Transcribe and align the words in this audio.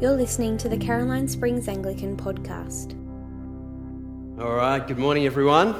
You're 0.00 0.12
listening 0.12 0.56
to 0.58 0.68
the 0.68 0.76
Caroline 0.76 1.26
Springs 1.26 1.66
Anglican 1.66 2.16
podcast. 2.16 2.92
All 4.40 4.54
right, 4.54 4.86
good 4.86 4.96
morning, 4.96 5.26
everyone. 5.26 5.74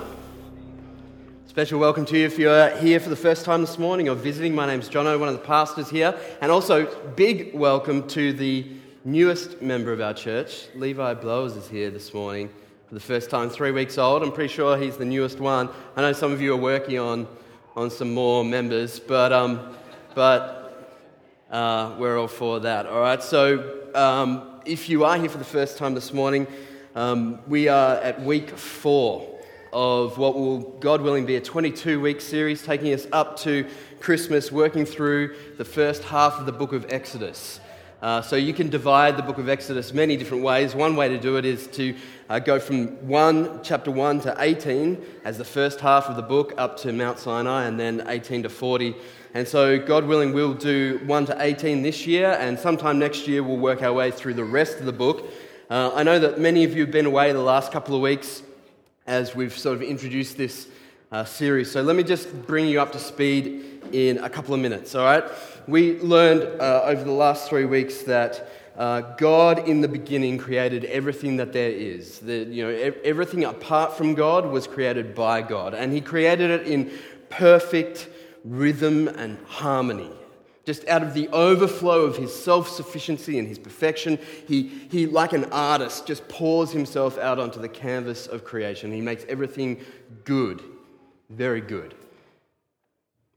Special 1.47 1.79
welcome 1.79 2.05
to 2.07 2.19
you 2.19 2.27
if 2.27 2.37
you're 2.37 2.77
here 2.79 2.99
for 2.99 3.11
the 3.11 3.17
first 3.17 3.45
time 3.45 3.61
this 3.61 3.79
morning 3.79 4.09
or 4.09 4.17
visiting. 4.17 4.57
My 4.57 4.67
name's 4.67 4.89
Jono, 4.89 5.21
one 5.21 5.29
of 5.29 5.37
the 5.37 5.47
pastors 5.47 5.89
here. 5.89 6.19
And 6.41 6.51
also, 6.51 6.87
big 7.15 7.55
welcome 7.55 8.09
to 8.09 8.33
the 8.33 8.67
newest 9.05 9.63
member 9.63 9.93
of 9.93 10.01
our 10.01 10.15
church. 10.15 10.67
Levi 10.75 11.15
Blowers 11.15 11.55
is 11.55 11.69
here 11.69 11.89
this 11.89 12.13
morning 12.13 12.51
for 12.89 12.95
the 12.95 13.01
first 13.01 13.31
time, 13.31 13.49
three 13.49 13.71
weeks 13.71 13.99
old. 13.99 14.25
I'm 14.25 14.33
pretty 14.33 14.53
sure 14.53 14.77
he's 14.77 14.97
the 14.97 15.05
newest 15.05 15.39
one. 15.39 15.69
I 15.95 16.01
know 16.01 16.13
some 16.13 16.33
of 16.33 16.41
you 16.41 16.55
are 16.55 16.61
working 16.61 16.99
on, 16.99 17.29
on 17.77 17.89
some 17.89 18.15
more 18.15 18.45
members, 18.45 18.99
but, 18.99 19.33
um, 19.33 19.77
but 20.17 20.99
uh, 21.53 21.95
we're 22.01 22.19
all 22.19 22.27
for 22.27 22.59
that. 22.59 22.85
All 22.87 23.01
right, 23.01 23.23
so 23.23 23.78
um, 23.99 24.61
if 24.65 24.89
you 24.89 25.05
are 25.05 25.19
here 25.19 25.29
for 25.29 25.39
the 25.39 25.45
first 25.45 25.77
time 25.77 25.95
this 25.95 26.13
morning, 26.13 26.47
um, 26.95 27.41
we 27.49 27.67
are 27.67 27.97
at 27.97 28.23
week 28.23 28.51
four 28.51 29.29
of 29.73 30.19
what 30.19 30.37
will, 30.37 30.61
God 30.79 31.03
willing, 31.03 31.27
be 31.27 31.35
a 31.35 31.41
22 31.41 32.01
week 32.01 32.21
series 32.21 32.63
taking 32.63 32.95
us 32.95 33.09
up 33.11 33.37
to 33.41 33.67
Christmas, 33.99 34.53
working 34.53 34.85
through 34.85 35.35
the 35.57 35.65
first 35.65 36.05
half 36.05 36.39
of 36.39 36.47
the 36.47 36.53
book 36.53 36.73
of 36.73 36.87
Exodus. 36.91 37.59
Uh, 38.01 38.23
so 38.23 38.37
you 38.37 38.55
can 38.55 38.69
divide 38.69 39.17
the 39.17 39.23
book 39.23 39.39
of 39.39 39.49
Exodus 39.49 39.93
many 39.93 40.17
different 40.17 40.45
ways. 40.45 40.75
One 40.75 40.95
way 40.95 41.09
to 41.09 41.19
do 41.19 41.37
it 41.37 41.45
is 41.45 41.67
to 41.69 41.97
uh, 42.29 42.39
go 42.39 42.61
from 42.61 42.87
1, 43.09 43.61
chapter 43.63 43.91
1 43.91 44.21
to 44.21 44.37
18 44.39 45.05
as 45.25 45.37
the 45.37 45.45
first 45.45 45.81
half 45.81 46.09
of 46.09 46.17
the 46.17 46.23
book 46.23 46.55
up 46.57 46.77
to 46.79 46.93
Mount 46.93 47.19
Sinai, 47.19 47.65
and 47.65 47.79
then 47.79 48.05
18 48.07 48.45
to 48.45 48.49
40 48.49 48.95
and 49.35 49.47
so, 49.47 49.79
God 49.79 50.07
willing, 50.07 50.33
we'll 50.33 50.55
do 50.55 51.01
1 51.05 51.27
to 51.27 51.37
18 51.39 51.83
this 51.83 52.07
year, 52.07 52.37
and 52.41 52.59
sometime 52.59 52.99
next 52.99 53.29
year 53.29 53.43
we'll 53.43 53.59
work 53.59 53.83
our 53.83 53.93
way 53.93 54.11
through 54.11 54.35
the 54.35 54.45
rest 54.45 54.79
of 54.79 54.87
the 54.87 54.93
book. 54.93 55.31
Uh, 55.69 55.93
I 55.95 56.03
know 56.03 56.19
that 56.19 56.41
many 56.41 56.65
of 56.65 56.75
you 56.75 56.81
have 56.81 56.91
been 56.91 57.05
away 57.05 57.31
the 57.33 57.39
last 57.41 57.71
couple 57.71 57.95
of 57.95 58.01
weeks 58.01 58.43
as 59.07 59.37
we've 59.37 59.57
sort 59.57 59.77
of 59.77 59.83
introduced 59.83 60.39
this 60.39 60.69
uh, 61.13 61.25
series. 61.25 61.71
So, 61.71 61.83
let 61.83 61.95
me 61.95 62.05
just 62.05 62.47
bring 62.47 62.69
you 62.69 62.81
up 62.81 62.91
to 62.93 62.99
speed 62.99 63.83
in 63.93 64.17
a 64.19 64.31
couple 64.31 64.55
of 64.55 64.61
minutes, 64.61 64.95
all 64.95 65.05
right? 65.05 65.25
We 65.69 66.01
learned 66.01 66.63
uh, 66.63 66.81
over 66.85 67.05
the 67.05 67.13
last 67.13 67.51
three 67.51 67.67
weeks 67.67 67.99
that 68.05 68.49
uh, 68.75 69.03
God 69.19 69.69
in 69.69 69.83
the 69.83 69.89
beginning 69.89 70.39
created 70.39 70.87
everything 70.87 71.37
that 71.37 71.53
there 71.53 71.71
is. 71.71 72.21
The, 72.21 72.39
you 72.45 72.65
know, 72.65 72.95
everything 73.05 73.45
apart 73.45 73.95
from 73.95 74.15
God 74.15 74.47
was 74.47 74.67
created 74.67 75.15
by 75.15 75.43
God, 75.43 75.75
and 75.75 75.93
He 75.93 76.01
created 76.01 76.51
it 76.51 76.67
in 76.67 76.91
perfect 77.29 78.09
rhythm 78.45 79.09
and 79.09 79.37
harmony. 79.45 80.11
Just 80.65 80.89
out 80.89 81.03
of 81.03 81.13
the 81.13 81.29
overflow 81.29 82.01
of 82.03 82.17
his 82.17 82.35
self 82.35 82.69
sufficiency 82.69 83.39
and 83.39 83.47
his 83.47 83.59
perfection, 83.59 84.19
he, 84.47 84.69
he, 84.91 85.07
like 85.07 85.35
an 85.35 85.45
artist, 85.53 86.07
just 86.07 86.27
pours 86.29 86.73
himself 86.73 87.19
out 87.19 87.39
onto 87.39 87.61
the 87.61 87.69
canvas 87.69 88.27
of 88.27 88.43
creation. 88.43 88.91
He 88.91 89.03
makes 89.03 89.27
everything 89.29 89.85
good, 90.25 90.63
very 91.29 91.61
good. 91.61 91.95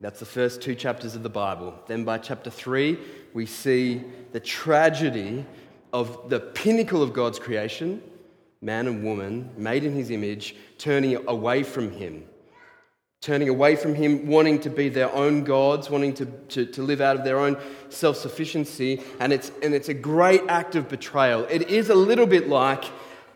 That's 0.02 0.20
the 0.20 0.26
first 0.26 0.62
two 0.62 0.76
chapters 0.76 1.16
of 1.16 1.24
the 1.24 1.30
Bible. 1.30 1.80
Then 1.88 2.04
by 2.04 2.18
chapter 2.18 2.50
three, 2.50 2.98
we 3.34 3.46
see 3.46 4.04
the 4.32 4.40
tragedy 4.40 5.46
of 5.94 6.30
the 6.30 6.40
pinnacle 6.40 7.04
of 7.04 7.14
God's 7.14 7.38
creation, 7.38 8.02
man 8.62 8.88
and 8.88 9.04
woman, 9.04 9.52
made 9.56 9.84
in 9.84 9.94
his 9.94 10.10
image, 10.10 10.56
turning 10.78 11.16
away 11.28 11.64
from 11.64 11.92
him 11.92 12.26
turning 13.22 13.50
away 13.50 13.76
from 13.76 13.94
Him, 13.94 14.26
wanting 14.28 14.60
to 14.61 14.70
be 14.70 14.90
their 14.90 15.11
own 15.14 15.44
gods, 15.44 15.90
wanting 15.90 16.14
to, 16.16 16.26
to, 16.26 16.66
to 16.66 16.82
live 16.82 17.02
out 17.02 17.16
of 17.16 17.23
their 17.23 17.40
own 17.40 17.56
self 17.90 18.17
sufficiency. 18.17 19.02
And 19.20 19.32
it's, 19.32 19.52
and 19.61 19.73
it's 19.73 19.90
a 19.90 19.94
great 19.94 20.42
act 20.48 20.76
of 20.76 20.90
betrayal. 20.90 21.45
It 21.50 21.70
is 21.70 21.90
a 21.90 21.95
little 21.95 22.26
bit 22.26 22.50
like 22.50 22.84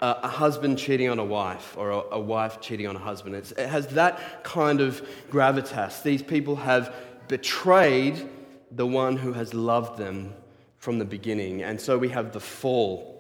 a, 0.01 0.27
husband 0.27 0.77
cheating 0.77 1.09
on 1.09 1.19
a 1.19 1.25
wife 1.25 1.75
or 1.77 1.91
a, 1.91 2.01
a 2.11 2.19
wife 2.19 2.61
cheating 2.61 2.87
on 2.87 2.95
a 2.95 2.99
husband. 2.99 3.35
It's, 3.35 3.51
it 3.53 3.67
has 3.67 3.87
that 3.87 4.43
kind 4.43 4.81
of 4.81 5.05
gravitas. 5.29 6.03
These 6.03 6.23
people 6.23 6.55
have 6.57 6.93
betrayed 7.27 8.29
the 8.71 8.85
one 8.85 9.17
who 9.17 9.33
has 9.33 9.53
loved 9.53 9.97
them 9.97 10.33
from 10.77 10.99
the 10.99 11.05
beginning. 11.05 11.63
And 11.63 11.79
so 11.79 11.97
we 11.97 12.09
have 12.09 12.31
the 12.31 12.39
fall. 12.39 13.15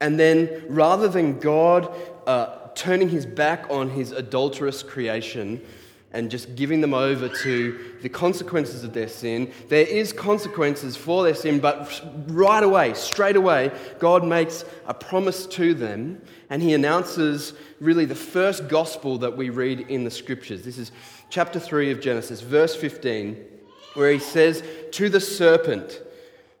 And 0.00 0.18
then 0.18 0.64
rather 0.68 1.08
than 1.08 1.38
God 1.38 1.94
uh, 2.26 2.68
turning 2.74 3.08
his 3.08 3.24
back 3.24 3.66
on 3.70 3.90
his 3.90 4.12
adulterous 4.12 4.82
creation 4.82 5.62
and 6.16 6.30
just 6.30 6.56
giving 6.56 6.80
them 6.80 6.94
over 6.94 7.28
to 7.28 7.78
the 8.00 8.08
consequences 8.08 8.84
of 8.84 8.94
their 8.94 9.06
sin. 9.06 9.52
There 9.68 9.86
is 9.86 10.14
consequences 10.14 10.96
for 10.96 11.22
their 11.22 11.34
sin, 11.34 11.60
but 11.60 12.02
right 12.28 12.62
away, 12.62 12.94
straight 12.94 13.36
away, 13.36 13.70
God 13.98 14.24
makes 14.24 14.64
a 14.86 14.94
promise 14.94 15.46
to 15.48 15.74
them 15.74 16.22
and 16.48 16.62
he 16.62 16.72
announces 16.72 17.52
really 17.80 18.06
the 18.06 18.14
first 18.14 18.66
gospel 18.66 19.18
that 19.18 19.36
we 19.36 19.50
read 19.50 19.80
in 19.90 20.04
the 20.04 20.10
scriptures. 20.10 20.62
This 20.62 20.78
is 20.78 20.90
chapter 21.28 21.60
3 21.60 21.90
of 21.90 22.00
Genesis, 22.00 22.40
verse 22.40 22.74
15, 22.74 23.36
where 23.92 24.10
he 24.10 24.18
says 24.18 24.62
to 24.92 25.10
the 25.10 25.20
serpent, 25.20 26.00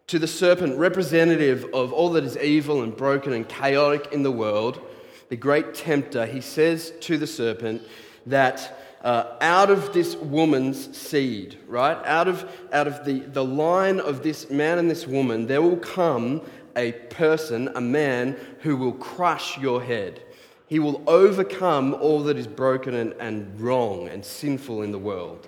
to 0.08 0.18
the 0.18 0.28
serpent, 0.28 0.76
representative 0.76 1.64
of 1.72 1.94
all 1.94 2.10
that 2.10 2.24
is 2.24 2.36
evil 2.36 2.82
and 2.82 2.94
broken 2.94 3.32
and 3.32 3.48
chaotic 3.48 4.12
in 4.12 4.22
the 4.22 4.30
world, 4.30 4.82
the 5.30 5.36
great 5.36 5.72
tempter, 5.72 6.26
he 6.26 6.42
says 6.42 6.92
to 7.00 7.16
the 7.16 7.26
serpent 7.26 7.80
that 8.26 8.85
uh, 9.02 9.36
out 9.40 9.70
of 9.70 9.92
this 9.92 10.16
woman's 10.16 10.96
seed, 10.96 11.58
right? 11.68 11.96
Out 12.04 12.28
of, 12.28 12.50
out 12.72 12.86
of 12.86 13.04
the, 13.04 13.20
the 13.20 13.44
line 13.44 14.00
of 14.00 14.22
this 14.22 14.50
man 14.50 14.78
and 14.78 14.90
this 14.90 15.06
woman, 15.06 15.46
there 15.46 15.62
will 15.62 15.76
come 15.76 16.42
a 16.76 16.92
person, 16.92 17.70
a 17.74 17.80
man, 17.80 18.36
who 18.60 18.76
will 18.76 18.92
crush 18.92 19.58
your 19.58 19.82
head. 19.82 20.22
He 20.66 20.78
will 20.78 21.02
overcome 21.06 21.94
all 21.94 22.24
that 22.24 22.36
is 22.36 22.46
broken 22.46 22.94
and, 22.94 23.12
and 23.20 23.60
wrong 23.60 24.08
and 24.08 24.24
sinful 24.24 24.82
in 24.82 24.92
the 24.92 24.98
world. 24.98 25.46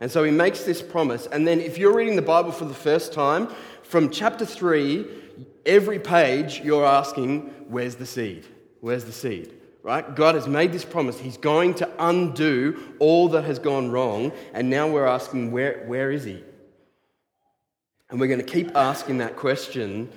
And 0.00 0.10
so 0.10 0.22
he 0.24 0.30
makes 0.30 0.64
this 0.64 0.82
promise. 0.82 1.26
And 1.26 1.46
then, 1.46 1.60
if 1.60 1.78
you're 1.78 1.94
reading 1.94 2.16
the 2.16 2.22
Bible 2.22 2.52
for 2.52 2.64
the 2.64 2.74
first 2.74 3.12
time, 3.12 3.48
from 3.82 4.10
chapter 4.10 4.46
3, 4.46 5.06
every 5.66 5.98
page 5.98 6.60
you're 6.60 6.86
asking, 6.86 7.40
Where's 7.68 7.96
the 7.96 8.06
seed? 8.06 8.46
Where's 8.80 9.04
the 9.04 9.12
seed? 9.12 9.59
Right? 9.82 10.14
God 10.14 10.34
has 10.34 10.46
made 10.46 10.72
this 10.72 10.84
promise. 10.84 11.18
He's 11.18 11.38
going 11.38 11.74
to 11.74 11.90
undo 11.98 12.94
all 12.98 13.28
that 13.30 13.44
has 13.44 13.58
gone 13.58 13.90
wrong. 13.90 14.32
And 14.52 14.68
now 14.68 14.88
we're 14.88 15.06
asking, 15.06 15.52
where, 15.52 15.84
where 15.86 16.10
is 16.10 16.24
He? 16.24 16.44
And 18.10 18.20
we're 18.20 18.26
going 18.26 18.44
to 18.44 18.52
keep 18.52 18.76
asking 18.76 19.18
that 19.18 19.36
question 19.36 20.10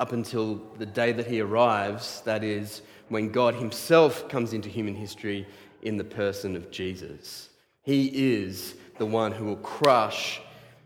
up 0.00 0.12
until 0.12 0.56
the 0.78 0.86
day 0.86 1.12
that 1.12 1.26
He 1.26 1.40
arrives. 1.40 2.22
That 2.22 2.42
is, 2.42 2.82
when 3.08 3.30
God 3.30 3.54
Himself 3.54 4.28
comes 4.28 4.52
into 4.52 4.68
human 4.68 4.96
history 4.96 5.46
in 5.82 5.96
the 5.96 6.04
person 6.04 6.56
of 6.56 6.70
Jesus. 6.70 7.50
He 7.82 8.06
is 8.34 8.74
the 8.98 9.06
one 9.06 9.30
who 9.30 9.44
will 9.44 9.56
crush 9.56 10.40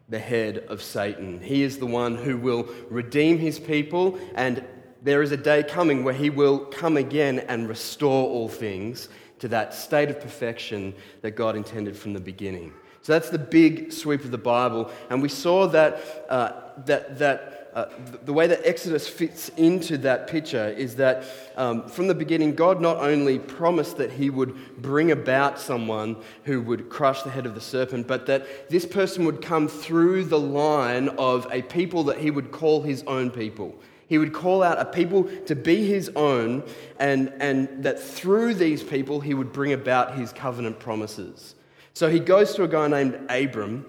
the 0.08 0.18
head 0.18 0.58
of 0.68 0.82
Satan. 0.82 1.40
He 1.40 1.62
is 1.62 1.78
the 1.78 1.86
one 1.86 2.16
who 2.16 2.36
will 2.36 2.68
redeem 2.90 3.38
his 3.38 3.58
people 3.58 4.18
and 4.34 4.64
there 5.02 5.22
is 5.22 5.32
a 5.32 5.36
day 5.36 5.62
coming 5.62 6.04
where 6.04 6.14
he 6.14 6.30
will 6.30 6.58
come 6.58 6.96
again 6.96 7.40
and 7.40 7.68
restore 7.68 8.28
all 8.28 8.48
things 8.48 9.08
to 9.38 9.48
that 9.48 9.72
state 9.74 10.10
of 10.10 10.20
perfection 10.20 10.94
that 11.22 11.32
God 11.32 11.56
intended 11.56 11.96
from 11.96 12.12
the 12.12 12.20
beginning. 12.20 12.72
So 13.02 13.12
that's 13.12 13.30
the 13.30 13.38
big 13.38 13.92
sweep 13.92 14.24
of 14.24 14.30
the 14.30 14.38
Bible. 14.38 14.90
And 15.08 15.22
we 15.22 15.28
saw 15.28 15.66
that, 15.68 16.26
uh, 16.28 16.52
that, 16.84 17.18
that 17.18 17.70
uh, 17.74 17.86
the 18.24 18.32
way 18.32 18.46
that 18.48 18.60
Exodus 18.66 19.06
fits 19.06 19.50
into 19.50 19.96
that 19.98 20.26
picture 20.26 20.68
is 20.76 20.96
that 20.96 21.24
um, 21.56 21.88
from 21.88 22.08
the 22.08 22.14
beginning, 22.14 22.54
God 22.54 22.80
not 22.80 22.96
only 22.96 23.38
promised 23.38 23.98
that 23.98 24.10
he 24.10 24.30
would 24.30 24.82
bring 24.82 25.12
about 25.12 25.60
someone 25.60 26.16
who 26.44 26.60
would 26.62 26.90
crush 26.90 27.22
the 27.22 27.30
head 27.30 27.46
of 27.46 27.54
the 27.54 27.60
serpent, 27.60 28.08
but 28.08 28.26
that 28.26 28.68
this 28.68 28.84
person 28.84 29.24
would 29.26 29.42
come 29.42 29.68
through 29.68 30.24
the 30.24 30.40
line 30.40 31.08
of 31.10 31.46
a 31.52 31.62
people 31.62 32.02
that 32.04 32.18
he 32.18 32.30
would 32.30 32.50
call 32.50 32.82
his 32.82 33.04
own 33.04 33.30
people. 33.30 33.78
He 34.08 34.16
would 34.16 34.32
call 34.32 34.62
out 34.62 34.80
a 34.80 34.86
people 34.86 35.24
to 35.46 35.54
be 35.54 35.86
his 35.86 36.10
own, 36.16 36.64
and, 36.98 37.32
and 37.40 37.84
that 37.84 38.00
through 38.00 38.54
these 38.54 38.82
people 38.82 39.20
he 39.20 39.34
would 39.34 39.52
bring 39.52 39.72
about 39.72 40.16
his 40.16 40.32
covenant 40.32 40.80
promises. 40.80 41.54
So 41.92 42.08
he 42.08 42.18
goes 42.18 42.54
to 42.54 42.62
a 42.62 42.68
guy 42.68 42.88
named 42.88 43.20
Abram, 43.28 43.84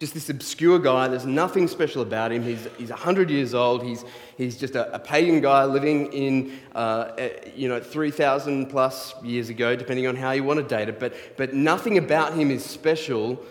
just 0.00 0.14
this 0.14 0.30
obscure 0.30 0.78
guy. 0.78 1.08
There's 1.08 1.26
nothing 1.26 1.68
special 1.68 2.00
about 2.00 2.32
him. 2.32 2.42
He's, 2.42 2.66
he's 2.78 2.90
100 2.90 3.28
years 3.28 3.52
old. 3.52 3.82
He's, 3.82 4.04
he's 4.36 4.56
just 4.56 4.76
a, 4.76 4.94
a 4.94 4.98
pagan 4.98 5.40
guy 5.40 5.64
living 5.64 6.12
in, 6.12 6.58
uh, 6.74 7.10
you 7.54 7.68
know, 7.68 7.80
3,000 7.80 8.66
plus 8.66 9.14
years 9.22 9.50
ago, 9.50 9.74
depending 9.74 10.06
on 10.06 10.16
how 10.16 10.30
you 10.30 10.44
want 10.44 10.58
to 10.58 10.64
date 10.64 10.88
it. 10.88 11.00
But, 11.00 11.36
but 11.36 11.52
nothing 11.52 11.98
about 11.98 12.34
him 12.34 12.50
is 12.50 12.64
special. 12.64 13.44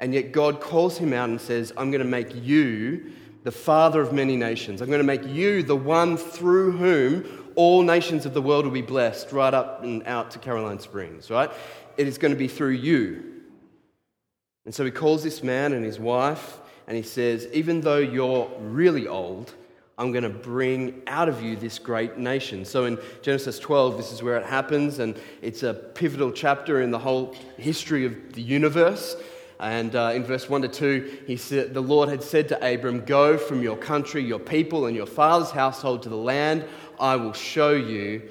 And 0.00 0.14
yet 0.14 0.30
God 0.30 0.60
calls 0.60 0.96
him 0.96 1.12
out 1.12 1.28
and 1.28 1.40
says, 1.40 1.72
I'm 1.76 1.90
going 1.90 2.02
to 2.02 2.08
make 2.08 2.32
you 2.32 3.12
the 3.48 3.52
father 3.52 4.02
of 4.02 4.12
many 4.12 4.36
nations. 4.36 4.82
I'm 4.82 4.88
going 4.88 4.98
to 4.98 5.04
make 5.04 5.24
you 5.24 5.62
the 5.62 5.74
one 5.74 6.18
through 6.18 6.72
whom 6.72 7.24
all 7.54 7.80
nations 7.80 8.26
of 8.26 8.34
the 8.34 8.42
world 8.42 8.66
will 8.66 8.72
be 8.72 8.82
blessed, 8.82 9.32
right 9.32 9.54
up 9.54 9.82
and 9.82 10.02
out 10.06 10.32
to 10.32 10.38
Caroline 10.38 10.78
Springs, 10.80 11.30
right? 11.30 11.50
It 11.96 12.06
is 12.06 12.18
going 12.18 12.34
to 12.34 12.38
be 12.38 12.46
through 12.46 12.72
you. 12.72 13.24
And 14.66 14.74
so 14.74 14.84
he 14.84 14.90
calls 14.90 15.22
this 15.22 15.42
man 15.42 15.72
and 15.72 15.82
his 15.82 15.98
wife, 15.98 16.58
and 16.86 16.94
he 16.94 17.02
says, 17.02 17.48
Even 17.54 17.80
though 17.80 17.96
you're 17.96 18.50
really 18.60 19.08
old, 19.08 19.54
I'm 19.96 20.12
going 20.12 20.24
to 20.24 20.28
bring 20.28 21.00
out 21.06 21.30
of 21.30 21.42
you 21.42 21.56
this 21.56 21.78
great 21.78 22.18
nation. 22.18 22.66
So 22.66 22.84
in 22.84 22.98
Genesis 23.22 23.58
12, 23.58 23.96
this 23.96 24.12
is 24.12 24.22
where 24.22 24.36
it 24.36 24.44
happens, 24.44 24.98
and 24.98 25.18
it's 25.40 25.62
a 25.62 25.72
pivotal 25.72 26.32
chapter 26.32 26.82
in 26.82 26.90
the 26.90 26.98
whole 26.98 27.34
history 27.56 28.04
of 28.04 28.34
the 28.34 28.42
universe. 28.42 29.16
And 29.60 29.94
uh, 29.96 30.12
in 30.14 30.24
verse 30.24 30.48
1 30.48 30.62
to 30.62 30.68
2, 30.68 31.22
he 31.26 31.36
said, 31.36 31.74
the 31.74 31.80
Lord 31.80 32.08
had 32.08 32.22
said 32.22 32.48
to 32.48 32.74
Abram, 32.74 33.04
Go 33.04 33.36
from 33.36 33.62
your 33.62 33.76
country, 33.76 34.22
your 34.22 34.38
people, 34.38 34.86
and 34.86 34.94
your 34.94 35.06
father's 35.06 35.50
household 35.50 36.02
to 36.04 36.08
the 36.08 36.16
land 36.16 36.64
I 37.00 37.16
will 37.16 37.32
show 37.32 37.72
you. 37.72 38.28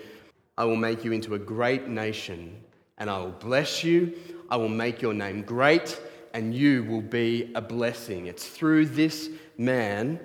I 0.58 0.66
will 0.66 0.76
make 0.76 1.04
you 1.04 1.12
into 1.12 1.36
a 1.36 1.40
great 1.40 1.88
nation, 1.88 2.56
and 2.98 3.10
I 3.10 3.20
will 3.20 3.32
bless 3.32 3.84
you. 3.84 4.14
I 4.50 4.58
will 4.58 4.70
make 4.70 5.02
your 5.02 5.14
name 5.14 5.44
great, 5.44 6.00
and 6.34 6.54
you 6.56 6.84
will 6.86 7.02
be 7.02 7.52
a 7.56 7.62
blessing. 7.62 8.28
It's 8.28 8.48
through 8.48 8.88
this 8.88 9.30
man 9.58 10.20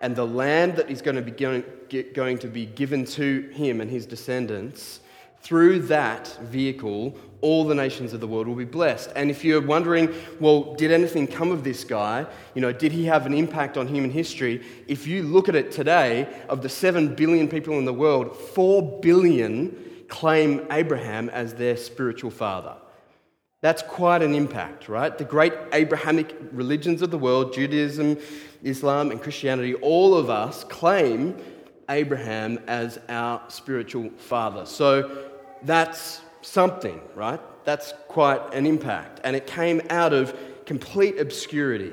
and 0.00 0.14
the 0.14 0.26
land 0.26 0.76
that 0.76 0.90
is 0.90 1.02
going 1.02 1.16
to 1.16 1.22
be, 1.22 1.30
going, 1.30 1.64
going 2.14 2.38
to 2.38 2.48
be 2.48 2.66
given 2.66 3.04
to 3.04 3.48
him 3.52 3.80
and 3.80 3.90
his 3.90 4.06
descendants, 4.06 5.00
through 5.46 5.78
that 5.78 6.26
vehicle, 6.42 7.16
all 7.40 7.64
the 7.64 7.74
nations 7.74 8.12
of 8.12 8.18
the 8.18 8.26
world 8.26 8.48
will 8.48 8.56
be 8.56 8.64
blessed. 8.64 9.12
And 9.14 9.30
if 9.30 9.44
you're 9.44 9.64
wondering, 9.64 10.12
well, 10.40 10.74
did 10.74 10.90
anything 10.90 11.28
come 11.28 11.52
of 11.52 11.62
this 11.62 11.84
guy? 11.84 12.26
You 12.56 12.62
know, 12.62 12.72
did 12.72 12.90
he 12.90 13.04
have 13.04 13.26
an 13.26 13.32
impact 13.32 13.76
on 13.76 13.86
human 13.86 14.10
history? 14.10 14.66
If 14.88 15.06
you 15.06 15.22
look 15.22 15.48
at 15.48 15.54
it 15.54 15.70
today, 15.70 16.26
of 16.48 16.62
the 16.62 16.68
7 16.68 17.14
billion 17.14 17.46
people 17.46 17.78
in 17.78 17.84
the 17.84 17.92
world, 17.92 18.36
4 18.36 18.98
billion 19.00 19.76
claim 20.08 20.66
Abraham 20.72 21.28
as 21.28 21.54
their 21.54 21.76
spiritual 21.76 22.32
father. 22.32 22.74
That's 23.60 23.82
quite 23.82 24.22
an 24.22 24.34
impact, 24.34 24.88
right? 24.88 25.16
The 25.16 25.24
great 25.24 25.52
Abrahamic 25.72 26.36
religions 26.50 27.02
of 27.02 27.12
the 27.12 27.18
world, 27.18 27.52
Judaism, 27.52 28.18
Islam, 28.64 29.12
and 29.12 29.22
Christianity, 29.22 29.74
all 29.74 30.16
of 30.16 30.28
us 30.28 30.64
claim 30.64 31.40
Abraham 31.88 32.58
as 32.66 32.98
our 33.08 33.40
spiritual 33.46 34.10
father. 34.18 34.66
So 34.66 35.34
that's 35.62 36.20
something, 36.42 37.00
right? 37.14 37.40
That's 37.64 37.92
quite 38.08 38.54
an 38.54 38.66
impact. 38.66 39.20
And 39.24 39.34
it 39.34 39.46
came 39.46 39.82
out 39.90 40.12
of 40.12 40.36
complete 40.64 41.18
obscurity. 41.18 41.92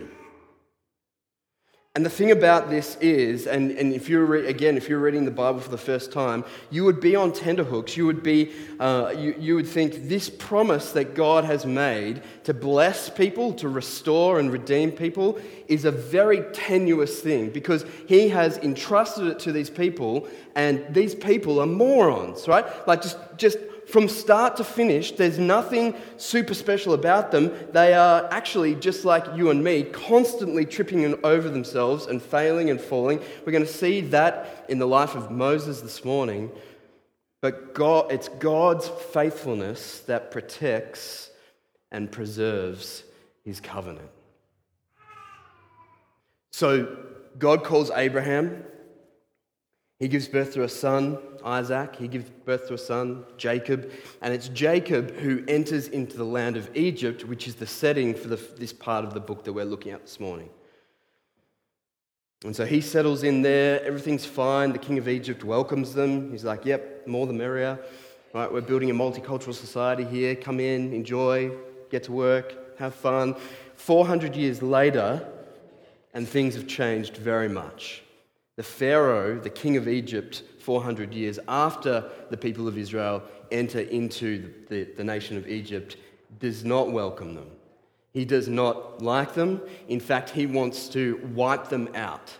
And 1.95 2.03
the 2.03 2.09
thing 2.09 2.31
about 2.31 2.71
this 2.71 2.97
is, 3.01 3.45
and, 3.45 3.69
and 3.69 3.93
if 3.93 4.09
you're 4.09 4.25
re- 4.25 4.47
again, 4.47 4.77
if 4.77 4.89
you're 4.89 4.97
reading 4.97 5.25
the 5.25 5.31
Bible 5.31 5.59
for 5.59 5.69
the 5.69 5.77
first 5.77 6.11
time, 6.11 6.43
you 6.71 6.85
would 6.85 6.99
be 6.99 7.15
on 7.15 7.31
tenterhooks. 7.31 7.95
You 7.95 8.07
would 8.07 8.23
be, 8.23 8.51
uh, 8.79 9.13
you, 9.15 9.35
you 9.37 9.53
would 9.53 9.67
think 9.67 10.09
this 10.09 10.27
promise 10.27 10.91
that 10.93 11.13
God 11.13 11.45
has 11.45 11.67
made 11.67 12.23
to 12.45 12.53
bless 12.55 13.11
people, 13.11 13.53
to 13.53 13.69
restore 13.69 14.39
and 14.39 14.51
redeem 14.51 14.91
people, 14.91 15.39
is 15.67 15.85
a 15.85 15.91
very 15.91 16.41
tenuous 16.51 17.19
thing 17.19 17.51
because 17.51 17.85
He 18.07 18.27
has 18.29 18.57
entrusted 18.57 19.27
it 19.27 19.37
to 19.41 19.51
these 19.51 19.69
people, 19.69 20.27
and 20.55 20.83
these 20.89 21.13
people 21.13 21.59
are 21.59 21.67
morons, 21.67 22.47
right? 22.47 22.65
Like 22.87 23.03
just, 23.03 23.19
just 23.37 23.59
from 23.87 24.07
start 24.07 24.57
to 24.57 24.63
finish, 24.63 25.11
there's 25.11 25.37
nothing 25.37 25.95
super 26.17 26.53
special 26.53 26.93
about 26.93 27.31
them. 27.31 27.51
They 27.71 27.93
are 27.93 28.27
actually 28.31 28.75
just 28.75 29.05
like 29.05 29.25
you 29.35 29.49
and 29.49 29.63
me, 29.63 29.83
constantly 29.83 30.65
tripping 30.65 31.19
over 31.23 31.49
themselves 31.49 32.05
and 32.05 32.21
failing 32.21 32.69
and 32.69 32.79
falling. 32.79 33.19
We're 33.45 33.51
going 33.51 33.65
to 33.65 33.71
see 33.71 34.01
that 34.01 34.65
in 34.69 34.79
the 34.79 34.87
life 34.87 35.15
of 35.15 35.31
Moses 35.31 35.81
this 35.81 36.05
morning. 36.05 36.51
But 37.41 37.73
God, 37.73 38.11
it's 38.11 38.29
God's 38.29 38.87
faithfulness 38.87 39.99
that 40.01 40.31
protects 40.31 41.29
and 41.91 42.11
preserves 42.11 43.03
his 43.43 43.59
covenant. 43.59 44.09
So 46.51 46.97
God 47.37 47.63
calls 47.63 47.91
Abraham 47.91 48.63
he 50.03 50.09
gives 50.09 50.27
birth 50.27 50.53
to 50.55 50.63
a 50.63 50.67
son, 50.67 51.17
Isaac. 51.45 51.95
He 51.95 52.09
gives 52.09 52.29
birth 52.29 52.67
to 52.67 52.73
a 52.73 52.77
son, 52.77 53.23
Jacob. 53.37 53.89
And 54.21 54.33
it's 54.33 54.49
Jacob 54.49 55.11
who 55.11 55.45
enters 55.47 55.87
into 55.87 56.17
the 56.17 56.25
land 56.25 56.57
of 56.57 56.69
Egypt, 56.75 57.23
which 57.23 57.47
is 57.47 57.55
the 57.55 57.65
setting 57.65 58.13
for 58.13 58.27
the, 58.27 58.35
this 58.35 58.73
part 58.73 59.05
of 59.05 59.13
the 59.13 59.21
book 59.21 59.45
that 59.45 59.53
we're 59.53 59.63
looking 59.63 59.93
at 59.93 60.01
this 60.01 60.19
morning. 60.19 60.49
And 62.43 62.53
so 62.53 62.65
he 62.65 62.81
settles 62.81 63.23
in 63.23 63.43
there. 63.43 63.81
Everything's 63.85 64.25
fine. 64.25 64.73
The 64.73 64.77
king 64.77 64.97
of 64.97 65.07
Egypt 65.07 65.45
welcomes 65.45 65.93
them. 65.93 66.31
He's 66.31 66.43
like, 66.43 66.65
yep, 66.65 67.07
more 67.07 67.25
the 67.25 67.31
merrier. 67.31 67.79
Right, 68.33 68.51
we're 68.51 68.59
building 68.59 68.91
a 68.91 68.93
multicultural 68.93 69.53
society 69.53 70.03
here. 70.03 70.35
Come 70.35 70.59
in, 70.59 70.91
enjoy, 70.91 71.49
get 71.89 72.03
to 72.03 72.11
work, 72.11 72.77
have 72.77 72.93
fun. 72.93 73.37
400 73.75 74.35
years 74.35 74.61
later, 74.61 75.25
and 76.13 76.27
things 76.27 76.55
have 76.55 76.67
changed 76.67 77.15
very 77.15 77.47
much. 77.47 78.03
The 78.55 78.63
Pharaoh, 78.63 79.39
the 79.39 79.49
king 79.49 79.77
of 79.77 79.87
Egypt, 79.87 80.43
400 80.59 81.13
years 81.13 81.39
after 81.47 82.09
the 82.29 82.37
people 82.37 82.67
of 82.67 82.77
Israel 82.77 83.23
enter 83.51 83.79
into 83.79 84.53
the, 84.69 84.83
the, 84.83 84.91
the, 84.97 85.03
nation 85.03 85.37
of 85.37 85.47
Egypt, 85.47 85.97
does 86.39 86.63
not 86.63 86.91
welcome 86.91 87.33
them. 87.33 87.49
He 88.11 88.25
does 88.25 88.47
not 88.47 89.01
like 89.01 89.33
them. 89.33 89.61
In 89.87 89.99
fact, 89.99 90.29
he 90.29 90.45
wants 90.45 90.87
to 90.89 91.19
wipe 91.33 91.69
them 91.69 91.89
out. 91.95 92.31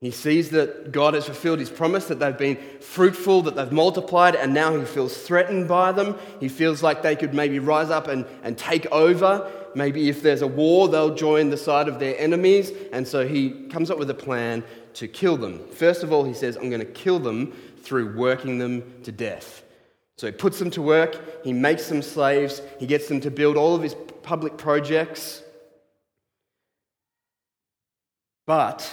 He 0.00 0.12
sees 0.12 0.50
that 0.50 0.92
God 0.92 1.14
has 1.14 1.26
fulfilled 1.26 1.58
his 1.58 1.70
promise, 1.70 2.06
that 2.06 2.20
they've 2.20 2.38
been 2.38 2.56
fruitful, 2.80 3.42
that 3.42 3.56
they've 3.56 3.72
multiplied, 3.72 4.36
and 4.36 4.54
now 4.54 4.78
he 4.78 4.84
feels 4.84 5.16
threatened 5.16 5.66
by 5.66 5.90
them. 5.90 6.16
He 6.38 6.48
feels 6.48 6.84
like 6.84 7.02
they 7.02 7.16
could 7.16 7.34
maybe 7.34 7.58
rise 7.58 7.90
up 7.90 8.06
and, 8.06 8.24
and 8.44 8.56
take 8.56 8.86
over. 8.92 9.50
Maybe 9.74 10.08
if 10.08 10.22
there's 10.22 10.42
a 10.42 10.46
war, 10.46 10.88
they'll 10.88 11.14
join 11.14 11.50
the 11.50 11.56
side 11.56 11.88
of 11.88 11.98
their 11.98 12.18
enemies. 12.18 12.72
And 12.92 13.06
so 13.06 13.26
he 13.26 13.68
comes 13.68 13.90
up 13.90 13.98
with 13.98 14.10
a 14.10 14.14
plan 14.14 14.64
to 14.94 15.08
kill 15.08 15.36
them. 15.36 15.66
First 15.68 16.02
of 16.02 16.12
all, 16.12 16.24
he 16.24 16.34
says, 16.34 16.56
I'm 16.56 16.70
going 16.70 16.80
to 16.80 16.86
kill 16.86 17.18
them 17.18 17.52
through 17.82 18.16
working 18.16 18.58
them 18.58 19.02
to 19.04 19.12
death. 19.12 19.62
So 20.16 20.26
he 20.26 20.32
puts 20.32 20.58
them 20.58 20.70
to 20.72 20.82
work, 20.82 21.44
he 21.44 21.52
makes 21.52 21.88
them 21.88 22.02
slaves, 22.02 22.60
he 22.80 22.86
gets 22.86 23.06
them 23.06 23.20
to 23.20 23.30
build 23.30 23.56
all 23.56 23.76
of 23.76 23.82
his 23.82 23.94
public 24.22 24.56
projects. 24.58 25.42
But 28.44 28.90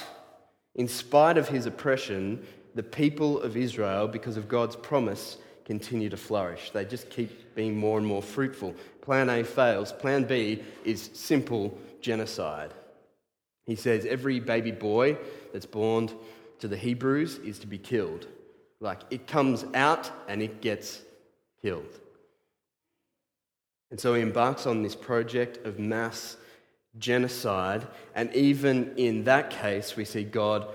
in 0.75 0.87
spite 0.87 1.39
of 1.39 1.47
his 1.47 1.65
oppression, 1.65 2.45
the 2.75 2.83
people 2.83 3.41
of 3.41 3.57
Israel, 3.57 4.07
because 4.07 4.37
of 4.37 4.47
God's 4.47 4.75
promise, 4.75 5.37
continue 5.65 6.09
to 6.09 6.17
flourish. 6.17 6.71
They 6.71 6.85
just 6.85 7.09
keep 7.09 7.55
being 7.55 7.75
more 7.75 7.97
and 7.97 8.07
more 8.07 8.21
fruitful. 8.21 8.75
Plan 9.01 9.29
A 9.29 9.43
fails. 9.43 9.91
Plan 9.91 10.23
B 10.23 10.63
is 10.83 11.09
simple 11.13 11.77
genocide. 12.01 12.71
He 13.65 13.75
says 13.75 14.05
every 14.05 14.39
baby 14.39 14.71
boy 14.71 15.17
that's 15.51 15.65
born 15.65 16.11
to 16.59 16.67
the 16.67 16.77
Hebrews 16.77 17.39
is 17.39 17.59
to 17.59 17.67
be 17.67 17.79
killed. 17.79 18.27
Like 18.79 19.01
it 19.09 19.27
comes 19.27 19.65
out 19.73 20.11
and 20.27 20.41
it 20.41 20.61
gets 20.61 21.01
killed. 21.61 21.99
And 23.89 23.99
so 23.99 24.13
he 24.13 24.21
embarks 24.21 24.67
on 24.67 24.83
this 24.83 24.95
project 24.95 25.65
of 25.65 25.79
mass 25.79 26.37
genocide, 26.97 27.85
and 28.13 28.33
even 28.33 28.93
in 28.97 29.25
that 29.25 29.49
case, 29.49 29.95
we 29.95 30.05
see 30.05 30.23
God. 30.23 30.67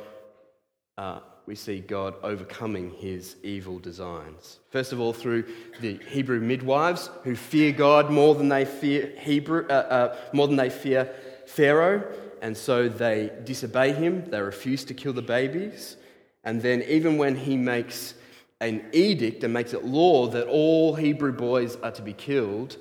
Uh, 0.99 1.21
we 1.51 1.57
see 1.57 1.81
God 1.81 2.15
overcoming 2.23 2.91
his 2.91 3.35
evil 3.43 3.81
designs. 3.81 4.61
First 4.71 4.93
of 4.93 5.01
all, 5.01 5.13
through 5.13 5.47
the 5.81 5.99
Hebrew 6.09 6.39
midwives 6.39 7.11
who 7.25 7.35
fear 7.35 7.73
God 7.73 8.09
more 8.09 8.37
than 8.37 8.49
they 8.49 8.65
fear 8.65 9.13
Hebrew, 9.19 9.67
uh, 9.69 9.73
uh, 9.73 10.17
more 10.33 10.47
than 10.47 10.55
they 10.55 10.71
fear 10.71 11.13
Pharaoh, 11.49 12.05
and 12.41 12.57
so 12.57 12.89
they 12.89 13.33
disobey 13.43 13.93
him, 13.93 14.31
they 14.31 14.41
refuse 14.41 14.85
to 14.85 14.95
kill 14.95 15.13
the 15.13 15.23
babies. 15.23 15.97
And 16.45 16.63
then, 16.63 16.85
even 16.85 17.19
when 17.19 17.35
he 17.35 17.57
makes 17.57 18.15
an 18.61 18.85
edict 18.93 19.43
and 19.43 19.53
makes 19.53 19.75
it 19.75 19.85
law 19.85 20.29
that 20.29 20.47
all 20.47 20.95
Hebrew 20.95 21.33
boys 21.33 21.75
are 21.83 21.91
to 21.91 22.03
be 22.03 22.13
killed, 22.13 22.77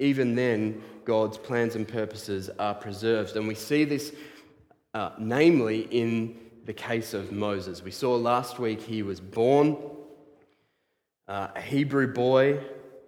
even 0.00 0.34
then, 0.34 0.82
God's 1.04 1.38
plans 1.38 1.76
and 1.76 1.86
purposes 1.86 2.50
are 2.58 2.74
preserved. 2.74 3.36
And 3.36 3.46
we 3.46 3.54
see 3.54 3.84
this 3.84 4.12
uh, 4.92 5.10
namely 5.20 5.82
in 5.92 6.47
the 6.68 6.74
case 6.74 7.14
of 7.14 7.32
Moses. 7.32 7.82
We 7.82 7.90
saw 7.90 8.14
last 8.16 8.58
week 8.58 8.82
he 8.82 9.02
was 9.02 9.20
born 9.20 9.78
uh, 11.26 11.48
a 11.56 11.62
Hebrew 11.62 12.12
boy, 12.12 12.60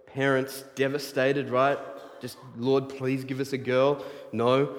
parents 0.07 0.63
devastated, 0.73 1.51
right? 1.51 1.77
Just, 2.21 2.39
Lord, 2.57 2.89
please 2.89 3.23
give 3.23 3.39
us 3.39 3.53
a 3.53 3.59
girl. 3.59 4.03
No 4.31 4.77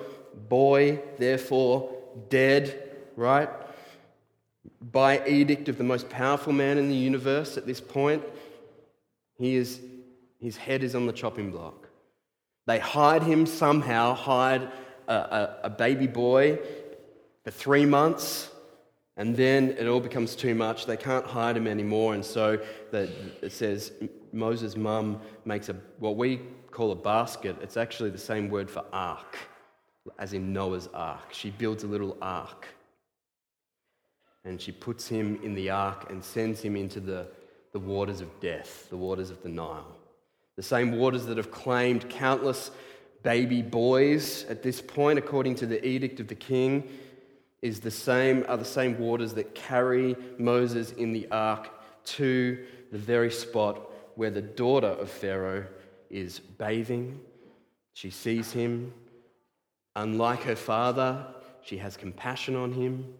boy, 0.49 1.01
therefore 1.17 1.97
dead, 2.29 2.97
right? 3.15 3.49
By 4.81 5.25
edict 5.29 5.69
of 5.69 5.79
the 5.79 5.85
most 5.85 6.11
powerful 6.11 6.53
man 6.53 6.77
in 6.77 6.89
the 6.89 6.97
universe 6.97 7.57
at 7.57 7.67
this 7.67 7.81
point, 7.81 8.25
he 9.39 9.55
is, 9.55 9.81
his 10.41 10.57
head 10.57 10.83
is 10.83 10.97
on 10.97 11.07
the 11.07 11.12
chopping 11.12 11.53
block. 11.53 11.89
They 12.67 12.81
hide 12.81 13.23
him 13.23 13.47
somehow, 13.47 14.15
hide 14.15 14.69
a, 15.07 15.15
a, 15.15 15.59
a 15.65 15.71
baby 15.71 16.09
boy 16.09 16.59
for 17.45 17.53
three 17.53 17.87
months, 17.87 18.49
and 19.16 19.37
then 19.37 19.71
it 19.78 19.87
all 19.87 20.00
becomes 20.00 20.35
too 20.35 20.54
much. 20.54 20.87
They 20.87 20.97
can't 20.97 21.26
hide 21.26 21.57
him 21.57 21.66
anymore, 21.66 22.14
and 22.14 22.25
so 22.25 22.59
it 22.92 23.52
says 23.52 23.92
Moses' 24.33 24.76
mum 24.76 25.21
makes 25.45 25.69
a 25.69 25.76
what 25.99 26.16
we 26.16 26.40
call 26.71 26.92
a 26.92 26.97
basket. 26.97 27.57
It's 27.61 27.76
actually 27.76 28.11
the 28.11 28.19
same 28.19 28.49
word 28.49 28.71
for 28.71 28.85
ark 28.92 29.38
as 30.19 30.33
in 30.33 30.52
Noah's 30.52 30.88
ark. 30.95 31.33
She 31.33 31.50
builds 31.50 31.85
a 31.85 31.87
little 31.87 32.16
ark. 32.21 32.66
and 34.45 34.61
she 34.61 34.73
puts 34.73 35.07
him 35.07 35.38
in 35.45 35.54
the 35.54 35.71
ark 35.71 36.11
and 36.11 36.23
sends 36.23 36.61
him 36.61 36.75
into 36.75 36.99
the, 36.99 37.28
the 37.73 37.78
waters 37.78 38.21
of 38.21 38.40
death, 38.40 38.88
the 38.90 38.97
waters 38.97 39.31
of 39.31 39.40
the 39.42 39.49
Nile. 39.49 39.97
The 40.57 40.62
same 40.62 40.99
waters 40.99 41.26
that 41.26 41.37
have 41.37 41.52
claimed 41.52 42.09
countless 42.11 42.73
baby 43.23 43.62
boys 43.62 44.45
at 44.49 44.62
this 44.62 44.83
point, 44.83 45.19
according 45.19 45.54
to 45.57 45.66
the 45.66 45.87
edict 45.87 46.19
of 46.19 46.26
the 46.26 46.35
king, 46.35 46.88
is 47.62 47.78
the 47.78 47.90
same, 47.90 48.45
are 48.49 48.57
the 48.57 48.64
same 48.64 48.99
waters 48.99 49.35
that 49.35 49.54
carry 49.54 50.16
Moses 50.37 50.92
in 50.92 51.12
the 51.12 51.28
ark 51.31 51.71
to 52.04 52.64
the 52.90 52.99
very 52.99 53.31
spot 53.31 53.81
where 54.16 54.31
the 54.31 54.42
daughter 54.42 54.88
of 54.88 55.09
Pharaoh 55.09 55.64
is 56.11 56.40
bathing. 56.40 57.19
She 57.95 58.11
sees 58.11 58.52
him. 58.52 58.92
Unlike 59.95 60.42
her 60.42 60.57
father, 60.57 61.26
she 61.62 61.78
has 61.78 61.97
compassion 61.97 62.57
on 62.57 62.73
him. 62.73 63.14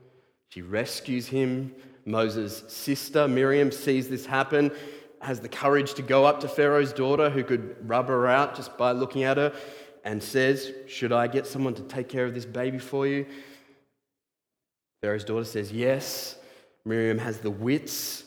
She 0.49 0.62
rescues 0.62 1.28
him. 1.28 1.72
Moses' 2.04 2.64
sister, 2.68 3.28
Miriam, 3.28 3.70
sees 3.70 4.08
this 4.08 4.26
happen, 4.26 4.72
has 5.20 5.38
the 5.38 5.49
courage 5.49 5.94
to 5.94 6.02
go 6.02 6.25
up 6.25 6.40
to 6.40 6.49
Pharaoh's 6.49 6.92
daughter, 6.92 7.30
who 7.30 7.44
could 7.44 7.76
rub 7.88 8.08
her 8.08 8.26
out 8.26 8.56
just 8.56 8.76
by 8.76 8.90
looking 8.90 9.22
at 9.22 9.37
her, 9.37 9.52
and 10.04 10.20
says, 10.20 10.72
Should 10.88 11.12
I 11.12 11.28
get 11.28 11.46
someone 11.46 11.75
to 11.75 11.82
take 11.82 12.08
care 12.08 12.25
of 12.25 12.34
this 12.34 12.44
baby 12.44 12.78
for 12.78 13.06
you? 13.06 13.25
Pharaoh's 15.02 15.25
daughter 15.25 15.44
says, 15.44 15.73
Yes. 15.73 16.37
Miriam 16.85 17.18
has 17.18 17.38
the 17.38 17.50
wits, 17.50 18.25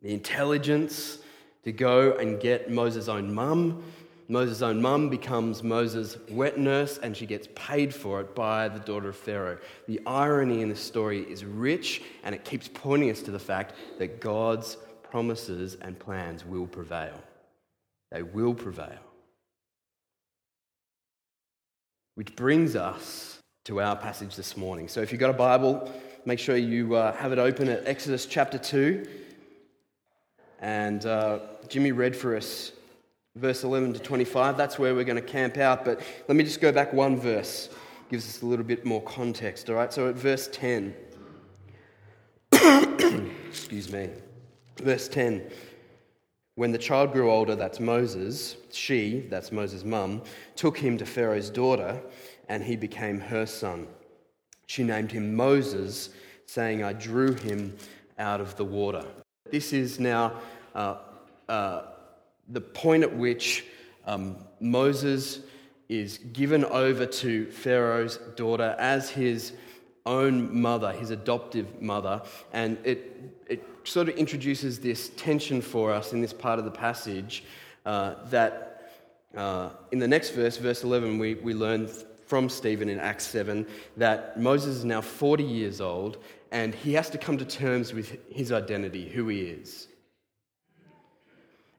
the 0.00 0.14
intelligence 0.14 1.18
to 1.64 1.72
go 1.72 2.16
and 2.16 2.40
get 2.40 2.70
Moses' 2.70 3.08
own 3.08 3.34
mum. 3.34 3.82
Moses' 4.28 4.62
own 4.62 4.80
mum 4.80 5.10
becomes 5.10 5.62
Moses' 5.62 6.16
wet 6.30 6.58
nurse, 6.58 6.98
and 6.98 7.16
she 7.16 7.26
gets 7.26 7.48
paid 7.54 7.94
for 7.94 8.20
it 8.20 8.34
by 8.34 8.68
the 8.68 8.78
daughter 8.78 9.08
of 9.08 9.16
Pharaoh. 9.16 9.58
The 9.88 10.00
irony 10.06 10.62
in 10.62 10.68
this 10.68 10.80
story 10.80 11.20
is 11.30 11.44
rich, 11.44 12.02
and 12.22 12.34
it 12.34 12.44
keeps 12.44 12.68
pointing 12.68 13.10
us 13.10 13.20
to 13.22 13.30
the 13.30 13.38
fact 13.38 13.74
that 13.98 14.20
God's 14.20 14.78
promises 15.02 15.76
and 15.82 15.98
plans 15.98 16.46
will 16.46 16.66
prevail. 16.66 17.20
They 18.12 18.22
will 18.22 18.54
prevail. 18.54 19.00
Which 22.14 22.36
brings 22.36 22.76
us 22.76 23.39
to 23.70 23.80
our 23.80 23.94
passage 23.94 24.34
this 24.34 24.56
morning. 24.56 24.88
So 24.88 25.00
if 25.00 25.12
you've 25.12 25.20
got 25.20 25.30
a 25.30 25.32
Bible, 25.32 25.88
make 26.24 26.40
sure 26.40 26.56
you 26.56 26.96
uh, 26.96 27.12
have 27.12 27.30
it 27.30 27.38
open 27.38 27.68
at 27.68 27.86
Exodus 27.86 28.26
chapter 28.26 28.58
2. 28.58 29.06
And 30.58 31.06
uh, 31.06 31.38
Jimmy 31.68 31.92
read 31.92 32.16
for 32.16 32.36
us 32.36 32.72
verse 33.36 33.62
11 33.62 33.92
to 33.92 34.00
25. 34.00 34.56
That's 34.56 34.76
where 34.76 34.92
we're 34.92 35.04
going 35.04 35.22
to 35.22 35.22
camp 35.22 35.56
out. 35.56 35.84
But 35.84 36.00
let 36.26 36.36
me 36.36 36.42
just 36.42 36.60
go 36.60 36.72
back 36.72 36.92
one 36.92 37.16
verse, 37.16 37.68
gives 38.10 38.28
us 38.28 38.42
a 38.42 38.46
little 38.46 38.64
bit 38.64 38.84
more 38.84 39.02
context. 39.02 39.70
All 39.70 39.76
right, 39.76 39.92
so 39.92 40.08
at 40.08 40.16
verse 40.16 40.48
10. 40.52 40.92
Excuse 43.48 43.92
me. 43.92 44.10
Verse 44.78 45.06
10. 45.06 45.48
When 46.56 46.72
the 46.72 46.78
child 46.78 47.12
grew 47.12 47.30
older, 47.30 47.54
that's 47.54 47.78
Moses, 47.78 48.56
she, 48.72 49.28
that's 49.30 49.52
Moses' 49.52 49.84
mum, 49.84 50.22
took 50.56 50.76
him 50.76 50.98
to 50.98 51.06
Pharaoh's 51.06 51.50
daughter 51.50 52.02
and 52.50 52.64
he 52.64 52.74
became 52.74 53.20
her 53.20 53.46
son. 53.46 53.86
She 54.66 54.82
named 54.82 55.12
him 55.12 55.36
Moses, 55.36 56.10
saying, 56.46 56.82
I 56.82 56.92
drew 56.92 57.32
him 57.32 57.76
out 58.18 58.40
of 58.40 58.56
the 58.56 58.64
water. 58.64 59.06
This 59.48 59.72
is 59.72 60.00
now 60.00 60.32
uh, 60.74 60.96
uh, 61.48 61.82
the 62.48 62.60
point 62.60 63.04
at 63.04 63.16
which 63.16 63.66
um, 64.04 64.36
Moses 64.58 65.40
is 65.88 66.18
given 66.32 66.64
over 66.64 67.06
to 67.06 67.46
Pharaoh's 67.52 68.18
daughter 68.34 68.74
as 68.80 69.08
his 69.08 69.52
own 70.04 70.60
mother, 70.60 70.90
his 70.90 71.10
adoptive 71.10 71.80
mother, 71.80 72.20
and 72.52 72.78
it, 72.82 73.32
it 73.48 73.64
sort 73.84 74.08
of 74.08 74.16
introduces 74.16 74.80
this 74.80 75.10
tension 75.10 75.60
for 75.60 75.92
us 75.92 76.12
in 76.12 76.20
this 76.20 76.32
part 76.32 76.58
of 76.58 76.64
the 76.64 76.70
passage 76.70 77.44
uh, 77.86 78.14
that 78.28 78.66
uh, 79.36 79.70
in 79.92 80.00
the 80.00 80.08
next 80.08 80.30
verse, 80.30 80.56
verse 80.56 80.82
11, 80.82 81.16
we, 81.16 81.34
we 81.34 81.54
learn 81.54 81.88
from 82.30 82.48
Stephen 82.48 82.88
in 82.88 83.00
Acts 83.00 83.26
7 83.26 83.66
that 83.96 84.38
Moses 84.38 84.76
is 84.76 84.84
now 84.84 85.00
40 85.00 85.42
years 85.42 85.80
old 85.80 86.18
and 86.52 86.72
he 86.72 86.92
has 86.92 87.10
to 87.10 87.18
come 87.18 87.36
to 87.38 87.44
terms 87.44 87.92
with 87.92 88.16
his 88.30 88.52
identity, 88.52 89.08
who 89.08 89.26
he 89.26 89.40
is. 89.40 89.88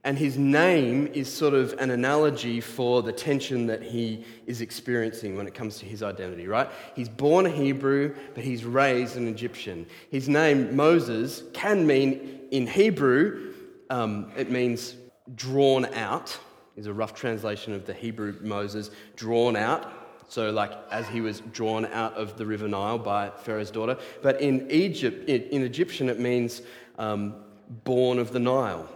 And 0.03 0.17
his 0.17 0.37
name 0.37 1.07
is 1.13 1.31
sort 1.31 1.53
of 1.53 1.71
an 1.79 1.89
analogy 1.89 2.59
for 2.59 3.01
the 3.01 3.13
tension 3.13 3.65
that 3.67 3.81
he 3.81 4.25
is 4.45 4.59
experiencing 4.59 5.37
when 5.37 5.47
it 5.47 5.53
comes 5.53 5.77
to 5.77 5.85
his 5.85 6.03
identity, 6.03 6.49
right? 6.49 6.69
He's 6.97 7.07
born 7.07 7.45
a 7.45 7.49
Hebrew, 7.49 8.13
but 8.35 8.43
he's 8.43 8.65
raised 8.65 9.15
an 9.15 9.29
Egyptian. 9.29 9.85
His 10.09 10.27
name, 10.27 10.75
Moses, 10.75 11.43
can 11.53 11.87
mean 11.87 12.41
in 12.51 12.67
Hebrew, 12.67 13.53
um, 13.89 14.33
it 14.35 14.51
means 14.51 14.95
drawn 15.33 15.85
out, 15.93 16.37
is 16.75 16.87
a 16.87 16.93
rough 16.93 17.13
translation 17.13 17.73
of 17.73 17.85
the 17.85 17.93
Hebrew 17.93 18.35
Moses, 18.41 18.91
drawn 19.15 19.55
out. 19.55 20.00
So, 20.31 20.49
like 20.49 20.71
as 20.89 21.09
he 21.09 21.19
was 21.19 21.41
drawn 21.51 21.85
out 21.87 22.13
of 22.13 22.37
the 22.37 22.45
River 22.45 22.65
Nile 22.65 22.97
by 22.97 23.31
Pharaoh's 23.43 23.69
daughter. 23.69 23.97
But 24.21 24.39
in 24.39 24.71
Egypt, 24.71 25.27
in 25.27 25.61
Egyptian, 25.61 26.07
it 26.07 26.21
means 26.21 26.61
um, 26.97 27.35
born 27.83 28.17
of 28.17 28.31
the 28.31 28.39
Nile. 28.39 28.87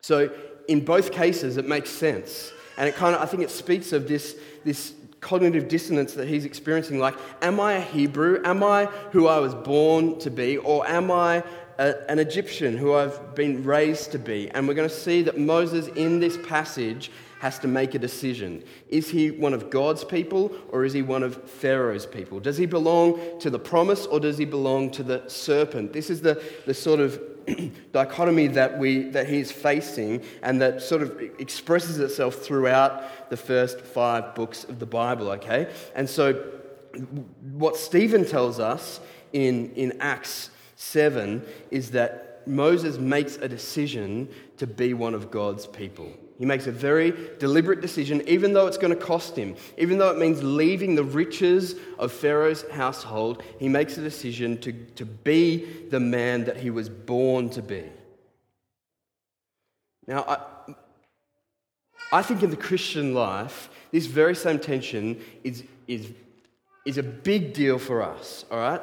So, 0.00 0.28
in 0.66 0.84
both 0.84 1.12
cases, 1.12 1.58
it 1.58 1.68
makes 1.68 1.90
sense. 1.90 2.50
And 2.76 2.88
it 2.88 2.96
kind 2.96 3.14
of, 3.14 3.22
I 3.22 3.26
think 3.26 3.44
it 3.44 3.50
speaks 3.50 3.92
of 3.92 4.08
this, 4.08 4.34
this 4.64 4.94
cognitive 5.20 5.68
dissonance 5.68 6.14
that 6.14 6.26
he's 6.26 6.44
experiencing. 6.44 6.98
Like, 6.98 7.14
am 7.40 7.60
I 7.60 7.74
a 7.74 7.80
Hebrew? 7.80 8.42
Am 8.44 8.64
I 8.64 8.86
who 9.12 9.28
I 9.28 9.38
was 9.38 9.54
born 9.54 10.18
to 10.18 10.30
be? 10.30 10.56
Or 10.56 10.84
am 10.88 11.12
I 11.12 11.44
a, 11.78 12.10
an 12.10 12.18
Egyptian 12.18 12.76
who 12.76 12.94
I've 12.94 13.36
been 13.36 13.62
raised 13.62 14.10
to 14.10 14.18
be? 14.18 14.50
And 14.50 14.66
we're 14.66 14.74
going 14.74 14.88
to 14.88 14.94
see 14.94 15.22
that 15.22 15.38
Moses 15.38 15.86
in 15.94 16.18
this 16.18 16.36
passage 16.36 17.12
has 17.40 17.58
to 17.60 17.68
make 17.68 17.94
a 17.94 17.98
decision. 17.98 18.64
Is 18.88 19.10
he 19.10 19.30
one 19.30 19.54
of 19.54 19.70
God's 19.70 20.04
people 20.04 20.52
or 20.70 20.84
is 20.84 20.92
he 20.92 21.02
one 21.02 21.22
of 21.22 21.48
Pharaoh's 21.48 22.06
people? 22.06 22.40
Does 22.40 22.56
he 22.56 22.66
belong 22.66 23.38
to 23.40 23.50
the 23.50 23.58
promise 23.58 24.06
or 24.06 24.20
does 24.20 24.38
he 24.38 24.44
belong 24.44 24.90
to 24.92 25.02
the 25.02 25.22
serpent? 25.28 25.92
This 25.92 26.10
is 26.10 26.20
the, 26.20 26.42
the 26.66 26.74
sort 26.74 27.00
of 27.00 27.20
dichotomy 27.92 28.48
that, 28.48 28.78
we, 28.78 29.04
that 29.10 29.28
he's 29.28 29.52
facing 29.52 30.22
and 30.42 30.60
that 30.60 30.82
sort 30.82 31.02
of 31.02 31.20
expresses 31.38 31.98
itself 31.98 32.36
throughout 32.36 33.30
the 33.30 33.36
first 33.36 33.80
five 33.80 34.34
books 34.34 34.64
of 34.64 34.78
the 34.78 34.86
Bible, 34.86 35.30
okay? 35.30 35.70
And 35.94 36.08
so, 36.08 36.34
what 37.52 37.76
Stephen 37.76 38.24
tells 38.24 38.58
us 38.58 39.00
in, 39.32 39.70
in 39.72 39.96
Acts 40.00 40.50
7 40.76 41.44
is 41.70 41.92
that 41.92 42.42
Moses 42.46 42.98
makes 42.98 43.36
a 43.36 43.48
decision 43.48 44.28
to 44.56 44.66
be 44.66 44.94
one 44.94 45.14
of 45.14 45.30
God's 45.30 45.66
people. 45.66 46.12
He 46.38 46.44
makes 46.44 46.68
a 46.68 46.72
very 46.72 47.12
deliberate 47.40 47.80
decision, 47.80 48.22
even 48.28 48.52
though 48.52 48.68
it's 48.68 48.78
going 48.78 48.96
to 48.96 49.04
cost 49.04 49.34
him, 49.34 49.56
even 49.76 49.98
though 49.98 50.10
it 50.10 50.18
means 50.18 50.40
leaving 50.40 50.94
the 50.94 51.02
riches 51.02 51.74
of 51.98 52.12
Pharaoh's 52.12 52.64
household, 52.70 53.42
he 53.58 53.68
makes 53.68 53.98
a 53.98 54.02
decision 54.02 54.56
to, 54.58 54.72
to 54.72 55.04
be 55.04 55.66
the 55.90 55.98
man 55.98 56.44
that 56.44 56.56
he 56.56 56.70
was 56.70 56.88
born 56.88 57.50
to 57.50 57.60
be. 57.60 57.84
Now, 60.06 60.24
I, 60.28 60.74
I 62.12 62.22
think 62.22 62.44
in 62.44 62.50
the 62.50 62.56
Christian 62.56 63.14
life, 63.14 63.68
this 63.90 64.06
very 64.06 64.36
same 64.36 64.60
tension 64.60 65.20
is, 65.42 65.64
is, 65.88 66.08
is 66.86 66.98
a 66.98 67.02
big 67.02 67.52
deal 67.52 67.80
for 67.80 68.00
us, 68.00 68.44
all 68.48 68.58
right? 68.58 68.80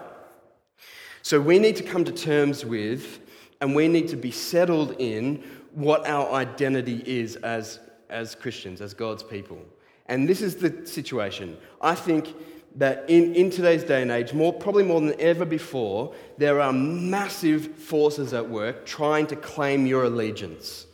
So 1.21 1.39
we 1.39 1.57
need 1.57 1.77
to 1.77 1.83
come 1.83 2.03
to 2.03 2.11
terms 2.11 2.65
with 2.65 3.21
and 3.61 3.73
we 3.73 3.87
need 3.87 4.09
to 4.09 4.17
be 4.17 4.31
settled 4.31 4.95
in 4.99 5.41
what 5.75 6.07
our 6.07 6.31
identity 6.31 7.03
is 7.05 7.35
as, 7.37 7.79
as 8.09 8.33
Christians, 8.33 8.81
as 8.81 8.93
God's 8.93 9.23
people. 9.23 9.59
And 10.07 10.27
this 10.27 10.41
is 10.41 10.55
the 10.55 10.87
situation. 10.87 11.57
I 11.81 11.95
think 11.95 12.33
that 12.75 13.09
in, 13.09 13.35
in 13.35 13.49
today's 13.49 13.83
day 13.83 14.01
and 14.01 14.11
age, 14.11 14.33
more, 14.33 14.53
probably 14.53 14.83
more 14.83 15.01
than 15.01 15.19
ever 15.19 15.45
before, 15.45 16.13
there 16.37 16.59
are 16.61 16.73
massive 16.73 17.75
forces 17.75 18.33
at 18.33 18.49
work 18.49 18.85
trying 18.85 19.27
to 19.27 19.35
claim 19.35 19.85
your 19.85 20.05
allegiance, 20.05 20.85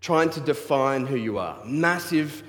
trying 0.00 0.30
to 0.30 0.40
define 0.40 1.06
who 1.06 1.16
you 1.16 1.38
are. 1.38 1.62
Massive 1.64 2.42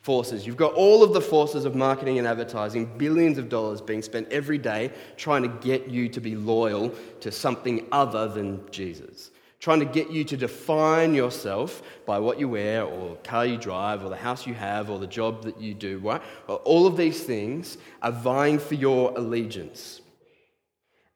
forces. 0.00 0.46
You've 0.46 0.58
got 0.58 0.74
all 0.74 1.02
of 1.02 1.14
the 1.14 1.20
forces 1.20 1.64
of 1.64 1.74
marketing 1.74 2.18
and 2.18 2.26
advertising, 2.26 2.98
billions 2.98 3.38
of 3.38 3.48
dollars 3.48 3.80
being 3.80 4.02
spent 4.02 4.30
every 4.30 4.58
day 4.58 4.92
trying 5.16 5.42
to 5.42 5.48
get 5.48 5.88
you 5.88 6.08
to 6.10 6.20
be 6.20 6.36
loyal 6.36 6.94
to 7.20 7.32
something 7.32 7.86
other 7.90 8.28
than 8.28 8.60
Jesus 8.70 9.30
trying 9.64 9.80
to 9.80 9.86
get 9.86 10.10
you 10.10 10.24
to 10.24 10.36
define 10.36 11.14
yourself 11.14 11.82
by 12.04 12.18
what 12.18 12.38
you 12.38 12.46
wear 12.46 12.84
or 12.84 13.16
car 13.24 13.46
you 13.46 13.56
drive 13.56 14.04
or 14.04 14.10
the 14.10 14.16
house 14.16 14.46
you 14.46 14.52
have 14.52 14.90
or 14.90 14.98
the 14.98 15.06
job 15.06 15.42
that 15.42 15.58
you 15.58 15.72
do, 15.72 15.96
right? 16.00 16.20
All 16.64 16.86
of 16.86 16.98
these 16.98 17.22
things 17.22 17.78
are 18.02 18.12
vying 18.12 18.58
for 18.58 18.74
your 18.74 19.14
allegiance. 19.16 20.02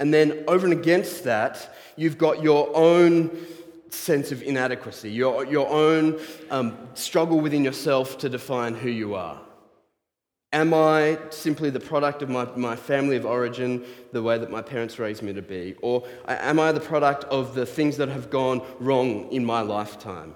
And 0.01 0.15
then 0.15 0.45
over 0.49 0.65
and 0.65 0.73
against 0.73 1.25
that, 1.25 1.77
you've 1.97 2.17
got 2.17 2.43
your 2.43 2.75
own 2.75 3.37
sense 3.91 4.33
of 4.33 4.43
inadequacy, 4.43 5.11
your, 5.11 5.45
your 5.45 5.69
own 5.69 6.19
um, 6.51 6.89
struggle 6.95 7.41
within 7.41 7.63
yourself 7.63 8.17
to 8.17 8.31
define 8.31 8.75
who 8.75 8.89
you 8.89 9.15
are. 9.15 9.39
Am 10.53 10.73
I 10.73 11.19
simply 11.29 11.69
the 11.69 11.81
product 11.81 12.23
of 12.23 12.31
my, 12.31 12.47
my 12.57 12.75
family 12.75 13.17
of 13.17 13.27
origin, 13.27 13.85
the 14.13 14.23
way 14.23 14.39
that 14.39 14.51
my 14.51 14.63
parents 14.63 14.99
raised 14.99 15.23
me 15.23 15.35
to 15.35 15.43
be? 15.43 15.75
Or 15.83 16.07
am 16.27 16.59
I 16.59 16.73
the 16.73 16.81
product 16.81 17.25
of 17.25 17.55
the 17.55 17.67
things 17.67 17.99
that 17.99 18.09
have 18.09 18.31
gone 18.31 18.63
wrong 18.81 19.31
in 19.31 19.45
my 19.45 19.61
lifetime? 19.61 20.35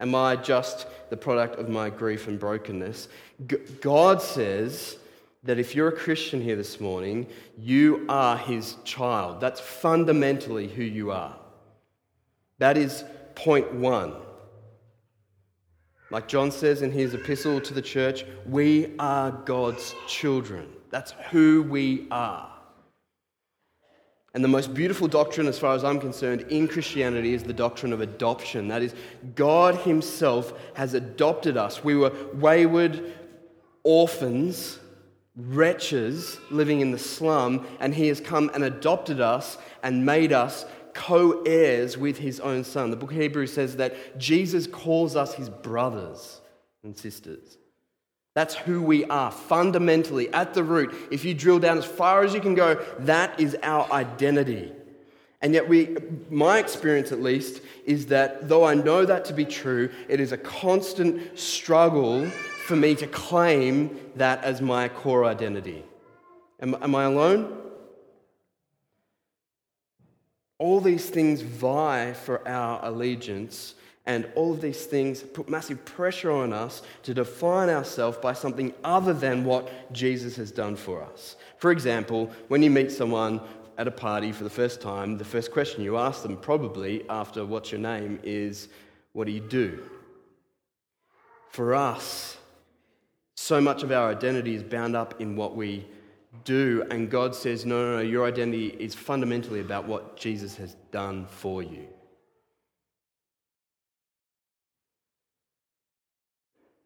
Am 0.00 0.12
I 0.14 0.34
just 0.34 0.88
the 1.08 1.16
product 1.16 1.58
of 1.60 1.68
my 1.68 1.88
grief 1.88 2.26
and 2.26 2.38
brokenness? 2.38 3.08
G- 3.46 3.58
God 3.80 4.20
says 4.20 4.98
that 5.44 5.60
if 5.60 5.74
you're 5.74 5.88
a 5.88 5.92
Christian 5.92 6.40
here 6.40 6.56
this 6.56 6.80
morning, 6.80 7.28
you 7.56 8.04
are 8.08 8.36
his 8.36 8.74
child. 8.84 9.40
That's 9.40 9.60
fundamentally 9.60 10.66
who 10.66 10.82
you 10.82 11.12
are. 11.12 11.36
That 12.58 12.76
is 12.76 13.04
point 13.36 13.72
one. 13.72 14.14
Like 16.14 16.28
John 16.28 16.52
says 16.52 16.82
in 16.82 16.92
his 16.92 17.12
epistle 17.12 17.60
to 17.60 17.74
the 17.74 17.82
church, 17.82 18.24
we 18.48 18.94
are 19.00 19.32
God's 19.32 19.96
children. 20.06 20.68
That's 20.90 21.10
who 21.32 21.64
we 21.64 22.06
are. 22.12 22.52
And 24.32 24.44
the 24.44 24.48
most 24.48 24.74
beautiful 24.74 25.08
doctrine, 25.08 25.48
as 25.48 25.58
far 25.58 25.74
as 25.74 25.82
I'm 25.82 25.98
concerned, 25.98 26.42
in 26.50 26.68
Christianity 26.68 27.34
is 27.34 27.42
the 27.42 27.52
doctrine 27.52 27.92
of 27.92 28.00
adoption. 28.00 28.68
That 28.68 28.80
is, 28.80 28.94
God 29.34 29.74
Himself 29.74 30.52
has 30.74 30.94
adopted 30.94 31.56
us. 31.56 31.82
We 31.82 31.96
were 31.96 32.12
wayward 32.34 33.12
orphans, 33.82 34.78
wretches 35.34 36.38
living 36.48 36.78
in 36.78 36.92
the 36.92 36.98
slum, 36.98 37.66
and 37.80 37.92
He 37.92 38.06
has 38.06 38.20
come 38.20 38.52
and 38.54 38.62
adopted 38.62 39.20
us 39.20 39.58
and 39.82 40.06
made 40.06 40.32
us 40.32 40.64
co 40.94 41.42
heirs 41.42 41.98
with 41.98 42.18
his 42.18 42.40
own 42.40 42.64
son. 42.64 42.90
The 42.90 42.96
book 42.96 43.10
of 43.10 43.18
Hebrews 43.18 43.52
says 43.52 43.76
that 43.76 44.18
Jesus 44.18 44.66
calls 44.66 45.16
us 45.16 45.34
his 45.34 45.50
brothers 45.50 46.40
and 46.82 46.96
sisters. 46.96 47.58
That's 48.34 48.54
who 48.54 48.82
we 48.82 49.04
are 49.04 49.30
fundamentally 49.30 50.32
at 50.32 50.54
the 50.54 50.64
root. 50.64 50.94
If 51.10 51.24
you 51.24 51.34
drill 51.34 51.60
down 51.60 51.78
as 51.78 51.84
far 51.84 52.24
as 52.24 52.34
you 52.34 52.40
can 52.40 52.54
go, 52.54 52.84
that 53.00 53.38
is 53.38 53.56
our 53.62 53.90
identity. 53.92 54.72
And 55.40 55.52
yet, 55.52 55.68
we, 55.68 55.96
my 56.30 56.58
experience 56.58 57.12
at 57.12 57.20
least, 57.20 57.60
is 57.84 58.06
that 58.06 58.48
though 58.48 58.64
I 58.64 58.74
know 58.74 59.04
that 59.04 59.26
to 59.26 59.34
be 59.34 59.44
true, 59.44 59.90
it 60.08 60.18
is 60.18 60.32
a 60.32 60.38
constant 60.38 61.38
struggle 61.38 62.26
for 62.66 62.76
me 62.76 62.94
to 62.94 63.06
claim 63.06 64.00
that 64.16 64.42
as 64.42 64.62
my 64.62 64.88
core 64.88 65.26
identity. 65.26 65.84
Am, 66.60 66.74
am 66.80 66.94
I 66.94 67.04
alone? 67.04 67.63
All 70.58 70.80
these 70.80 71.08
things 71.10 71.42
vie 71.42 72.12
for 72.12 72.46
our 72.46 72.84
allegiance, 72.84 73.74
and 74.06 74.28
all 74.34 74.52
of 74.52 74.60
these 74.60 74.84
things 74.84 75.22
put 75.22 75.48
massive 75.48 75.84
pressure 75.84 76.30
on 76.30 76.52
us 76.52 76.82
to 77.02 77.14
define 77.14 77.70
ourselves 77.70 78.18
by 78.18 78.34
something 78.34 78.72
other 78.84 79.12
than 79.12 79.44
what 79.44 79.92
Jesus 79.92 80.36
has 80.36 80.50
done 80.52 80.76
for 80.76 81.02
us. 81.02 81.36
For 81.56 81.72
example, 81.72 82.30
when 82.48 82.62
you 82.62 82.70
meet 82.70 82.92
someone 82.92 83.40
at 83.78 83.88
a 83.88 83.90
party 83.90 84.30
for 84.30 84.44
the 84.44 84.50
first 84.50 84.80
time, 84.80 85.18
the 85.18 85.24
first 85.24 85.50
question 85.50 85.82
you 85.82 85.96
ask 85.96 86.22
them, 86.22 86.36
probably 86.36 87.04
after 87.08 87.44
what's 87.44 87.72
your 87.72 87.80
name, 87.80 88.20
is, 88.22 88.68
What 89.12 89.26
do 89.26 89.32
you 89.32 89.40
do? 89.40 89.82
For 91.50 91.74
us, 91.74 92.36
so 93.36 93.60
much 93.60 93.82
of 93.82 93.92
our 93.92 94.10
identity 94.10 94.54
is 94.54 94.62
bound 94.62 94.96
up 94.96 95.20
in 95.20 95.36
what 95.36 95.56
we 95.56 95.86
do, 96.44 96.84
and 96.90 97.10
God 97.10 97.34
says, 97.34 97.64
no, 97.64 97.82
no, 97.82 97.96
no, 97.96 98.02
your 98.02 98.26
identity 98.26 98.68
is 98.78 98.94
fundamentally 98.94 99.60
about 99.60 99.86
what 99.86 100.16
Jesus 100.16 100.56
has 100.56 100.76
done 100.92 101.26
for 101.26 101.62
you. 101.62 101.88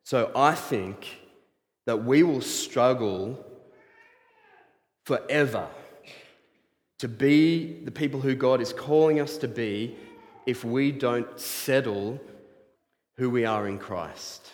So 0.05 0.31
I 0.35 0.55
think 0.55 1.19
that 1.87 2.05
we 2.05 2.23
will 2.23 2.41
struggle 2.41 3.45
forever 5.05 5.69
to 6.99 7.09
be 7.09 7.85
the 7.85 7.91
people 7.91 8.21
who 8.21 8.35
God 8.35 8.61
is 8.61 8.73
calling 8.73 9.21
us 9.21 9.37
to 9.39 9.49
be 9.49 9.97
if 10.47 10.65
we 10.65 10.93
don't 10.93 11.39
settle 11.39 12.21
who 13.19 13.29
we 13.31 13.45
are 13.45 13.69
in 13.69 13.79
Christ 13.79 14.51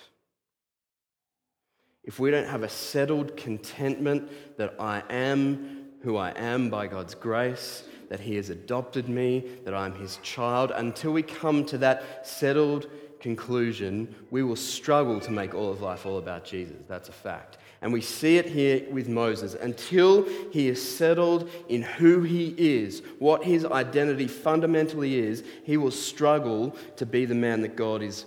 if 2.04 2.18
we 2.18 2.30
don't 2.30 2.48
have 2.48 2.62
a 2.62 2.68
settled 2.68 3.36
contentment 3.36 4.30
that 4.56 4.74
I 4.78 5.02
am 5.10 5.84
who 6.02 6.16
I 6.16 6.30
am 6.36 6.68
by 6.68 6.86
God's 6.86 7.14
grace, 7.14 7.84
that 8.10 8.20
He 8.20 8.36
has 8.36 8.50
adopted 8.50 9.08
me, 9.08 9.44
that 9.64 9.74
I'm 9.74 9.94
His 9.94 10.18
child, 10.22 10.70
until 10.70 11.12
we 11.12 11.22
come 11.22 11.64
to 11.66 11.78
that 11.78 12.26
settled 12.26 12.88
conclusion, 13.20 14.14
we 14.30 14.42
will 14.42 14.54
struggle 14.54 15.18
to 15.18 15.30
make 15.30 15.54
all 15.54 15.70
of 15.70 15.80
life 15.80 16.04
all 16.04 16.18
about 16.18 16.44
Jesus. 16.44 16.76
That's 16.86 17.08
a 17.08 17.12
fact. 17.12 17.56
And 17.80 17.90
we 17.90 18.02
see 18.02 18.36
it 18.36 18.46
here 18.46 18.82
with 18.90 19.08
Moses. 19.08 19.54
Until 19.54 20.26
he 20.50 20.68
is 20.68 20.96
settled 20.96 21.48
in 21.70 21.80
who 21.80 22.22
he 22.22 22.54
is, 22.58 23.02
what 23.18 23.42
his 23.42 23.64
identity 23.64 24.26
fundamentally 24.26 25.18
is, 25.18 25.42
he 25.64 25.78
will 25.78 25.90
struggle 25.90 26.76
to 26.96 27.06
be 27.06 27.24
the 27.24 27.34
man 27.34 27.62
that 27.62 27.76
God 27.76 28.02
is 28.02 28.26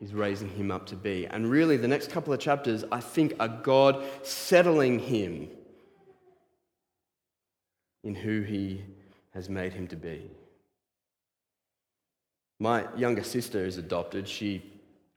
is 0.00 0.14
raising 0.14 0.48
him 0.48 0.70
up 0.70 0.86
to 0.86 0.96
be. 0.96 1.26
And 1.26 1.50
really, 1.50 1.76
the 1.76 1.88
next 1.88 2.10
couple 2.10 2.32
of 2.32 2.40
chapters, 2.40 2.84
I 2.92 3.00
think, 3.00 3.34
are 3.40 3.48
God 3.48 4.04
settling 4.22 4.98
him 5.00 5.48
in 8.04 8.14
who 8.14 8.42
he 8.42 8.82
has 9.34 9.48
made 9.48 9.72
him 9.72 9.86
to 9.88 9.96
be. 9.96 10.30
My 12.60 12.86
younger 12.96 13.22
sister 13.22 13.64
is 13.64 13.76
adopted. 13.76 14.28
She, 14.28 14.62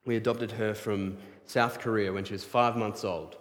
we 0.06 0.16
adopted 0.16 0.52
her 0.52 0.74
from 0.74 1.18
South 1.46 1.80
Korea 1.80 2.12
when 2.12 2.24
she 2.24 2.34
was 2.34 2.44
five 2.44 2.76
months 2.76 3.04
old. 3.04 3.38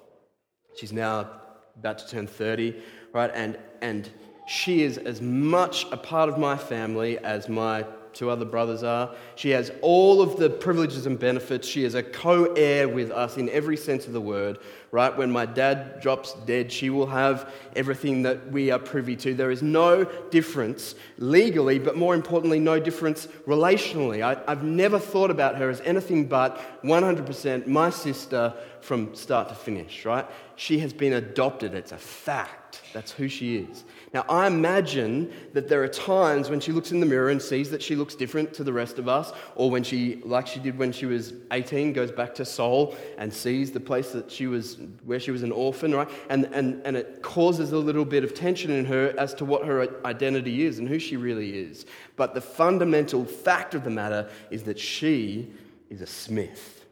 She's 0.76 0.92
now 0.92 1.30
about 1.76 1.98
to 1.98 2.08
turn 2.08 2.26
30, 2.26 2.80
right? 3.12 3.30
And, 3.34 3.58
and 3.80 4.08
she 4.46 4.82
is 4.82 4.98
as 4.98 5.20
much 5.20 5.86
a 5.90 5.96
part 5.96 6.28
of 6.28 6.38
my 6.38 6.56
family 6.56 7.18
as 7.18 7.48
my 7.48 7.84
two 8.12 8.30
other 8.30 8.44
brothers 8.44 8.82
are. 8.82 9.14
She 9.36 9.50
has 9.50 9.70
all 9.82 10.22
of 10.22 10.36
the 10.36 10.50
privileges 10.50 11.06
and 11.06 11.18
benefits. 11.18 11.66
She 11.66 11.84
is 11.84 11.94
a 11.94 12.02
co 12.02 12.52
heir 12.54 12.88
with 12.88 13.10
us 13.10 13.36
in 13.36 13.48
every 13.50 13.76
sense 13.76 14.06
of 14.06 14.12
the 14.12 14.20
word, 14.20 14.58
right? 14.90 15.16
When 15.16 15.30
my 15.30 15.46
dad 15.46 16.00
drops 16.00 16.34
dead, 16.46 16.72
she 16.72 16.90
will 16.90 17.06
have 17.06 17.52
everything 17.76 18.22
that 18.22 18.50
we 18.50 18.70
are 18.70 18.78
privy 18.78 19.16
to. 19.16 19.34
There 19.34 19.50
is 19.50 19.62
no 19.62 20.04
difference 20.30 20.94
legally, 21.18 21.78
but 21.78 21.96
more 21.96 22.14
importantly, 22.14 22.58
no 22.58 22.80
difference 22.80 23.26
relationally. 23.46 24.22
I, 24.22 24.50
have 24.50 24.64
never 24.64 24.98
thought 24.98 25.30
about 25.30 25.56
her 25.56 25.70
as 25.70 25.80
anything 25.82 26.26
but 26.26 26.60
100% 26.82 27.66
my 27.66 27.90
sister 27.90 28.54
from 28.80 29.14
start 29.14 29.48
to 29.48 29.54
finish, 29.54 30.04
right? 30.04 30.26
She 30.56 30.78
has 30.80 30.92
been 30.92 31.14
adopted. 31.14 31.74
It's 31.74 31.92
a 31.92 31.98
fact. 31.98 32.82
That's 32.92 33.12
who 33.12 33.28
she 33.28 33.58
is. 33.58 33.84
Now, 34.12 34.24
I 34.28 34.48
imagine 34.48 35.32
that 35.52 35.68
there 35.68 35.84
are 35.84 35.88
times 35.88 36.50
when 36.50 36.58
she 36.58 36.72
looks 36.72 36.90
in 36.90 36.98
the 36.98 37.06
mirror 37.06 37.30
and 37.30 37.40
sees 37.40 37.70
that 37.70 37.80
she 37.80 37.94
looks 37.94 38.16
different 38.16 38.52
to 38.54 38.64
the 38.64 38.72
rest 38.72 38.98
of 38.98 39.08
us, 39.08 39.32
or 39.54 39.70
when 39.70 39.84
she, 39.84 40.20
like 40.24 40.48
she 40.48 40.58
did 40.58 40.76
when 40.76 40.90
she 40.90 41.06
was 41.06 41.32
18, 41.52 41.92
goes 41.92 42.10
back 42.10 42.34
to 42.34 42.44
Seoul 42.44 42.96
and 43.18 43.32
sees 43.32 43.70
the 43.70 43.78
place 43.78 44.10
that 44.10 44.28
she 44.28 44.48
was, 44.48 44.78
where 45.04 45.20
she 45.20 45.30
was 45.30 45.44
an 45.44 45.52
orphan, 45.52 45.94
right? 45.94 46.08
And, 46.28 46.46
and, 46.46 46.82
and 46.84 46.96
it 46.96 47.22
causes 47.22 47.70
a 47.70 47.78
little 47.78 48.04
bit 48.04 48.24
of 48.24 48.34
tension 48.34 48.72
in 48.72 48.84
her 48.86 49.14
as 49.16 49.32
to 49.34 49.44
what 49.44 49.64
her 49.64 50.04
identity 50.04 50.66
is 50.66 50.80
and 50.80 50.88
who 50.88 50.98
she 50.98 51.16
really 51.16 51.56
is. 51.56 51.86
But 52.16 52.34
the 52.34 52.40
fundamental 52.40 53.24
fact 53.24 53.76
of 53.76 53.84
the 53.84 53.90
matter 53.90 54.28
is 54.50 54.64
that 54.64 54.78
she 54.78 55.52
is 55.88 56.00
a 56.00 56.06
Smith. 56.06 56.84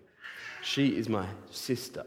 She 0.62 0.96
is 0.96 1.08
my 1.08 1.26
sister. 1.50 2.04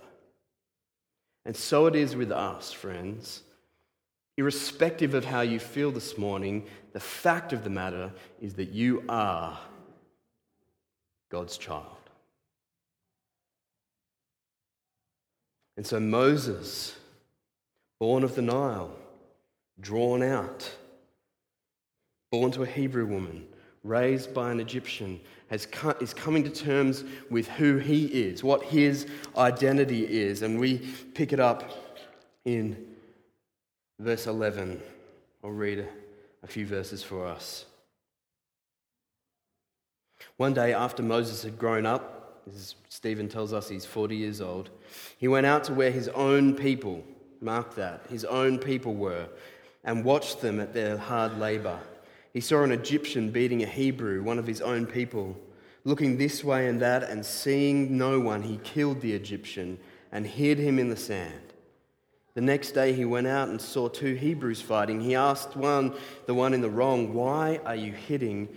And 1.45 1.55
so 1.55 1.87
it 1.87 1.95
is 1.95 2.15
with 2.15 2.31
us, 2.31 2.71
friends. 2.71 3.43
Irrespective 4.37 5.13
of 5.13 5.25
how 5.25 5.41
you 5.41 5.59
feel 5.59 5.91
this 5.91 6.17
morning, 6.17 6.65
the 6.93 6.99
fact 6.99 7.53
of 7.53 7.63
the 7.63 7.69
matter 7.69 8.11
is 8.41 8.53
that 8.55 8.69
you 8.69 9.03
are 9.09 9.59
God's 11.29 11.57
child. 11.57 11.85
And 15.77 15.85
so 15.85 15.99
Moses, 15.99 16.95
born 17.99 18.23
of 18.23 18.35
the 18.35 18.41
Nile, 18.41 18.91
drawn 19.79 20.21
out, 20.21 20.69
born 22.31 22.51
to 22.51 22.63
a 22.63 22.67
Hebrew 22.67 23.05
woman, 23.05 23.47
raised 23.83 24.33
by 24.33 24.51
an 24.51 24.59
Egyptian, 24.59 25.19
has 25.49 25.67
is 25.99 26.13
coming 26.13 26.43
to 26.43 26.49
terms 26.49 27.03
with 27.29 27.47
who 27.47 27.77
he 27.77 28.05
is, 28.05 28.43
what 28.43 28.63
his 28.63 29.07
identity 29.37 30.05
is. 30.05 30.41
And 30.41 30.59
we 30.59 30.79
pick 31.13 31.33
it 31.33 31.39
up 31.39 31.69
in 32.45 32.90
verse 34.01 34.25
11. 34.25 34.81
I'll 35.43 35.51
read 35.51 35.87
a 36.43 36.47
few 36.47 36.65
verses 36.65 37.03
for 37.03 37.27
us. 37.27 37.65
One 40.37 40.53
day 40.53 40.73
after 40.73 41.03
Moses 41.03 41.43
had 41.43 41.59
grown 41.59 41.85
up, 41.85 42.41
Stephen 42.89 43.29
tells 43.29 43.53
us 43.53 43.69
he's 43.69 43.85
40 43.85 44.15
years 44.15 44.41
old, 44.41 44.71
he 45.17 45.27
went 45.27 45.45
out 45.45 45.63
to 45.65 45.73
where 45.73 45.91
his 45.91 46.07
own 46.09 46.55
people, 46.55 47.03
mark 47.41 47.75
that, 47.75 48.05
his 48.09 48.25
own 48.25 48.57
people 48.57 48.95
were, 48.95 49.27
and 49.83 50.03
watched 50.03 50.41
them 50.41 50.59
at 50.59 50.73
their 50.73 50.97
hard 50.97 51.37
labor. 51.37 51.79
He 52.33 52.41
saw 52.41 52.63
an 52.63 52.71
Egyptian 52.71 53.29
beating 53.29 53.61
a 53.61 53.67
Hebrew, 53.67 54.23
one 54.23 54.39
of 54.39 54.47
his 54.47 54.61
own 54.61 54.87
people. 54.87 55.37
Looking 55.83 56.17
this 56.17 56.43
way 56.43 56.67
and 56.67 56.79
that 56.81 57.03
and 57.03 57.23
seeing 57.25 57.97
no 57.97 58.19
one, 58.19 58.41
he 58.41 58.57
killed 58.63 59.01
the 59.01 59.13
Egyptian 59.13 59.77
and 60.11 60.25
hid 60.25 60.57
him 60.57 60.79
in 60.79 60.89
the 60.89 60.95
sand. 60.95 61.50
The 62.33 62.41
next 62.41 62.71
day 62.71 62.93
he 62.93 63.05
went 63.05 63.27
out 63.27 63.49
and 63.49 63.59
saw 63.59 63.89
two 63.89 64.15
Hebrews 64.15 64.61
fighting. 64.61 65.01
He 65.01 65.15
asked 65.15 65.55
one, 65.55 65.95
the 66.27 66.33
one 66.33 66.53
in 66.53 66.61
the 66.61 66.69
wrong, 66.69 67.13
Why 67.13 67.59
are 67.65 67.75
you 67.75 67.91
hitting 67.91 68.47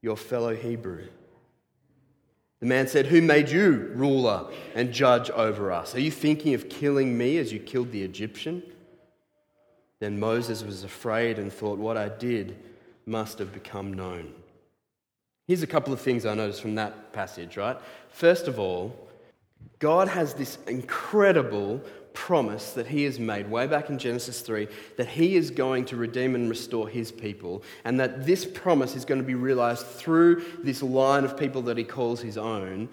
your 0.00 0.16
fellow 0.16 0.54
Hebrew? 0.54 1.06
The 2.60 2.66
man 2.66 2.88
said, 2.88 3.06
Who 3.06 3.20
made 3.20 3.50
you 3.50 3.92
ruler 3.94 4.50
and 4.74 4.92
judge 4.92 5.30
over 5.30 5.70
us? 5.70 5.94
Are 5.94 6.00
you 6.00 6.10
thinking 6.10 6.54
of 6.54 6.68
killing 6.68 7.16
me 7.16 7.38
as 7.38 7.52
you 7.52 7.58
killed 7.58 7.92
the 7.92 8.02
Egyptian? 8.02 8.62
Then 9.98 10.18
Moses 10.18 10.62
was 10.62 10.82
afraid 10.82 11.38
and 11.38 11.52
thought, 11.52 11.78
What 11.78 11.96
I 11.96 12.08
did 12.08 12.56
must 13.04 13.38
have 13.38 13.52
become 13.52 13.92
known. 13.92 14.32
Here's 15.46 15.62
a 15.62 15.66
couple 15.66 15.92
of 15.92 16.00
things 16.00 16.24
I 16.24 16.34
noticed 16.34 16.62
from 16.62 16.76
that 16.76 17.12
passage, 17.12 17.56
right? 17.56 17.76
First 18.10 18.46
of 18.46 18.58
all, 18.58 19.08
God 19.78 20.08
has 20.08 20.34
this 20.34 20.58
incredible 20.66 21.82
promise 22.14 22.72
that 22.72 22.86
he 22.86 23.04
has 23.04 23.18
made 23.18 23.50
way 23.50 23.66
back 23.66 23.90
in 23.90 23.98
Genesis 23.98 24.40
3 24.40 24.68
that 24.96 25.08
he 25.08 25.36
is 25.36 25.50
going 25.50 25.84
to 25.86 25.96
redeem 25.96 26.34
and 26.34 26.48
restore 26.48 26.88
his 26.88 27.12
people, 27.12 27.62
and 27.84 27.98
that 28.00 28.26
this 28.26 28.44
promise 28.44 28.96
is 28.96 29.04
going 29.04 29.20
to 29.20 29.26
be 29.26 29.34
realized 29.34 29.86
through 29.86 30.44
this 30.62 30.82
line 30.82 31.24
of 31.24 31.36
people 31.36 31.62
that 31.62 31.76
he 31.78 31.84
calls 31.84 32.20
his 32.20 32.38
own. 32.38 32.88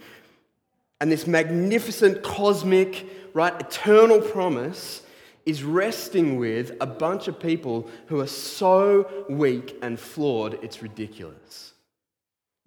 And 0.99 1.11
this 1.11 1.27
magnificent, 1.27 2.23
cosmic, 2.23 3.05
right, 3.33 3.53
eternal 3.59 4.19
promise 4.19 5.03
is 5.45 5.63
resting 5.63 6.37
with 6.37 6.75
a 6.81 6.85
bunch 6.85 7.27
of 7.27 7.39
people 7.39 7.89
who 8.07 8.19
are 8.19 8.27
so 8.27 9.25
weak 9.29 9.77
and 9.81 9.99
flawed, 9.99 10.59
it's 10.63 10.81
ridiculous. 10.81 11.73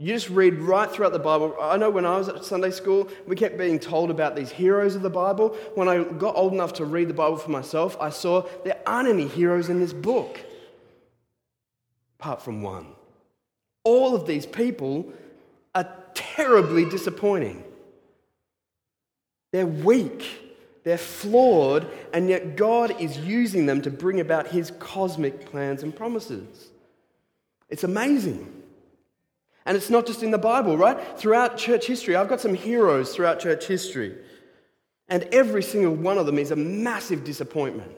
You 0.00 0.14
just 0.14 0.30
read 0.30 0.54
right 0.54 0.90
throughout 0.90 1.12
the 1.12 1.18
Bible. 1.18 1.54
I 1.60 1.76
know 1.76 1.90
when 1.90 2.06
I 2.06 2.16
was 2.16 2.30
at 2.30 2.42
Sunday 2.42 2.70
school, 2.70 3.06
we 3.26 3.36
kept 3.36 3.58
being 3.58 3.78
told 3.78 4.10
about 4.10 4.34
these 4.34 4.50
heroes 4.50 4.96
of 4.96 5.02
the 5.02 5.10
Bible. 5.10 5.50
When 5.74 5.88
I 5.88 6.02
got 6.04 6.36
old 6.36 6.54
enough 6.54 6.72
to 6.74 6.86
read 6.86 7.08
the 7.08 7.14
Bible 7.14 7.36
for 7.36 7.50
myself, 7.50 7.98
I 8.00 8.08
saw 8.08 8.46
there 8.64 8.78
aren't 8.86 9.10
any 9.10 9.28
heroes 9.28 9.68
in 9.68 9.78
this 9.78 9.92
book, 9.92 10.40
apart 12.18 12.40
from 12.40 12.62
one. 12.62 12.86
All 13.84 14.14
of 14.14 14.26
these 14.26 14.46
people 14.46 15.12
are 15.74 15.86
terribly 16.14 16.86
disappointing. 16.86 17.62
They're 19.52 19.66
weak, 19.66 20.24
they're 20.82 20.96
flawed, 20.96 21.86
and 22.14 22.30
yet 22.30 22.56
God 22.56 22.98
is 23.02 23.18
using 23.18 23.66
them 23.66 23.82
to 23.82 23.90
bring 23.90 24.18
about 24.20 24.46
His 24.46 24.72
cosmic 24.78 25.44
plans 25.44 25.82
and 25.82 25.94
promises. 25.94 26.70
It's 27.68 27.84
amazing. 27.84 28.59
And 29.66 29.76
it's 29.76 29.90
not 29.90 30.06
just 30.06 30.22
in 30.22 30.30
the 30.30 30.38
Bible, 30.38 30.76
right? 30.76 31.18
Throughout 31.18 31.56
church 31.56 31.86
history, 31.86 32.16
I've 32.16 32.28
got 32.28 32.40
some 32.40 32.54
heroes 32.54 33.14
throughout 33.14 33.40
church 33.40 33.66
history. 33.66 34.16
And 35.08 35.24
every 35.32 35.62
single 35.62 35.94
one 35.94 36.18
of 36.18 36.26
them 36.26 36.38
is 36.38 36.50
a 36.50 36.56
massive 36.56 37.24
disappointment. 37.24 37.92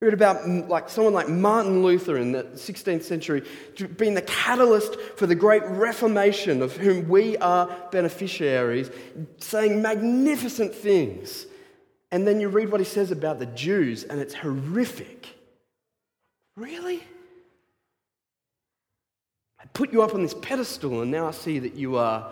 We 0.00 0.06
read 0.06 0.14
about 0.14 0.46
like 0.68 0.88
someone 0.88 1.12
like 1.12 1.28
Martin 1.28 1.82
Luther 1.82 2.16
in 2.16 2.30
the 2.30 2.44
16th 2.44 3.02
century 3.02 3.42
being 3.96 4.14
the 4.14 4.22
catalyst 4.22 4.94
for 5.16 5.26
the 5.26 5.34
great 5.34 5.64
Reformation 5.64 6.62
of 6.62 6.76
whom 6.76 7.08
we 7.08 7.36
are 7.38 7.66
beneficiaries, 7.90 8.90
saying 9.38 9.82
magnificent 9.82 10.72
things. 10.72 11.46
And 12.12 12.26
then 12.28 12.40
you 12.40 12.48
read 12.48 12.70
what 12.70 12.80
he 12.80 12.86
says 12.86 13.10
about 13.10 13.40
the 13.40 13.46
Jews, 13.46 14.04
and 14.04 14.20
it's 14.20 14.34
horrific. 14.34 15.26
Really? 16.56 17.02
Put 19.72 19.92
you 19.92 20.02
up 20.02 20.14
on 20.14 20.22
this 20.22 20.34
pedestal, 20.34 21.02
and 21.02 21.10
now 21.10 21.26
I 21.26 21.32
see 21.32 21.58
that 21.58 21.74
you 21.74 21.96
are 21.96 22.30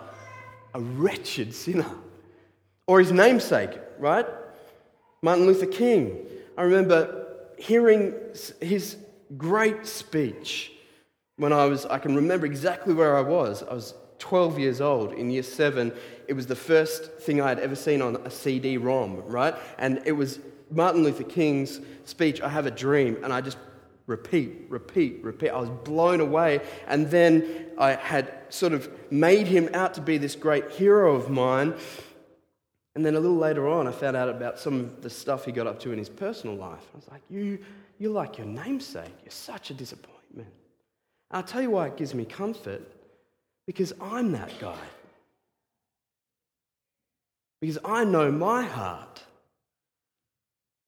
a 0.73 0.79
wretched 0.79 1.53
sinner. 1.53 1.89
Or 2.87 2.99
his 2.99 3.11
namesake, 3.11 3.71
right? 3.99 4.25
Martin 5.21 5.45
Luther 5.45 5.65
King. 5.65 6.25
I 6.57 6.63
remember 6.63 7.27
hearing 7.57 8.13
his 8.61 8.97
great 9.37 9.85
speech 9.85 10.71
when 11.35 11.51
I 11.51 11.65
was, 11.65 11.85
I 11.85 11.99
can 11.99 12.15
remember 12.15 12.45
exactly 12.45 12.93
where 12.93 13.17
I 13.17 13.21
was. 13.21 13.63
I 13.63 13.73
was 13.73 13.93
12 14.19 14.57
years 14.57 14.81
old 14.81 15.13
in 15.13 15.29
year 15.29 15.43
seven. 15.43 15.91
It 16.27 16.33
was 16.33 16.47
the 16.47 16.55
first 16.55 17.11
thing 17.19 17.41
I 17.41 17.49
had 17.49 17.59
ever 17.59 17.75
seen 17.75 18.01
on 18.01 18.15
a 18.17 18.29
CD 18.29 18.77
ROM, 18.77 19.21
right? 19.25 19.53
And 19.77 20.01
it 20.05 20.13
was 20.13 20.39
Martin 20.71 21.03
Luther 21.03 21.23
King's 21.23 21.81
speech, 22.05 22.41
I 22.41 22.49
Have 22.49 22.65
a 22.65 22.71
Dream. 22.71 23.17
And 23.23 23.31
I 23.31 23.41
just 23.41 23.57
repeat, 24.07 24.65
repeat, 24.69 25.19
repeat. 25.21 25.49
I 25.49 25.59
was 25.59 25.69
blown 25.69 26.21
away. 26.21 26.61
And 26.87 27.11
then 27.11 27.67
I 27.77 27.91
had 27.91 28.33
sort 28.49 28.73
of 28.73 28.89
made 29.11 29.47
him 29.47 29.69
out 29.73 29.93
to 29.95 30.01
be 30.01 30.17
this 30.17 30.35
great 30.35 30.71
hero 30.71 31.15
of 31.15 31.29
mine. 31.29 31.75
And 32.95 33.05
then 33.05 33.15
a 33.15 33.19
little 33.19 33.37
later 33.37 33.67
on, 33.67 33.85
I 33.85 33.91
found 33.91 34.17
out 34.17 34.29
about 34.29 34.57
some 34.57 34.79
of 34.79 35.01
the 35.03 35.09
stuff 35.09 35.45
he 35.45 35.51
got 35.51 35.67
up 35.67 35.79
to 35.81 35.91
in 35.91 35.99
his 35.99 36.09
personal 36.09 36.55
life. 36.55 36.83
I 36.93 36.97
was 36.97 37.07
like, 37.11 37.21
you, 37.29 37.59
you're 37.99 38.11
like 38.11 38.39
your 38.39 38.47
namesake. 38.47 39.13
You're 39.23 39.31
such 39.31 39.69
a 39.69 39.73
disappointment. 39.73 40.49
I'll 41.29 41.43
tell 41.43 41.61
you 41.61 41.69
why 41.69 41.87
it 41.87 41.97
gives 41.97 42.15
me 42.15 42.25
comfort 42.25 42.81
because 43.67 43.93
I'm 44.01 44.31
that 44.31 44.51
guy. 44.59 44.79
Because 47.59 47.77
I 47.83 48.05
know 48.05 48.31
my 48.31 48.63
heart. 48.63 49.21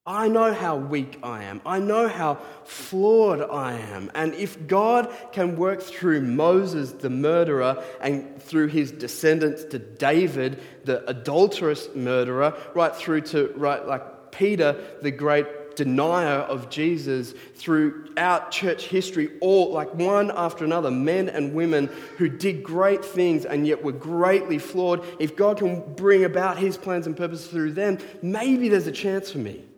I 0.10 0.28
know 0.28 0.56
how 0.56 0.76
weak 0.76 1.20
I 1.22 1.44
am. 1.44 1.62
I 1.68 1.78
know 1.78 2.08
how 2.08 2.40
flawed 2.64 3.42
I 3.42 3.74
am. 3.74 4.10
And 4.16 4.34
if 4.34 4.66
God 4.66 5.08
can 5.32 5.56
work 5.56 5.84
through 5.84 6.22
Moses, 6.22 6.94
the 6.94 7.12
murderer, 7.12 7.84
and 8.02 8.42
through 8.42 8.70
his 8.70 8.92
descendants 8.92 9.66
to 9.66 9.78
David, 9.78 10.64
the 10.84 11.08
adulterous 11.08 11.94
murderer, 11.94 12.58
right 12.74 12.96
through 12.96 13.22
to, 13.22 13.54
right, 13.56 13.86
like 13.86 14.32
Peter, 14.32 14.84
the 15.04 15.12
great 15.12 15.76
denier 15.76 16.40
of 16.40 16.72
Jesus, 16.72 17.36
throughout 17.54 18.50
church 18.50 18.86
history, 18.86 19.38
all 19.42 19.72
like 19.72 19.94
one 19.94 20.32
after 20.32 20.66
another, 20.66 20.90
men 20.90 21.30
and 21.30 21.54
women 21.54 21.88
who 22.18 22.28
did 22.28 22.64
great 22.64 23.06
things 23.06 23.46
and 23.46 23.68
yet 23.68 23.84
were 23.84 23.92
greatly 23.92 24.58
flawed, 24.58 25.06
if 25.20 25.36
God 25.36 25.60
can 25.60 25.94
bring 25.94 26.24
about 26.24 26.58
his 26.58 26.78
plans 26.78 27.06
and 27.06 27.16
purposes 27.16 27.46
through 27.46 27.74
them, 27.74 28.00
maybe 28.24 28.70
there's 28.70 28.88
a 28.88 28.92
chance 28.92 29.30
for 29.30 29.38
me. 29.38 29.69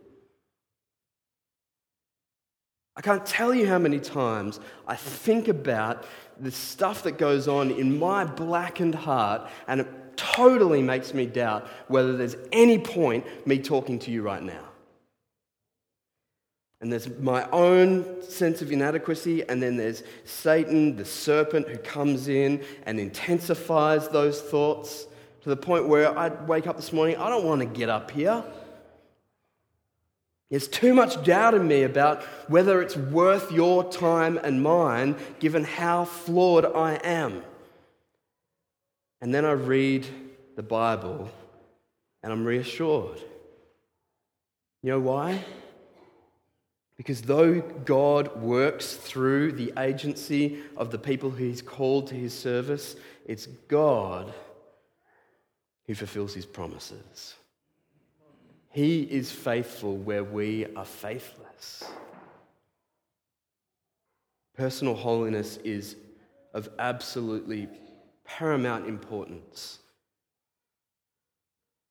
I 3.02 3.04
can't 3.04 3.26
tell 3.26 3.52
you 3.52 3.66
how 3.66 3.80
many 3.80 4.00
times 4.00 4.60
I 4.86 4.96
think 4.96 5.48
about 5.48 6.06
the 6.40 6.52
stuff 6.52 7.02
that 7.02 7.18
goes 7.18 7.48
on 7.48 7.72
in 7.72 7.98
my 7.98 8.26
blackened 8.26 8.94
heart, 8.94 9.50
and 9.68 9.82
it 9.82 9.88
totally 10.18 10.84
makes 10.84 11.12
me 11.12 11.26
doubt 11.26 11.68
whether 11.88 12.16
there's 12.16 12.36
any 12.52 12.78
point 12.78 13.26
me 13.48 13.58
talking 13.58 13.98
to 13.98 14.12
you 14.12 14.22
right 14.22 14.44
now. 14.44 14.64
And 16.80 16.92
there's 16.92 17.10
my 17.18 17.50
own 17.50 18.22
sense 18.22 18.62
of 18.62 18.72
inadequacy, 18.72 19.50
and 19.50 19.64
then 19.64 19.78
there's 19.78 20.04
Satan, 20.26 20.96
the 20.96 21.04
serpent, 21.04 21.70
who 21.70 21.80
comes 21.80 22.28
in 22.28 22.64
and 22.86 23.00
intensifies 23.00 24.10
those 24.10 24.42
thoughts 24.42 25.08
to 25.42 25.50
the 25.50 25.58
point 25.58 25.88
where 25.88 26.16
I 26.16 26.28
wake 26.28 26.68
up 26.68 26.76
this 26.76 26.94
morning, 26.94 27.18
I 27.18 27.30
don't 27.30 27.46
want 27.46 27.62
to 27.62 27.66
get 27.66 27.90
up 27.90 28.12
here. 28.12 28.44
There's 30.52 30.68
too 30.68 30.94
much 30.94 31.24
doubt 31.24 31.54
in 31.54 31.66
me 31.66 31.84
about 31.84 32.24
whether 32.50 32.82
it's 32.82 32.98
worth 32.98 33.54
your 33.54 33.90
time 33.90 34.38
and 34.38 34.62
mine, 34.62 35.16
given 35.40 35.64
how 35.64 36.04
flawed 36.04 36.66
I 36.66 36.96
am. 36.96 37.42
And 39.22 39.34
then 39.34 39.46
I 39.46 39.52
read 39.52 40.06
the 40.58 40.64
Bible 40.64 41.32
and 42.22 42.34
I'm 42.34 42.44
reassured. 42.44 43.20
You 44.84 44.92
know 44.92 45.00
why? 45.00 45.42
Because 46.98 47.22
though 47.22 47.62
God 47.62 48.42
works 48.42 48.94
through 48.96 49.54
the 49.54 49.72
agency 49.78 50.60
of 50.76 50.92
the 50.92 51.00
people 51.00 51.32
He's 51.32 51.62
called 51.62 52.08
to 52.08 52.16
His 52.16 52.34
service, 52.38 52.98
it's 53.26 53.46
God 53.46 54.34
who 55.88 55.96
fulfills 55.96 56.34
His 56.34 56.46
promises. 56.46 57.36
He 58.72 59.02
is 59.02 59.32
faithful 59.32 59.98
where 59.98 60.24
we 60.24 60.66
are 60.76 60.86
faithless. 60.86 61.84
Personal 64.56 64.96
holiness 64.96 65.58
is 65.58 65.98
of 66.54 66.70
absolutely 66.80 67.68
paramount 68.24 68.88
importance. 68.88 69.80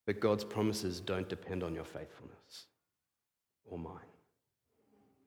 But 0.07 0.21
God's 0.21 0.45
promises 0.45 1.01
don't 1.01 1.29
depend 1.29 1.63
on 1.63 1.75
your 1.75 1.85
faithfulness 1.85 2.67
or 3.65 3.79
mine. 3.79 3.95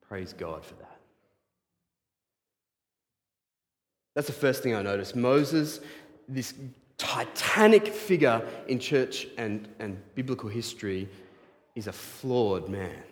Praise 0.08 0.32
God 0.32 0.64
for 0.64 0.74
that. 0.74 1.00
That's 4.14 4.26
the 4.26 4.32
first 4.32 4.62
thing 4.62 4.74
I 4.74 4.82
noticed. 4.82 5.16
Moses, 5.16 5.80
this 6.28 6.54
titanic 6.98 7.86
figure 7.86 8.46
in 8.68 8.78
church 8.78 9.26
and, 9.38 9.68
and 9.78 10.00
biblical 10.14 10.48
history, 10.48 11.08
is 11.74 11.86
a 11.86 11.92
flawed 11.92 12.68
man. 12.68 13.02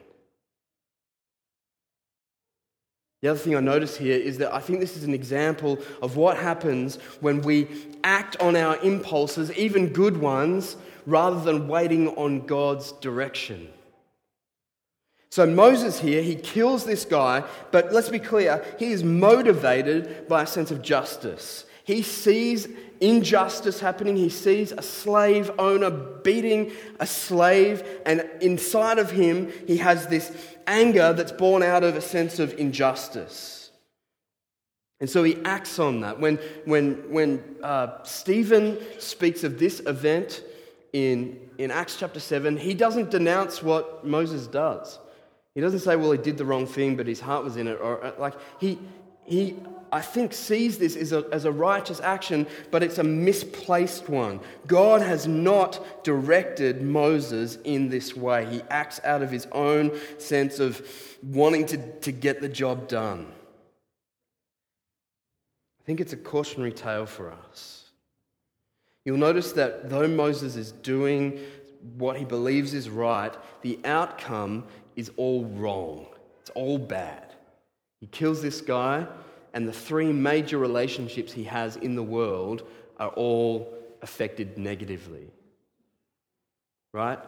The 3.22 3.28
other 3.28 3.38
thing 3.38 3.54
I 3.54 3.60
notice 3.60 3.96
here 3.96 4.18
is 4.18 4.38
that 4.38 4.52
I 4.52 4.58
think 4.58 4.80
this 4.80 4.96
is 4.96 5.04
an 5.04 5.14
example 5.14 5.78
of 6.02 6.16
what 6.16 6.36
happens 6.36 6.96
when 7.20 7.40
we 7.42 7.68
act 8.02 8.36
on 8.40 8.56
our 8.56 8.76
impulses, 8.78 9.52
even 9.52 9.92
good 9.92 10.16
ones, 10.16 10.76
rather 11.06 11.40
than 11.40 11.68
waiting 11.68 12.08
on 12.16 12.46
God's 12.46 12.92
direction. 12.92 13.68
So 15.30 15.46
Moses 15.46 16.00
here, 16.00 16.20
he 16.20 16.34
kills 16.34 16.84
this 16.84 17.04
guy, 17.04 17.44
but 17.70 17.92
let's 17.92 18.08
be 18.08 18.18
clear, 18.18 18.64
he 18.78 18.92
is 18.92 19.04
motivated 19.04 20.28
by 20.28 20.42
a 20.42 20.46
sense 20.46 20.70
of 20.70 20.82
justice. 20.82 21.64
He 21.84 22.02
sees 22.02 22.68
injustice 23.02 23.80
happening. 23.80 24.16
He 24.16 24.28
sees 24.30 24.72
a 24.72 24.80
slave 24.80 25.50
owner 25.58 25.90
beating 25.90 26.72
a 27.00 27.06
slave, 27.06 27.82
and 28.06 28.28
inside 28.40 28.98
of 28.98 29.10
him, 29.10 29.52
he 29.66 29.76
has 29.78 30.06
this 30.06 30.34
anger 30.66 31.12
that's 31.12 31.32
born 31.32 31.62
out 31.62 31.82
of 31.82 31.96
a 31.96 32.00
sense 32.00 32.38
of 32.38 32.58
injustice. 32.58 33.70
And 35.00 35.10
so 35.10 35.24
he 35.24 35.36
acts 35.44 35.80
on 35.80 36.00
that. 36.02 36.20
When, 36.20 36.36
when, 36.64 37.10
when 37.10 37.56
uh, 37.60 38.04
Stephen 38.04 38.78
speaks 39.00 39.42
of 39.42 39.58
this 39.58 39.80
event 39.80 40.44
in, 40.92 41.50
in 41.58 41.72
Acts 41.72 41.96
chapter 41.98 42.20
7, 42.20 42.56
he 42.56 42.72
doesn't 42.72 43.10
denounce 43.10 43.64
what 43.64 44.06
Moses 44.06 44.46
does. 44.46 45.00
He 45.56 45.60
doesn't 45.60 45.80
say, 45.80 45.96
well, 45.96 46.12
he 46.12 46.18
did 46.18 46.38
the 46.38 46.44
wrong 46.44 46.66
thing, 46.66 46.96
but 46.96 47.08
his 47.08 47.18
heart 47.18 47.42
was 47.42 47.56
in 47.56 47.66
it. 47.66 47.80
Or, 47.82 48.02
uh, 48.04 48.12
like, 48.16 48.34
he, 48.60 48.78
he 49.24 49.56
I 49.94 50.00
think, 50.00 50.32
sees 50.32 50.78
this 50.78 50.96
as 50.96 51.12
a, 51.12 51.26
as 51.32 51.44
a 51.44 51.52
righteous 51.52 52.00
action, 52.00 52.46
but 52.70 52.82
it's 52.82 52.96
a 52.96 53.04
misplaced 53.04 54.08
one. 54.08 54.40
God 54.66 55.02
has 55.02 55.26
not 55.26 56.02
directed 56.02 56.80
Moses 56.80 57.58
in 57.64 57.90
this 57.90 58.16
way. 58.16 58.46
He 58.46 58.62
acts 58.70 59.02
out 59.04 59.20
of 59.20 59.30
his 59.30 59.46
own 59.52 59.92
sense 60.16 60.60
of 60.60 60.80
wanting 61.22 61.66
to, 61.66 61.76
to 62.00 62.10
get 62.10 62.40
the 62.40 62.48
job 62.48 62.88
done. 62.88 63.26
I 65.78 65.84
think 65.84 66.00
it's 66.00 66.14
a 66.14 66.16
cautionary 66.16 66.72
tale 66.72 67.04
for 67.04 67.30
us. 67.30 67.90
You'll 69.04 69.18
notice 69.18 69.52
that 69.52 69.90
though 69.90 70.08
Moses 70.08 70.56
is 70.56 70.72
doing 70.72 71.38
what 71.98 72.16
he 72.16 72.24
believes 72.24 72.72
is 72.72 72.88
right, 72.88 73.34
the 73.60 73.78
outcome 73.84 74.64
is 74.96 75.10
all 75.18 75.44
wrong. 75.44 76.06
It's 76.40 76.50
all 76.50 76.78
bad. 76.78 77.34
He 78.00 78.06
kills 78.06 78.40
this 78.40 78.62
guy 78.62 79.06
and 79.54 79.68
the 79.68 79.72
three 79.72 80.12
major 80.12 80.58
relationships 80.58 81.32
he 81.32 81.44
has 81.44 81.76
in 81.76 81.94
the 81.94 82.02
world 82.02 82.66
are 82.98 83.10
all 83.10 83.72
affected 84.00 84.58
negatively. 84.58 85.30
Right? 86.92 87.18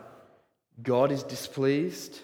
God 0.83 1.13
is 1.13 1.23
displeased. 1.23 2.21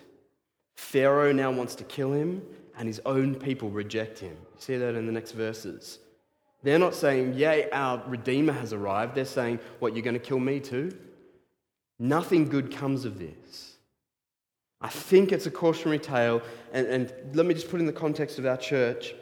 Pharaoh 0.77 1.33
now 1.33 1.51
wants 1.51 1.75
to 1.77 1.85
kill 1.85 2.13
him, 2.13 2.43
and 2.77 2.89
his 2.89 3.01
own 3.05 3.35
people 3.35 3.71
reject 3.71 4.19
him. 4.19 4.37
See 4.59 4.77
that 4.77 4.95
in 4.95 5.07
the 5.07 5.13
next 5.13 5.33
verses. 5.33 5.99
They're 6.63 6.79
not 6.79 6.95
saying, 6.95 7.35
Yay, 7.35 7.71
our 7.71 8.03
Redeemer 8.07 8.53
has 8.53 8.73
arrived. 8.73 9.15
They're 9.15 9.25
saying, 9.25 9.61
What, 9.79 9.95
you're 9.95 10.05
going 10.05 10.15
to 10.15 10.21
kill 10.21 10.41
me 10.41 10.61
too? 10.61 10.91
Nothing 11.99 12.49
good 12.49 12.75
comes 12.75 13.05
of 13.05 13.19
this. 13.19 13.77
I 14.81 14.89
think 14.89 15.33
it's 15.33 15.45
a 15.45 15.51
cautionary 15.51 15.99
tale, 15.99 16.41
and, 16.73 16.87
and 16.87 17.13
let 17.35 17.45
me 17.45 17.53
just 17.53 17.71
put 17.71 17.81
in 17.81 17.87
the 17.87 17.93
context 17.93 18.39
of 18.39 18.47
our 18.47 18.57
church 18.57 19.15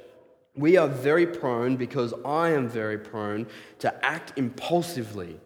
we 0.59 0.77
are 0.77 0.89
very 0.89 1.27
prone, 1.27 1.77
because 1.77 2.13
I 2.25 2.51
am 2.51 2.69
very 2.69 2.99
prone, 2.99 3.47
to 3.79 4.05
act 4.05 4.33
impulsively. 4.37 5.41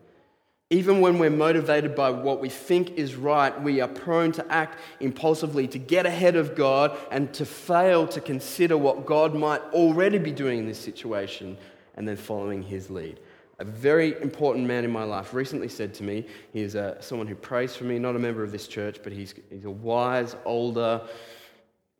Even 0.71 1.03
when 1.03 1.19
we're 1.19 1.29
motivated 1.29 1.95
by 1.95 2.09
what 2.09 2.41
we 2.41 2.49
think 2.49 2.93
is 2.93 3.15
right, 3.15 3.63
we 3.63 3.83
are 3.83 3.89
prone 3.89 4.33
to 4.33 4.53
act 4.53 4.79
impulsively, 5.01 5.69
to 5.69 5.79
get 5.79 6.07
ahead 6.07 6.35
of 6.35 6.55
God, 6.55 6.97
and 7.11 7.33
to 7.35 7.45
fail 7.45 8.09
to 8.09 8.23
consider 8.23 8.79
what 8.79 9.05
God 9.05 9.35
might 9.35 9.61
already 9.75 10.19
be 10.19 10.33
doing 10.33 10.61
in 10.61 10.67
this 10.67 10.79
situation 10.79 11.59
and 11.95 12.09
then 12.09 12.17
following 12.17 12.63
his 12.63 12.89
lead. 12.89 13.21
A 13.59 13.65
very 13.65 14.21
important 14.23 14.67
man 14.67 14.83
in 14.83 14.91
my 14.91 15.05
life 15.05 15.35
recently 15.35 15.69
said 15.69 15.93
to 15.95 16.03
me, 16.03 16.27
he 16.55 16.63
is 16.63 16.75
a, 16.75 16.97
someone 17.01 17.27
who 17.27 17.35
prays 17.35 17.77
for 17.77 17.85
me, 17.85 17.99
not 17.99 18.17
a 18.17 18.19
member 18.19 18.43
of 18.43 18.51
this 18.51 18.67
church, 18.67 18.99
but 19.05 19.13
he's, 19.13 19.35
he's 19.51 19.67
a 19.67 19.71
wise, 19.71 20.37
older, 20.47 21.03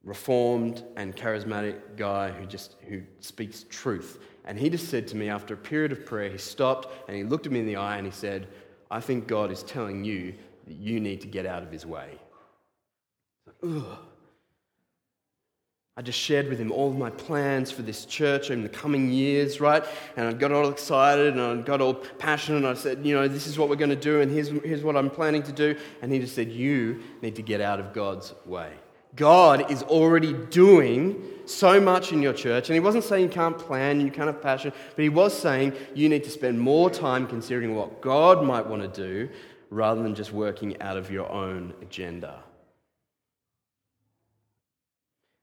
reformed 0.05 0.85
and 0.97 1.17
charismatic 1.17 1.97
guy 1.97 2.31
who 2.31 2.47
just 2.47 2.77
who 2.89 3.03
speaks 3.21 3.65
truth. 3.69 4.19
And 4.45 4.59
he 4.59 4.69
just 4.69 4.89
said 4.89 5.07
to 5.09 5.17
me 5.17 5.29
after 5.29 5.55
a 5.55 5.57
period 5.57 5.93
of 5.93 6.05
prayer, 6.05 6.29
he 6.29 6.39
stopped 6.39 6.89
and 7.09 7.17
he 7.17 7.23
looked 7.23 7.47
at 7.47 7.53
me 7.53 7.61
in 7.61 7.67
the 7.67 7.77
eye 7.77 7.97
and 7.97 8.07
he 8.07 8.13
said, 8.13 8.49
I 8.91 9.01
think 9.01 9.27
God 9.27 9.53
is 9.53 9.63
telling 9.63 10.05
you 10.05 10.35
that 10.67 10.75
you 10.75 11.01
need 11.01 11.21
to 11.21 11.29
get 11.29 11.47
out 11.47 11.63
of 11.63 11.71
his 11.71 11.87
way. 11.87 12.19
Ugh. 13.63 13.99
I 15.95 16.01
just 16.01 16.19
shared 16.19 16.49
with 16.49 16.59
him 16.59 16.73
all 16.73 16.89
of 16.89 16.97
my 16.97 17.11
plans 17.11 17.71
for 17.71 17.83
this 17.83 18.07
church 18.07 18.51
in 18.51 18.63
the 18.63 18.69
coming 18.69 19.11
years, 19.11 19.61
right? 19.61 19.85
And 20.17 20.27
I 20.27 20.33
got 20.33 20.51
all 20.51 20.71
excited 20.71 21.35
and 21.37 21.41
I 21.41 21.57
got 21.63 21.83
all 21.83 21.95
passionate 21.95 22.59
and 22.59 22.67
I 22.67 22.73
said, 22.75 23.05
you 23.05 23.15
know, 23.15 23.29
this 23.29 23.47
is 23.47 23.59
what 23.59 23.69
we're 23.69 23.77
going 23.77 23.91
to 23.91 23.97
do 23.97 24.23
and 24.23 24.33
here's, 24.33 24.49
here's 24.49 24.83
what 24.83 24.97
I'm 24.97 25.11
planning 25.11 25.43
to 25.43 25.53
do. 25.53 25.77
And 26.01 26.11
he 26.11 26.19
just 26.19 26.35
said, 26.35 26.51
you 26.51 27.03
need 27.21 27.37
to 27.37 27.43
get 27.43 27.61
out 27.61 27.79
of 27.79 27.93
God's 27.93 28.33
way. 28.47 28.73
God 29.17 29.71
is 29.71 29.83
already 29.83 30.33
doing 30.33 31.23
so 31.45 31.81
much 31.81 32.13
in 32.13 32.23
your 32.23 32.33
church. 32.33 32.69
And 32.69 32.75
he 32.75 32.81
wasn't 32.81 33.05
saying 33.05 33.25
you 33.25 33.31
can't 33.31 33.59
plan, 33.59 34.01
you 34.01 34.11
can't 34.11 34.27
have 34.27 34.41
passion, 34.41 34.73
but 34.95 35.03
he 35.03 35.09
was 35.09 35.37
saying 35.37 35.75
you 35.95 36.09
need 36.09 36.25
to 36.25 36.31
spend 36.31 36.59
more 36.59 36.91
time 36.91 37.27
considering 37.27 37.75
what 37.75 38.01
God 38.01 38.45
might 38.45 38.67
want 38.67 38.83
to 38.83 38.89
do 38.89 39.29
rather 39.71 40.03
than 40.03 40.15
just 40.15 40.33
working 40.33 40.81
out 40.81 40.97
of 40.97 41.11
your 41.11 41.31
own 41.31 41.75
agenda. 41.83 42.43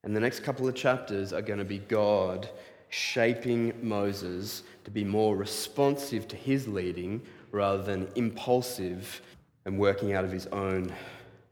And 0.03 0.15
the 0.15 0.19
next 0.19 0.41
couple 0.41 0.67
of 0.67 0.75
chapters 0.75 1.33
are 1.33 1.41
going 1.41 1.59
to 1.59 1.65
be 1.65 1.79
God 1.79 2.49
shaping 2.89 3.73
Moses 3.81 4.63
to 4.85 4.91
be 4.91 5.03
more 5.03 5.35
responsive 5.35 6.27
to 6.29 6.35
his 6.35 6.67
leading 6.67 7.21
rather 7.51 7.83
than 7.83 8.07
impulsive 8.15 9.21
and 9.65 9.77
working 9.77 10.13
out 10.13 10.23
of 10.23 10.31
his 10.31 10.47
own 10.47 10.91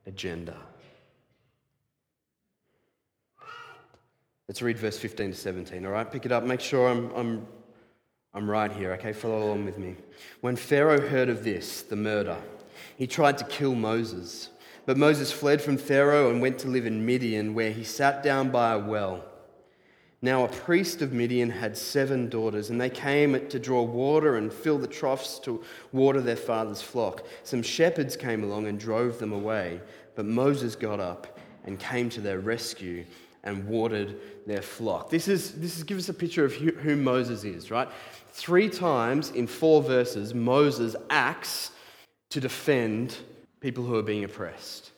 agenda. 0.06 0.56
Let's 4.48 4.62
read 4.62 4.78
verse 4.78 4.98
15 4.98 5.32
to 5.32 5.38
17, 5.38 5.86
all 5.86 5.92
right? 5.92 6.10
Pick 6.10 6.26
it 6.26 6.32
up. 6.32 6.46
Make 6.46 6.62
sure 6.62 6.88
I'm, 6.88 7.12
I'm, 7.16 7.48
I'm 8.34 8.50
right 8.50 8.72
here, 8.72 8.94
okay? 8.94 9.12
Follow 9.12 9.44
along 9.44 9.66
with 9.66 9.78
me. 9.78 9.98
When 10.40 10.56
Pharaoh 10.56 11.06
heard 11.06 11.28
of 11.28 11.44
this, 11.44 11.82
the 11.82 11.98
murder, 11.98 12.38
he 12.98 13.08
tried 13.08 13.38
to 13.40 13.44
kill 13.44 13.76
Moses. 13.76 14.50
But 14.86 14.96
Moses 14.96 15.34
fled 15.34 15.62
from 15.62 15.78
Pharaoh 15.78 16.30
and 16.30 16.42
went 16.42 16.60
to 16.60 16.70
live 16.70 16.86
in 16.86 17.06
Midian, 17.06 17.56
where 17.56 17.72
he 17.72 17.84
sat 17.84 18.24
down 18.24 18.50
by 18.50 18.72
a 18.72 18.80
well. 18.80 19.26
Now, 20.22 20.46
a 20.46 20.48
priest 20.48 21.02
of 21.02 21.12
Midian 21.12 21.50
had 21.50 21.78
seven 21.78 22.30
daughters, 22.30 22.70
and 22.70 22.80
they 22.80 22.90
came 22.90 23.50
to 23.50 23.60
draw 23.60 23.82
water 23.82 24.38
and 24.38 24.52
fill 24.52 24.78
the 24.78 24.88
troughs 24.88 25.40
to 25.40 25.62
water 25.92 26.22
their 26.22 26.38
father's 26.38 26.82
flock. 26.82 27.26
Some 27.44 27.62
shepherds 27.62 28.16
came 28.16 28.46
along 28.46 28.68
and 28.68 28.80
drove 28.80 29.20
them 29.20 29.34
away, 29.34 29.82
but 30.16 30.26
Moses 30.26 30.74
got 30.74 31.02
up 31.02 31.38
and 31.66 31.78
came 31.78 32.10
to 32.12 32.22
their 32.22 32.40
rescue 32.40 33.04
and 33.44 33.68
watered 33.68 34.20
their 34.46 34.62
flock. 34.62 35.10
This 35.10 35.28
is 35.28 35.54
this 35.54 35.78
is, 35.78 35.84
gives 35.84 36.06
us 36.06 36.10
a 36.10 36.14
picture 36.14 36.46
of 36.46 36.54
who, 36.54 36.72
who 36.72 36.96
Moses 36.96 37.44
is, 37.44 37.72
right? 37.72 37.88
Three 38.32 38.70
times 38.70 39.32
in 39.32 39.48
four 39.48 39.82
verses, 39.82 40.34
Moses 40.34 40.96
acts 41.10 41.72
to 42.30 42.40
defend 42.40 43.18
people 43.60 43.84
who 43.84 43.96
are 43.96 44.04
being 44.04 44.24
oppressed. 44.24 44.92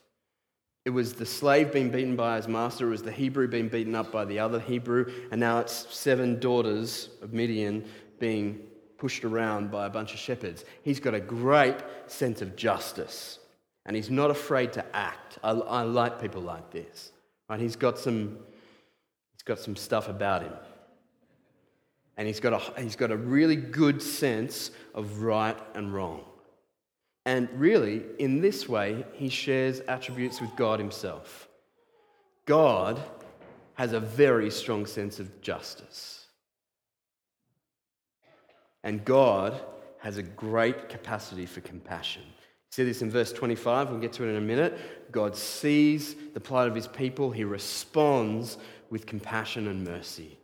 It 0.86 0.89
was 0.91 1.13
the 1.13 1.25
slave 1.25 1.71
being 1.71 1.89
beaten 1.89 2.15
by 2.15 2.38
his 2.38 2.47
master, 2.47 2.88
it 2.88 2.91
was 2.91 3.04
the 3.04 3.12
Hebrew 3.12 3.47
being 3.47 3.69
beaten 3.69 3.95
up 3.95 4.12
by 4.12 4.25
the 4.25 4.39
other 4.39 4.60
Hebrew, 4.60 5.12
and 5.32 5.39
now 5.39 5.60
it's 5.60 5.86
seven 5.95 6.39
daughters 6.39 7.10
of 7.21 7.34
Midian 7.34 7.86
being 8.19 8.60
pushed 8.97 9.23
around 9.23 9.71
by 9.71 9.86
a 9.86 9.89
bunch 9.89 10.13
of 10.13 10.19
shepherds. 10.19 10.65
He's 10.84 10.99
got 10.99 11.13
a 11.13 11.19
great 11.19 11.78
sense 12.08 12.41
of 12.41 12.56
justice, 12.56 13.39
and 13.86 13.95
he's 13.95 14.10
not 14.10 14.32
afraid 14.32 14.73
to 14.73 14.86
act. 14.95 15.38
I, 15.43 15.52
I 15.52 15.82
like 15.84 16.19
people 16.21 16.41
like 16.41 16.71
this. 16.71 17.12
Right? 17.49 17.59
He's 17.59 17.75
got 17.75 17.97
some, 17.97 18.38
he's 19.33 19.41
got 19.43 19.59
some 19.59 19.75
stuff 19.75 20.07
about 20.07 20.43
him. 20.43 20.53
And 22.15 22.27
he's 22.27 22.39
got, 22.39 22.53
a, 22.53 22.81
he's 22.81 22.95
got 22.95 23.12
a 23.12 23.17
really 23.17 23.55
good 23.55 24.01
sense 24.01 24.71
of 24.93 25.21
right 25.21 25.57
and 25.73 25.93
wrong. 25.93 26.25
And 27.25 27.49
really, 27.53 28.03
in 28.17 28.41
this 28.41 28.67
way, 28.67 29.05
he 29.13 29.29
shares 29.29 29.79
attributes 29.81 30.41
with 30.41 30.55
God 30.55 30.79
himself. 30.79 31.47
God 32.45 33.01
has 33.75 33.93
a 33.93 33.99
very 33.99 34.51
strong 34.51 34.85
sense 34.85 35.19
of 35.19 35.41
justice. 35.41 36.25
And 38.83 39.05
God 39.05 39.62
has 39.99 40.17
a 40.17 40.23
great 40.23 40.89
capacity 40.89 41.45
for 41.45 41.62
compassion. 41.62 42.23
See 42.71 42.84
this 42.84 43.01
in 43.01 43.10
verse 43.10 43.34
25, 43.34 43.89
we'll 43.89 43.99
get 43.99 44.13
to 44.13 44.23
it 44.23 44.29
in 44.29 44.36
a 44.36 44.41
minute. 44.41 45.12
God 45.12 45.36
sees 45.36 46.15
the 46.34 46.39
plight 46.39 46.67
of 46.67 46.75
his 46.75 46.88
people, 46.88 47.32
he 47.32 47.43
responds 47.43 48.58
with 48.89 49.05
compassion 49.05 49.67
and 49.67 49.84
mercy. 49.84 50.38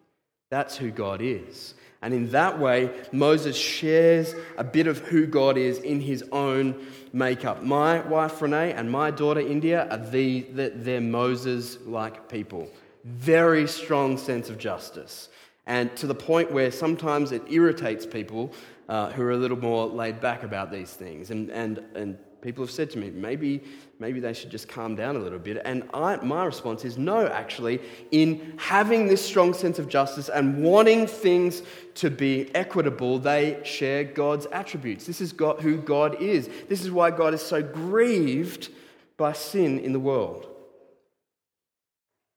That's 0.49 0.75
who 0.77 0.91
God 0.91 1.21
is. 1.21 1.75
And 2.01 2.13
in 2.13 2.29
that 2.31 2.59
way, 2.59 2.91
Moses 3.11 3.55
shares 3.55 4.35
a 4.57 4.63
bit 4.63 4.85
of 4.85 4.99
who 4.99 5.25
God 5.25 5.57
is 5.57 5.79
in 5.79 5.99
his 5.99 6.23
own 6.31 6.85
makeup. 7.13 7.63
My 7.63 8.01
wife 8.01 8.41
Renee 8.41 8.73
and 8.73 8.91
my 8.91 9.09
daughter 9.09 9.39
India 9.39 9.87
are 9.89 9.97
the, 9.97 10.41
they're 10.51 11.01
Moses 11.01 11.79
like 11.85 12.29
people. 12.29 12.69
Very 13.05 13.67
strong 13.67 14.17
sense 14.17 14.49
of 14.49 14.57
justice. 14.57 15.29
And 15.65 15.95
to 15.97 16.05
the 16.05 16.15
point 16.15 16.51
where 16.51 16.71
sometimes 16.71 17.31
it 17.31 17.41
irritates 17.49 18.05
people 18.05 18.53
uh, 18.87 19.11
who 19.11 19.23
are 19.23 19.31
a 19.31 19.37
little 19.37 19.57
more 19.57 19.87
laid 19.87 20.19
back 20.19 20.43
about 20.43 20.71
these 20.71 20.91
things. 20.91 21.31
And, 21.31 21.49
and, 21.49 21.79
and 21.95 22.17
People 22.45 22.63
have 22.63 22.69
said 22.69 22.91
to 22.91 22.99
me, 22.99 23.09
maybe, 23.09 23.63
maybe 23.97 24.19
they 24.19 24.31
should 24.31 24.51
just 24.51 24.67
calm 24.67 24.95
down 24.95 25.15
a 25.15 25.19
little 25.19 25.39
bit. 25.39 25.59
And 25.65 25.89
I, 25.95 26.17
my 26.17 26.45
response 26.45 26.85
is 26.85 26.95
no, 26.95 27.25
actually. 27.25 27.81
In 28.11 28.53
having 28.57 29.07
this 29.07 29.25
strong 29.25 29.51
sense 29.51 29.79
of 29.79 29.89
justice 29.89 30.29
and 30.29 30.61
wanting 30.61 31.07
things 31.07 31.63
to 31.95 32.11
be 32.11 32.53
equitable, 32.53 33.17
they 33.17 33.59
share 33.63 34.03
God's 34.03 34.45
attributes. 34.51 35.07
This 35.07 35.21
is 35.21 35.33
God, 35.33 35.61
who 35.61 35.77
God 35.77 36.21
is. 36.21 36.47
This 36.69 36.83
is 36.83 36.91
why 36.91 37.09
God 37.09 37.33
is 37.33 37.41
so 37.41 37.63
grieved 37.63 38.69
by 39.17 39.33
sin 39.33 39.79
in 39.79 39.91
the 39.91 39.99
world. 39.99 40.47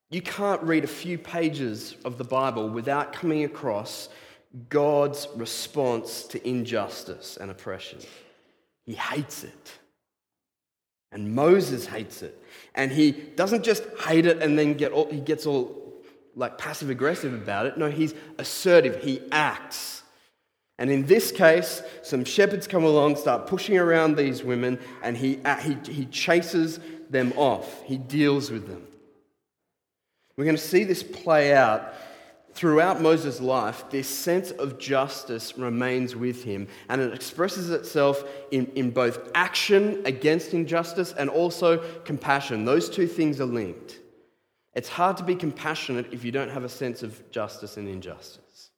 You 0.08 0.22
can't 0.22 0.62
read 0.62 0.84
a 0.84 0.86
few 0.86 1.18
pages 1.18 1.96
of 2.06 2.16
the 2.16 2.24
Bible 2.24 2.70
without 2.70 3.12
coming 3.12 3.44
across 3.44 4.08
God's 4.68 5.28
response 5.36 6.24
to 6.24 6.48
injustice 6.48 7.36
and 7.36 7.50
oppression. 7.50 8.00
He 8.86 8.94
hates 8.94 9.44
it. 9.44 9.72
And 11.12 11.34
Moses 11.34 11.86
hates 11.86 12.22
it. 12.22 12.42
And 12.74 12.90
he 12.90 13.12
doesn't 13.12 13.62
just 13.62 13.84
hate 14.06 14.26
it 14.26 14.42
and 14.42 14.58
then 14.58 14.74
get 14.74 14.92
all, 14.92 15.10
he 15.10 15.20
gets 15.20 15.46
all 15.46 16.02
like 16.34 16.56
passive 16.58 16.90
aggressive 16.90 17.34
about 17.34 17.66
it. 17.66 17.76
No, 17.76 17.90
he's 17.90 18.14
assertive. 18.38 19.02
He 19.02 19.20
acts. 19.32 20.02
And 20.78 20.90
in 20.90 21.06
this 21.06 21.32
case, 21.32 21.82
some 22.02 22.24
shepherds 22.24 22.66
come 22.66 22.84
along, 22.84 23.16
start 23.16 23.46
pushing 23.48 23.76
around 23.76 24.16
these 24.16 24.44
women, 24.44 24.78
and 25.02 25.16
he, 25.16 25.40
uh, 25.44 25.56
he, 25.56 25.76
he 25.90 26.06
chases 26.06 26.78
them 27.10 27.32
off. 27.36 27.82
He 27.82 27.98
deals 27.98 28.50
with 28.50 28.68
them. 28.68 28.86
We're 30.36 30.44
going 30.44 30.56
to 30.56 30.62
see 30.62 30.84
this 30.84 31.02
play 31.02 31.52
out 31.52 31.92
throughout 32.58 33.00
Moses' 33.00 33.40
life. 33.40 33.84
This 33.88 34.08
sense 34.08 34.50
of 34.50 34.80
justice 34.80 35.56
remains 35.56 36.16
with 36.16 36.42
him, 36.42 36.66
and 36.88 37.00
it 37.00 37.14
expresses 37.14 37.70
itself 37.70 38.24
in, 38.50 38.66
in 38.74 38.90
both 38.90 39.30
action 39.36 40.02
against 40.04 40.54
injustice 40.54 41.14
and 41.16 41.30
also 41.30 41.78
compassion. 42.02 42.64
Those 42.64 42.90
two 42.90 43.06
things 43.06 43.40
are 43.40 43.46
linked. 43.46 44.00
It's 44.74 44.88
hard 44.88 45.16
to 45.18 45.22
be 45.22 45.36
compassionate 45.36 46.12
if 46.12 46.24
you 46.24 46.32
don't 46.32 46.50
have 46.50 46.64
a 46.64 46.68
sense 46.68 47.04
of 47.04 47.30
justice 47.30 47.76
and 47.76 47.88
injustice. 47.88 48.70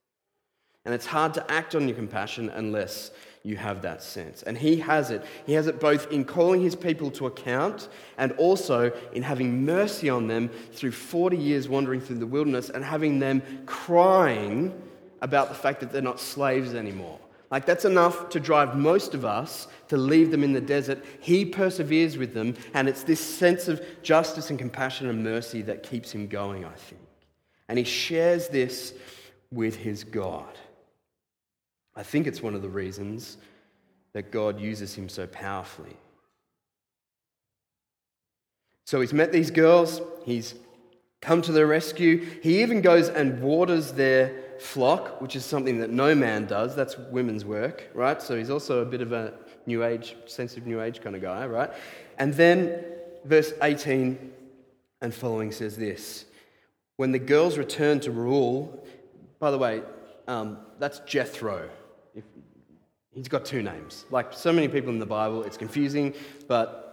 And 0.84 0.94
it's 0.94 1.06
hard 1.06 1.32
to 1.34 1.50
act 1.50 1.74
on 1.74 1.88
your 1.88 1.96
compassion 1.96 2.50
unless 2.50 3.12
you 3.42 3.56
have 3.56 3.82
that 3.82 4.02
sense. 4.02 4.42
And 4.42 4.56
he 4.56 4.76
has 4.76 5.10
it. 5.10 5.24
He 5.46 5.54
has 5.54 5.66
it 5.66 5.80
both 5.80 6.10
in 6.12 6.24
calling 6.24 6.60
his 6.60 6.76
people 6.76 7.10
to 7.12 7.26
account 7.26 7.88
and 8.18 8.32
also 8.32 8.92
in 9.12 9.22
having 9.22 9.64
mercy 9.64 10.10
on 10.10 10.26
them 10.26 10.50
through 10.72 10.92
40 10.92 11.36
years 11.36 11.68
wandering 11.68 12.00
through 12.00 12.18
the 12.18 12.26
wilderness 12.26 12.68
and 12.68 12.84
having 12.84 13.18
them 13.18 13.42
crying 13.66 14.74
about 15.22 15.48
the 15.48 15.54
fact 15.54 15.80
that 15.80 15.90
they're 15.90 16.02
not 16.02 16.20
slaves 16.20 16.74
anymore. 16.74 17.18
Like, 17.50 17.66
that's 17.66 17.84
enough 17.84 18.28
to 18.28 18.38
drive 18.38 18.76
most 18.76 19.12
of 19.12 19.24
us 19.24 19.66
to 19.88 19.96
leave 19.96 20.30
them 20.30 20.44
in 20.44 20.52
the 20.52 20.60
desert. 20.60 21.04
He 21.18 21.44
perseveres 21.44 22.16
with 22.16 22.32
them, 22.32 22.56
and 22.74 22.88
it's 22.88 23.02
this 23.02 23.20
sense 23.20 23.66
of 23.66 23.82
justice 24.02 24.50
and 24.50 24.58
compassion 24.58 25.08
and 25.08 25.24
mercy 25.24 25.62
that 25.62 25.82
keeps 25.82 26.12
him 26.12 26.28
going, 26.28 26.64
I 26.64 26.72
think. 26.74 27.00
And 27.68 27.76
he 27.76 27.84
shares 27.84 28.48
this 28.48 28.94
with 29.50 29.74
his 29.74 30.04
God. 30.04 30.56
I 31.96 32.02
think 32.02 32.26
it's 32.26 32.42
one 32.42 32.54
of 32.54 32.62
the 32.62 32.68
reasons 32.68 33.36
that 34.12 34.30
God 34.30 34.60
uses 34.60 34.94
him 34.94 35.08
so 35.08 35.26
powerfully. 35.26 35.96
So 38.84 39.00
he's 39.00 39.12
met 39.12 39.32
these 39.32 39.50
girls, 39.50 40.00
he's 40.24 40.54
come 41.20 41.42
to 41.42 41.52
their 41.52 41.66
rescue. 41.66 42.26
He 42.42 42.62
even 42.62 42.80
goes 42.80 43.08
and 43.08 43.42
waters 43.42 43.92
their 43.92 44.32
flock, 44.58 45.20
which 45.20 45.36
is 45.36 45.44
something 45.44 45.78
that 45.80 45.90
no 45.90 46.14
man 46.14 46.46
does. 46.46 46.74
That's 46.74 46.96
women's 46.96 47.44
work, 47.44 47.88
right? 47.94 48.20
So 48.20 48.36
he's 48.36 48.50
also 48.50 48.80
a 48.80 48.84
bit 48.84 49.00
of 49.00 49.12
a 49.12 49.34
new 49.66 49.84
age, 49.84 50.16
sensitive 50.26 50.66
new 50.66 50.80
age 50.80 51.00
kind 51.00 51.14
of 51.14 51.22
guy, 51.22 51.46
right? 51.46 51.70
And 52.18 52.34
then 52.34 52.84
verse 53.24 53.52
18 53.62 54.32
and 55.02 55.14
following 55.14 55.52
says 55.52 55.76
this 55.76 56.24
When 56.96 57.12
the 57.12 57.18
girls 57.18 57.58
return 57.58 58.00
to 58.00 58.10
Reuel, 58.10 58.84
by 59.38 59.50
the 59.50 59.58
way, 59.58 59.82
um, 60.26 60.58
that's 60.78 61.00
Jethro, 61.00 61.68
He's 63.12 63.28
got 63.28 63.44
two 63.44 63.62
names. 63.62 64.04
Like 64.10 64.32
so 64.32 64.52
many 64.52 64.68
people 64.68 64.90
in 64.90 64.98
the 64.98 65.06
Bible, 65.06 65.42
it's 65.42 65.56
confusing, 65.56 66.14
but 66.46 66.90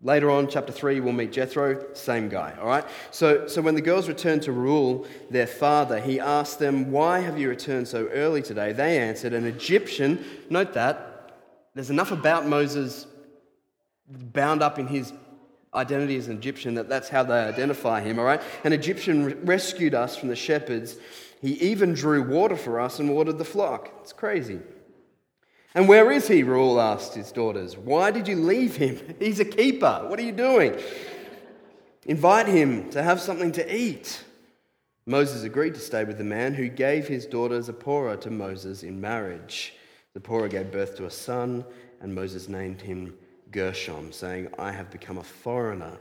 later 0.00 0.30
on, 0.30 0.48
chapter 0.48 0.72
3, 0.72 1.00
we'll 1.00 1.12
meet 1.12 1.32
Jethro, 1.32 1.92
same 1.94 2.28
guy, 2.28 2.56
all 2.60 2.66
right? 2.66 2.84
So, 3.10 3.46
so 3.46 3.60
when 3.60 3.74
the 3.74 3.80
girls 3.80 4.08
returned 4.08 4.42
to 4.42 4.52
Reuel 4.52 5.06
their 5.30 5.46
father, 5.46 6.00
he 6.00 6.20
asked 6.20 6.58
them, 6.58 6.90
Why 6.90 7.20
have 7.20 7.38
you 7.38 7.48
returned 7.48 7.88
so 7.88 8.06
early 8.08 8.42
today? 8.42 8.72
They 8.72 8.98
answered, 8.98 9.32
An 9.32 9.46
Egyptian, 9.46 10.24
note 10.48 10.72
that, 10.74 11.34
there's 11.74 11.90
enough 11.90 12.12
about 12.12 12.46
Moses 12.46 13.06
bound 14.08 14.62
up 14.62 14.78
in 14.78 14.86
his 14.86 15.12
identity 15.74 16.16
as 16.16 16.28
an 16.28 16.38
Egyptian 16.38 16.74
that 16.74 16.88
that's 16.88 17.08
how 17.08 17.22
they 17.22 17.38
identify 17.38 18.00
him, 18.00 18.18
all 18.18 18.24
right? 18.24 18.40
An 18.64 18.72
Egyptian 18.72 19.44
rescued 19.44 19.94
us 19.94 20.16
from 20.16 20.28
the 20.28 20.36
shepherds. 20.36 20.96
He 21.40 21.52
even 21.54 21.94
drew 21.94 22.22
water 22.22 22.56
for 22.56 22.80
us 22.80 22.98
and 22.98 23.14
watered 23.14 23.38
the 23.38 23.44
flock. 23.44 23.92
It's 24.00 24.12
crazy. 24.12 24.60
And 25.74 25.88
where 25.88 26.10
is 26.10 26.26
he? 26.26 26.42
Reuel 26.42 26.80
asked 26.80 27.14
his 27.14 27.30
daughters. 27.30 27.76
Why 27.76 28.10
did 28.10 28.26
you 28.26 28.36
leave 28.36 28.76
him? 28.76 29.00
He's 29.18 29.40
a 29.40 29.44
keeper. 29.44 30.06
What 30.08 30.18
are 30.18 30.22
you 30.22 30.32
doing? 30.32 30.78
Invite 32.06 32.48
him 32.48 32.90
to 32.90 33.02
have 33.02 33.20
something 33.20 33.52
to 33.52 33.76
eat. 33.76 34.24
Moses 35.06 35.42
agreed 35.42 35.74
to 35.74 35.80
stay 35.80 36.04
with 36.04 36.18
the 36.18 36.24
man 36.24 36.54
who 36.54 36.68
gave 36.68 37.06
his 37.06 37.26
daughter 37.26 37.60
Zipporah 37.62 38.16
to 38.18 38.30
Moses 38.30 38.82
in 38.82 39.00
marriage. 39.00 39.74
Zipporah 40.14 40.48
gave 40.48 40.72
birth 40.72 40.96
to 40.96 41.06
a 41.06 41.10
son, 41.10 41.64
and 42.00 42.14
Moses 42.14 42.48
named 42.48 42.80
him 42.80 43.14
Gershom, 43.50 44.12
saying, 44.12 44.48
I 44.58 44.72
have 44.72 44.90
become 44.90 45.18
a 45.18 45.22
foreigner 45.22 45.96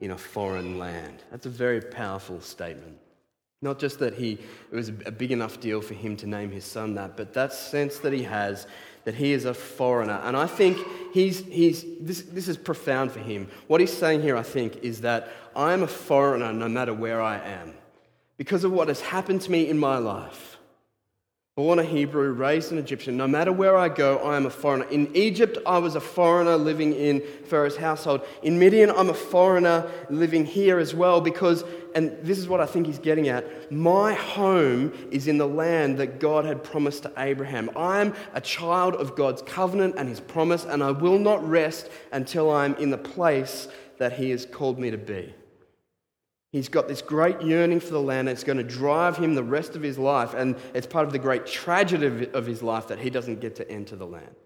in 0.00 0.10
a 0.10 0.18
foreign 0.18 0.78
land. 0.78 1.22
That's 1.30 1.46
a 1.46 1.50
very 1.50 1.80
powerful 1.80 2.40
statement. 2.40 2.98
Not 3.64 3.78
just 3.78 3.98
that 4.00 4.12
he, 4.12 4.32
it 4.32 4.76
was 4.76 4.90
a 4.90 5.10
big 5.10 5.32
enough 5.32 5.58
deal 5.58 5.80
for 5.80 5.94
him 5.94 6.18
to 6.18 6.26
name 6.26 6.50
his 6.50 6.66
son 6.66 6.94
that, 6.96 7.16
but 7.16 7.32
that 7.32 7.54
sense 7.54 7.98
that 8.00 8.12
he 8.12 8.22
has 8.24 8.66
that 9.04 9.14
he 9.14 9.32
is 9.32 9.46
a 9.46 9.54
foreigner. 9.54 10.20
And 10.24 10.36
I 10.36 10.46
think 10.46 10.78
he's, 11.12 11.40
he's, 11.40 11.84
this, 12.00 12.22
this 12.22 12.48
is 12.48 12.56
profound 12.56 13.12
for 13.12 13.20
him. 13.20 13.48
What 13.66 13.80
he's 13.80 13.92
saying 13.92 14.22
here, 14.22 14.36
I 14.36 14.42
think, 14.42 14.76
is 14.78 15.02
that 15.02 15.30
I'm 15.56 15.82
a 15.82 15.86
foreigner 15.86 16.52
no 16.52 16.68
matter 16.68 16.92
where 16.92 17.20
I 17.22 17.38
am 17.38 17.74
because 18.36 18.64
of 18.64 18.72
what 18.72 18.88
has 18.88 19.00
happened 19.00 19.40
to 19.42 19.50
me 19.50 19.68
in 19.68 19.78
my 19.78 19.98
life. 19.98 20.53
Born 21.56 21.78
a 21.78 21.84
Hebrew, 21.84 22.32
raised 22.32 22.72
an 22.72 22.78
Egyptian, 22.78 23.16
no 23.16 23.28
matter 23.28 23.52
where 23.52 23.76
I 23.76 23.88
go, 23.88 24.18
I 24.18 24.36
am 24.36 24.44
a 24.44 24.50
foreigner. 24.50 24.86
In 24.86 25.08
Egypt, 25.14 25.56
I 25.64 25.78
was 25.78 25.94
a 25.94 26.00
foreigner 26.00 26.56
living 26.56 26.92
in 26.92 27.22
Pharaoh's 27.44 27.76
household. 27.76 28.22
In 28.42 28.58
Midian, 28.58 28.90
I'm 28.90 29.08
a 29.08 29.14
foreigner 29.14 29.88
living 30.10 30.44
here 30.44 30.80
as 30.80 30.96
well 30.96 31.20
because, 31.20 31.62
and 31.94 32.18
this 32.22 32.40
is 32.40 32.48
what 32.48 32.60
I 32.60 32.66
think 32.66 32.88
he's 32.88 32.98
getting 32.98 33.28
at, 33.28 33.70
my 33.70 34.14
home 34.14 34.92
is 35.12 35.28
in 35.28 35.38
the 35.38 35.46
land 35.46 35.98
that 35.98 36.18
God 36.18 36.44
had 36.44 36.64
promised 36.64 37.04
to 37.04 37.12
Abraham. 37.16 37.70
I'm 37.76 38.14
a 38.32 38.40
child 38.40 38.96
of 38.96 39.14
God's 39.14 39.40
covenant 39.42 39.94
and 39.96 40.08
his 40.08 40.18
promise, 40.18 40.64
and 40.64 40.82
I 40.82 40.90
will 40.90 41.20
not 41.20 41.48
rest 41.48 41.88
until 42.10 42.50
I'm 42.50 42.74
in 42.78 42.90
the 42.90 42.98
place 42.98 43.68
that 43.98 44.14
he 44.14 44.30
has 44.30 44.44
called 44.44 44.80
me 44.80 44.90
to 44.90 44.98
be. 44.98 45.32
He's 46.54 46.68
got 46.68 46.86
this 46.86 47.02
great 47.02 47.42
yearning 47.42 47.80
for 47.80 47.90
the 47.90 48.00
land. 48.00 48.28
It's 48.28 48.44
going 48.44 48.58
to 48.58 48.62
drive 48.62 49.16
him 49.16 49.34
the 49.34 49.42
rest 49.42 49.74
of 49.74 49.82
his 49.82 49.98
life. 49.98 50.34
And 50.34 50.54
it's 50.72 50.86
part 50.86 51.04
of 51.04 51.12
the 51.12 51.18
great 51.18 51.46
tragedy 51.46 52.28
of 52.32 52.46
his 52.46 52.62
life 52.62 52.86
that 52.86 53.00
he 53.00 53.10
doesn't 53.10 53.40
get 53.40 53.56
to 53.56 53.68
enter 53.68 53.96
the 53.96 54.06
land. 54.06 54.36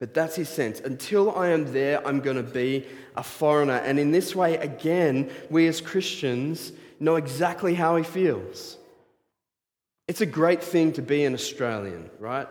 But 0.00 0.12
that's 0.12 0.36
his 0.36 0.50
sense. 0.50 0.78
Until 0.80 1.34
I 1.34 1.48
am 1.48 1.72
there, 1.72 2.06
I'm 2.06 2.20
going 2.20 2.36
to 2.36 2.42
be 2.42 2.84
a 3.16 3.22
foreigner. 3.22 3.76
And 3.76 3.98
in 3.98 4.10
this 4.10 4.36
way, 4.36 4.58
again, 4.58 5.30
we 5.48 5.66
as 5.66 5.80
Christians 5.80 6.72
know 7.00 7.16
exactly 7.16 7.74
how 7.74 7.96
he 7.96 8.04
feels. 8.04 8.76
It's 10.08 10.20
a 10.20 10.26
great 10.26 10.62
thing 10.62 10.92
to 10.92 11.00
be 11.00 11.24
an 11.24 11.32
Australian, 11.32 12.10
right? 12.18 12.48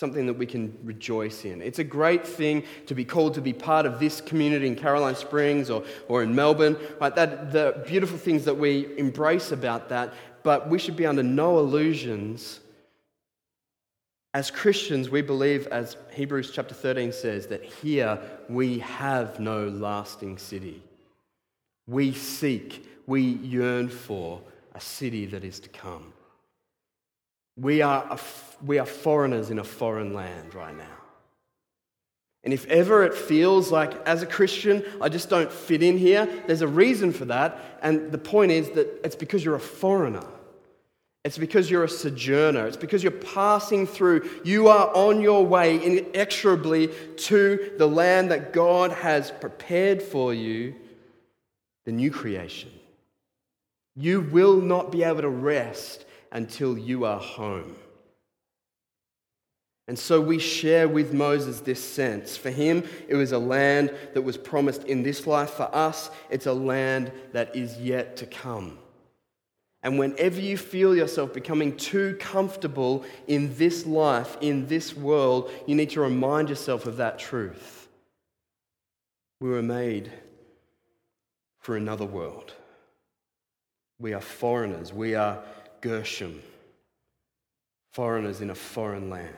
Something 0.00 0.24
that 0.24 0.32
we 0.32 0.46
can 0.46 0.74
rejoice 0.82 1.44
in. 1.44 1.60
It's 1.60 1.78
a 1.78 1.84
great 1.84 2.26
thing 2.26 2.64
to 2.86 2.94
be 2.94 3.04
called 3.04 3.34
to 3.34 3.42
be 3.42 3.52
part 3.52 3.84
of 3.84 4.00
this 4.00 4.22
community 4.22 4.66
in 4.66 4.74
Caroline 4.74 5.14
Springs 5.14 5.68
or, 5.68 5.84
or 6.08 6.22
in 6.22 6.34
Melbourne. 6.34 6.78
Right? 6.98 7.14
That, 7.14 7.52
the 7.52 7.84
beautiful 7.86 8.16
things 8.16 8.46
that 8.46 8.56
we 8.56 8.98
embrace 8.98 9.52
about 9.52 9.90
that, 9.90 10.14
but 10.42 10.70
we 10.70 10.78
should 10.78 10.96
be 10.96 11.04
under 11.04 11.22
no 11.22 11.58
illusions. 11.58 12.60
As 14.32 14.50
Christians, 14.50 15.10
we 15.10 15.20
believe, 15.20 15.66
as 15.66 15.98
Hebrews 16.14 16.50
chapter 16.50 16.74
13 16.74 17.12
says, 17.12 17.48
that 17.48 17.62
here 17.62 18.18
we 18.48 18.78
have 18.78 19.38
no 19.38 19.68
lasting 19.68 20.38
city. 20.38 20.82
We 21.86 22.14
seek, 22.14 22.86
we 23.06 23.20
yearn 23.22 23.90
for 23.90 24.40
a 24.74 24.80
city 24.80 25.26
that 25.26 25.44
is 25.44 25.60
to 25.60 25.68
come. 25.68 26.14
We 27.60 27.82
are, 27.82 28.18
we 28.64 28.78
are 28.78 28.86
foreigners 28.86 29.50
in 29.50 29.58
a 29.58 29.64
foreign 29.64 30.14
land 30.14 30.54
right 30.54 30.76
now. 30.76 30.84
And 32.42 32.54
if 32.54 32.64
ever 32.66 33.04
it 33.04 33.14
feels 33.14 33.70
like, 33.70 33.92
as 34.06 34.22
a 34.22 34.26
Christian, 34.26 34.82
I 35.00 35.10
just 35.10 35.28
don't 35.28 35.52
fit 35.52 35.82
in 35.82 35.98
here, 35.98 36.26
there's 36.46 36.62
a 36.62 36.68
reason 36.68 37.12
for 37.12 37.26
that. 37.26 37.58
And 37.82 38.10
the 38.10 38.18
point 38.18 38.50
is 38.50 38.70
that 38.70 39.04
it's 39.04 39.16
because 39.16 39.44
you're 39.44 39.56
a 39.56 39.60
foreigner. 39.60 40.26
It's 41.22 41.36
because 41.36 41.70
you're 41.70 41.84
a 41.84 41.88
sojourner. 41.88 42.66
It's 42.66 42.78
because 42.78 43.02
you're 43.02 43.12
passing 43.12 43.86
through. 43.86 44.26
You 44.42 44.68
are 44.68 44.90
on 44.94 45.20
your 45.20 45.44
way 45.44 45.84
inexorably 45.84 46.88
to 47.16 47.72
the 47.76 47.86
land 47.86 48.30
that 48.30 48.54
God 48.54 48.90
has 48.92 49.30
prepared 49.30 50.02
for 50.02 50.32
you, 50.32 50.76
the 51.84 51.92
new 51.92 52.10
creation. 52.10 52.70
You 53.96 54.22
will 54.22 54.62
not 54.62 54.90
be 54.90 55.02
able 55.02 55.20
to 55.20 55.28
rest 55.28 56.06
until 56.32 56.78
you 56.78 57.04
are 57.04 57.20
home. 57.20 57.76
And 59.88 59.98
so 59.98 60.20
we 60.20 60.38
share 60.38 60.86
with 60.86 61.12
Moses 61.12 61.60
this 61.60 61.82
sense. 61.82 62.36
For 62.36 62.50
him, 62.50 62.84
it 63.08 63.16
was 63.16 63.32
a 63.32 63.38
land 63.38 63.92
that 64.14 64.22
was 64.22 64.36
promised 64.36 64.84
in 64.84 65.02
this 65.02 65.26
life. 65.26 65.50
For 65.50 65.74
us, 65.74 66.10
it's 66.30 66.46
a 66.46 66.52
land 66.52 67.10
that 67.32 67.56
is 67.56 67.76
yet 67.80 68.16
to 68.18 68.26
come. 68.26 68.78
And 69.82 69.98
whenever 69.98 70.40
you 70.40 70.56
feel 70.56 70.94
yourself 70.94 71.32
becoming 71.32 71.76
too 71.76 72.16
comfortable 72.20 73.04
in 73.26 73.56
this 73.56 73.84
life, 73.86 74.36
in 74.40 74.66
this 74.68 74.94
world, 74.94 75.50
you 75.66 75.74
need 75.74 75.90
to 75.90 76.00
remind 76.00 76.50
yourself 76.50 76.86
of 76.86 76.98
that 76.98 77.18
truth. 77.18 77.88
We 79.40 79.48
were 79.48 79.62
made 79.62 80.12
for 81.58 81.76
another 81.76 82.04
world. 82.04 82.52
We 83.98 84.12
are 84.12 84.20
foreigners. 84.20 84.92
We 84.92 85.14
are 85.14 85.42
Gershom, 85.80 86.42
foreigners 87.92 88.40
in 88.40 88.50
a 88.50 88.54
foreign 88.54 89.10
land. 89.10 89.34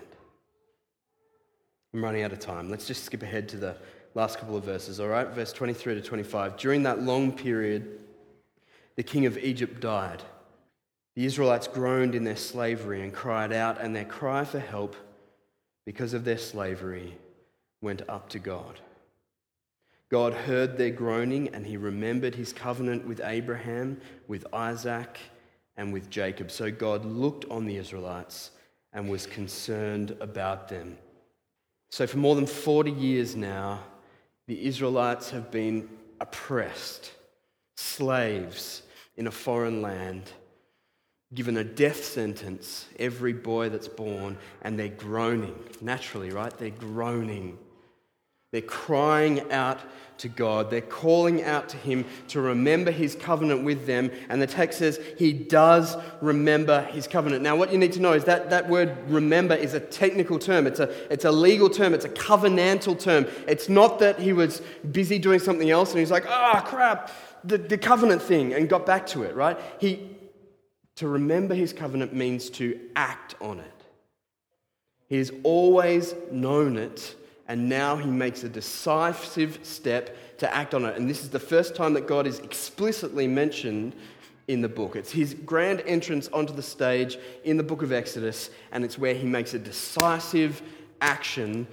I'm 1.95 2.03
running 2.03 2.22
out 2.22 2.32
of 2.32 2.40
time. 2.40 2.70
Let's 2.70 2.86
just 2.86 3.05
skip 3.05 3.22
ahead 3.22 3.49
to 3.51 3.57
the 3.57 3.76
last 4.14 4.38
couple 4.38 4.57
of 4.57 4.64
verses, 4.64 5.01
all 5.01 5.09
right? 5.09 5.28
Verse 5.28 5.53
23 5.53 5.95
to 5.95 6.03
25. 6.03 6.57
During 6.57 6.82
that 6.84 7.03
long 7.03 7.32
period, 7.32 8.01
the 8.97 9.03
king 9.03 9.26
of 9.26 9.38
Egypt 9.38 9.80
died. 9.80 10.22
The 11.14 11.26
Israelites 11.26 11.68
groaned 11.68 12.14
in 12.14 12.24
their 12.24 12.36
slavery 12.36 13.03
and 13.03 13.12
cried 13.12 13.53
out, 13.53 13.80
and 13.80 13.95
their 13.95 14.05
cry 14.05 14.45
for 14.45 14.59
help 14.59 14.97
because 15.84 16.14
of 16.14 16.24
their 16.24 16.38
slavery 16.38 17.16
went 17.82 18.03
up 18.09 18.28
to 18.30 18.38
God. 18.38 18.80
God 20.11 20.34
heard 20.34 20.76
their 20.76 20.90
groaning, 20.90 21.49
and 21.55 21.66
he 21.66 21.76
remembered 21.76 22.34
his 22.34 22.53
covenant 22.53 23.07
with 23.07 23.20
Abraham, 23.24 24.01
with 24.28 24.47
Isaac, 24.53 25.18
and 25.77 25.93
with 25.93 26.11
Jacob. 26.11 26.51
So 26.51 26.70
God 26.70 27.05
looked 27.05 27.45
on 27.51 27.66
the 27.66 27.77
Israelites 27.77 28.51
and 28.93 29.09
was 29.09 29.27
concerned 29.27 30.16
about 30.20 30.68
them. 30.68 30.99
So, 31.91 32.07
for 32.07 32.18
more 32.18 32.35
than 32.35 32.47
40 32.47 32.91
years 32.91 33.37
now, 33.37 33.81
the 34.47 34.64
Israelites 34.64 35.31
have 35.31 35.51
been 35.51 35.89
oppressed, 36.20 37.12
slaves 37.77 38.83
in 39.16 39.27
a 39.27 39.31
foreign 39.31 39.83
land 39.83 40.33
given 41.35 41.57
a 41.57 41.64
death 41.64 42.05
sentence, 42.05 42.87
every 42.99 43.33
boy 43.33 43.68
that's 43.68 43.89
born, 43.89 44.37
and 44.62 44.79
they're 44.79 44.89
groaning. 44.89 45.55
Naturally, 45.81 46.31
right? 46.31 46.57
They're 46.59 46.70
groaning. 46.70 47.59
They're 48.53 48.61
crying 48.61 49.50
out 49.50 49.80
to 50.18 50.28
God. 50.28 50.70
They're 50.70 50.80
calling 50.80 51.42
out 51.42 51.68
to 51.70 51.76
Him 51.78 52.05
to 52.28 52.40
remember 52.40 52.90
His 52.90 53.16
covenant 53.16 53.64
with 53.64 53.86
them. 53.86 54.11
And 54.28 54.40
the 54.40 54.46
text 54.46 54.78
says 54.78 55.00
He 55.18 55.32
does 55.32 55.96
remember 56.20 56.82
His 56.82 57.09
covenant. 57.09 57.42
Now, 57.42 57.57
what 57.57 57.72
you 57.72 57.78
need 57.78 57.92
to 57.94 58.00
know 58.00 58.12
is 58.12 58.24
that 58.24 58.50
that 58.50 58.68
word 58.68 58.96
remember 59.09 59.55
is 59.55 59.74
a 59.74 59.80
technical 59.80 60.38
term, 60.38 60.66
it's 60.66 60.78
a, 60.78 60.90
it's 61.12 61.24
a 61.24 61.32
legal 61.32 61.68
term, 61.68 61.94
it's 61.94 62.05
a 62.05 62.11
covenantal 62.11 62.98
term. 62.98 63.26
It's 63.48 63.68
not 63.68 63.98
that 63.98 64.20
He 64.20 64.32
was 64.32 64.62
busy 64.92 65.18
doing 65.18 65.40
something 65.40 65.70
else 65.70 65.90
and 65.90 65.98
He's 65.98 66.12
like, 66.12 66.26
ah, 66.28 66.62
oh, 66.62 66.68
crap, 66.68 67.11
the, 67.42 67.59
the 67.59 67.78
covenant 67.78 68.22
thing, 68.22 68.55
and 68.55 68.68
got 68.68 68.86
back 68.86 69.07
to 69.09 69.22
it, 69.22 69.34
right? 69.34 69.59
He, 69.80 70.11
to 70.96 71.09
remember 71.09 71.55
his 71.55 71.72
covenant 71.72 72.12
means 72.12 72.50
to 72.50 72.78
act 72.96 73.34
on 73.40 73.59
it. 73.59 73.84
He 75.09 75.16
has 75.16 75.30
always 75.42 76.14
known 76.30 76.76
it, 76.76 77.14
and 77.53 77.68
now 77.68 77.96
he 77.96 78.09
makes 78.09 78.44
a 78.44 78.48
decisive 78.48 79.59
step 79.62 80.16
to 80.38 80.55
act 80.55 80.72
on 80.72 80.86
it. 80.86 80.96
And 80.96 81.07
this 81.07 81.22
is 81.22 81.28
the 81.28 81.38
first 81.38 81.76
time 81.76 81.92
that 81.92 82.07
God 82.07 82.26
is 82.26 82.38
explicitly 82.38 83.28
mentioned 83.28 83.94
in 84.48 84.62
the 84.62 84.70
book. 84.70 84.96
It's 84.96 85.12
his 85.12 85.34
grand 85.34 85.82
entrance 85.82 86.28
onto 86.28 86.55
the 86.55 86.62
stage 86.62 87.18
in 87.44 87.59
the 87.59 87.62
book 87.62 87.82
of 87.82 87.92
Exodus, 87.92 88.48
and 88.72 88.86
it's 88.86 88.96
where 88.96 89.12
he 89.12 89.26
makes 89.26 89.53
a 89.53 89.59
decisive 89.59 90.62
action 91.03 91.66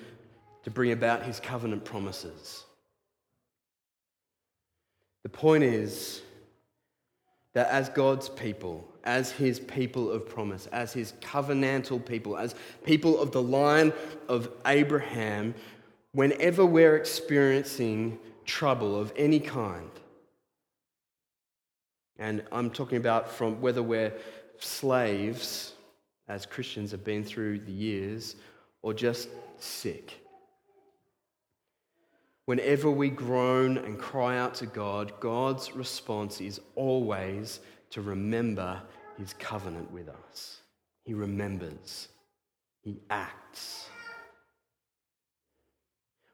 to 0.63 0.69
bring 0.69 0.91
about 0.91 1.23
his 1.23 1.39
covenant 1.39 1.85
promises. 1.85 2.65
The 5.23 5.29
point 5.29 5.63
is 5.63 6.21
that 7.53 7.69
as 7.69 7.87
God's 7.87 8.27
people, 8.27 8.85
as 9.03 9.31
his 9.31 9.59
people 9.59 10.11
of 10.11 10.27
promise, 10.27 10.67
as 10.67 10.93
his 10.93 11.13
covenantal 11.21 12.05
people, 12.05 12.37
as 12.37 12.55
people 12.83 13.19
of 13.19 13.31
the 13.31 13.41
line 13.41 13.93
of 14.27 14.49
Abraham, 14.65 15.55
whenever 16.13 16.65
we're 16.65 16.95
experiencing 16.95 18.19
trouble 18.45 18.99
of 18.99 19.13
any 19.15 19.39
kind, 19.39 19.89
and 22.17 22.43
I'm 22.51 22.69
talking 22.69 22.97
about 22.97 23.31
from 23.31 23.61
whether 23.61 23.81
we're 23.81 24.13
slaves, 24.59 25.73
as 26.27 26.45
Christians 26.45 26.91
have 26.91 27.03
been 27.03 27.23
through 27.23 27.59
the 27.59 27.71
years, 27.71 28.35
or 28.81 28.93
just 28.93 29.29
sick. 29.57 30.19
Whenever 32.45 32.89
we 32.89 33.09
groan 33.09 33.77
and 33.77 33.97
cry 33.97 34.37
out 34.37 34.55
to 34.55 34.65
God, 34.65 35.13
God's 35.19 35.75
response 35.75 36.41
is 36.41 36.59
always 36.75 37.59
to 37.91 38.01
remember 38.01 38.81
his 39.17 39.33
covenant 39.33 39.91
with 39.91 40.09
us. 40.09 40.61
He 41.05 41.13
remembers, 41.13 42.07
he 42.81 42.99
acts. 43.09 43.89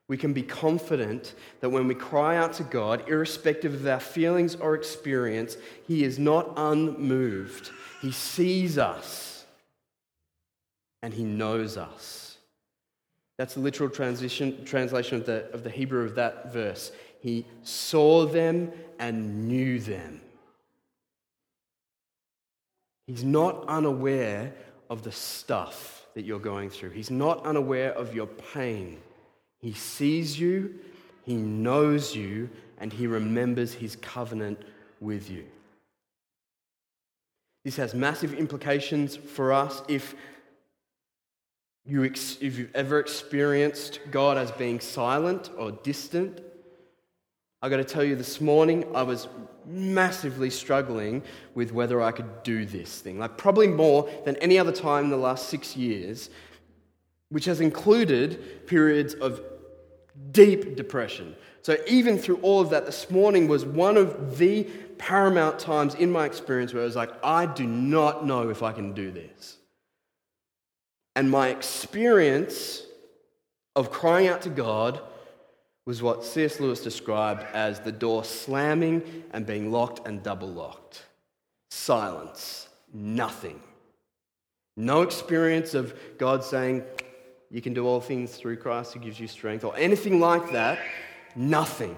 We 0.07 0.17
can 0.17 0.33
be 0.33 0.43
confident 0.43 1.33
that 1.61 1.69
when 1.69 1.87
we 1.87 1.95
cry 1.95 2.37
out 2.37 2.53
to 2.53 2.63
God, 2.63 3.09
irrespective 3.09 3.73
of 3.73 3.87
our 3.87 3.99
feelings 3.99 4.55
or 4.55 4.75
experience, 4.75 5.57
He 5.87 6.03
is 6.03 6.19
not 6.19 6.53
unmoved. 6.57 7.71
He 8.01 8.11
sees 8.11 8.77
us 8.77 9.45
and 11.01 11.13
He 11.13 11.23
knows 11.23 11.75
us. 11.75 12.37
That's 13.37 13.55
the 13.55 13.61
literal 13.61 13.89
transition, 13.89 14.63
translation 14.63 15.17
of 15.17 15.25
the, 15.25 15.49
of 15.51 15.63
the 15.63 15.71
Hebrew 15.71 16.05
of 16.05 16.15
that 16.15 16.53
verse. 16.53 16.91
He 17.19 17.45
saw 17.63 18.25
them 18.25 18.71
and 18.99 19.47
knew 19.47 19.79
them. 19.79 20.21
He's 23.07 23.23
not 23.23 23.65
unaware 23.67 24.53
of 24.89 25.03
the 25.03 25.11
stuff 25.11 26.05
that 26.15 26.25
you're 26.25 26.39
going 26.39 26.69
through. 26.69 26.91
He's 26.91 27.11
not 27.11 27.45
unaware 27.45 27.91
of 27.91 28.15
your 28.15 28.27
pain. 28.27 28.99
He 29.59 29.73
sees 29.73 30.39
you, 30.39 30.75
He 31.23 31.35
knows 31.35 32.15
you, 32.15 32.49
and 32.79 32.91
He 32.91 33.07
remembers 33.07 33.73
His 33.73 33.95
covenant 33.97 34.59
with 34.99 35.29
you. 35.29 35.45
This 37.63 37.77
has 37.77 37.93
massive 37.93 38.33
implications 38.33 39.15
for 39.15 39.51
us 39.51 39.81
if, 39.87 40.15
you 41.85 42.03
if 42.03 42.41
you've 42.41 42.75
ever 42.75 42.99
experienced 42.99 43.99
God 44.11 44.37
as 44.37 44.51
being 44.51 44.79
silent 44.79 45.49
or 45.57 45.71
distant. 45.71 46.41
I've 47.61 47.71
got 47.71 47.77
to 47.77 47.83
tell 47.83 48.03
you 48.03 48.15
this 48.15 48.39
morning, 48.39 48.85
I 48.95 49.01
was 49.01 49.27
massively 49.67 50.49
struggling 50.49 51.23
with 51.53 51.71
whether 51.71 52.01
I 52.01 52.11
could 52.11 52.43
do 52.43 52.65
this 52.65 52.99
thing. 52.99 53.19
Like, 53.19 53.37
probably 53.37 53.67
more 53.67 54.09
than 54.25 54.35
any 54.37 54.57
other 54.57 54.71
time 54.71 55.05
in 55.05 55.09
the 55.09 55.17
last 55.17 55.49
six 55.49 55.75
years, 55.75 56.29
which 57.29 57.45
has 57.45 57.61
included 57.61 58.67
periods 58.67 59.13
of 59.13 59.41
deep 60.31 60.75
depression. 60.75 61.35
So, 61.61 61.77
even 61.87 62.17
through 62.17 62.37
all 62.37 62.61
of 62.61 62.69
that, 62.69 62.85
this 62.85 63.09
morning 63.09 63.47
was 63.47 63.65
one 63.65 63.97
of 63.97 64.37
the 64.37 64.63
paramount 64.97 65.59
times 65.59 65.95
in 65.95 66.11
my 66.11 66.25
experience 66.25 66.73
where 66.73 66.83
I 66.83 66.85
was 66.85 66.95
like, 66.95 67.11
I 67.23 67.45
do 67.45 67.65
not 67.65 68.25
know 68.25 68.49
if 68.49 68.63
I 68.63 68.71
can 68.71 68.93
do 68.93 69.11
this. 69.11 69.57
And 71.15 71.31
my 71.31 71.49
experience 71.49 72.83
of 73.75 73.91
crying 73.91 74.27
out 74.27 74.41
to 74.43 74.49
God 74.49 75.01
was 75.85 76.01
what 76.01 76.23
C.S. 76.23 76.59
Lewis 76.59 76.81
described 76.81 77.45
as 77.53 77.79
the 77.79 77.91
door 77.91 78.23
slamming 78.23 79.23
and 79.31 79.45
being 79.45 79.71
locked 79.71 80.07
and 80.07 80.23
double 80.23 80.49
locked. 80.49 81.03
Silence, 81.69 82.67
nothing. 82.91 83.59
No 84.75 85.03
experience 85.03 85.73
of 85.73 85.93
God 86.17 86.43
saying, 86.43 86.83
You 87.51 87.61
can 87.61 87.73
do 87.73 87.85
all 87.85 88.01
things 88.01 88.35
through 88.35 88.57
Christ 88.57 88.93
who 88.93 88.99
gives 88.99 89.19
you 89.19 89.27
strength, 89.27 89.63
or 89.63 89.75
anything 89.77 90.19
like 90.19 90.51
that. 90.51 90.79
Nothing. 91.35 91.95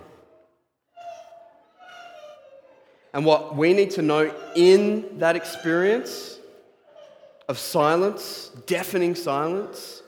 And 3.13 3.25
what 3.25 3.55
we 3.55 3.73
need 3.73 3.91
to 3.91 4.01
know 4.01 4.33
in 4.55 5.19
that 5.19 5.35
experience 5.35 6.37
of 7.47 7.57
silence, 7.57 8.51
deafening 8.65 9.15
silence, 9.15 10.03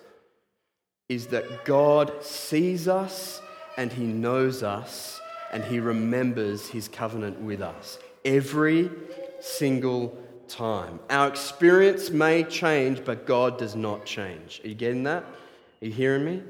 is 1.08 1.28
that 1.28 1.66
God 1.66 2.24
sees 2.24 2.88
us 2.88 3.42
and 3.80 3.94
He 3.94 4.04
knows 4.04 4.62
us 4.62 5.22
and 5.54 5.64
He 5.64 5.80
remembers 5.80 6.68
His 6.68 6.90
covenant 6.90 7.40
with 7.40 7.62
us 7.62 7.98
every 8.26 8.92
single 9.40 10.18
time. 10.50 11.00
Our 11.10 11.30
experience 11.30 12.10
may 12.10 12.44
change, 12.44 13.06
but 13.06 13.26
God 13.26 13.58
does 13.58 13.78
not 13.78 14.06
change. 14.06 14.60
Are 14.66 14.68
you 14.68 14.76
getting 14.76 15.04
that? 15.04 15.24
Are 15.24 15.86
you 15.86 15.94
hearing 15.94 16.26
me? 16.26 16.44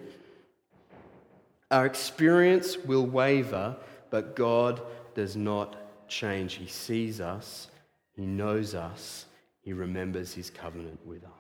Our 1.70 1.86
experience 1.86 2.78
will 2.78 3.06
waver, 3.06 3.78
but 4.10 4.36
God 4.36 4.82
does 5.14 5.36
not 5.36 6.08
change. 6.08 6.54
He 6.56 6.66
sees 6.66 7.22
us, 7.22 7.68
He 8.16 8.26
knows 8.26 8.74
us, 8.74 9.26
He 9.62 9.72
remembers 9.72 10.34
His 10.34 10.50
covenant 10.50 11.00
with 11.06 11.24
us. 11.24 11.39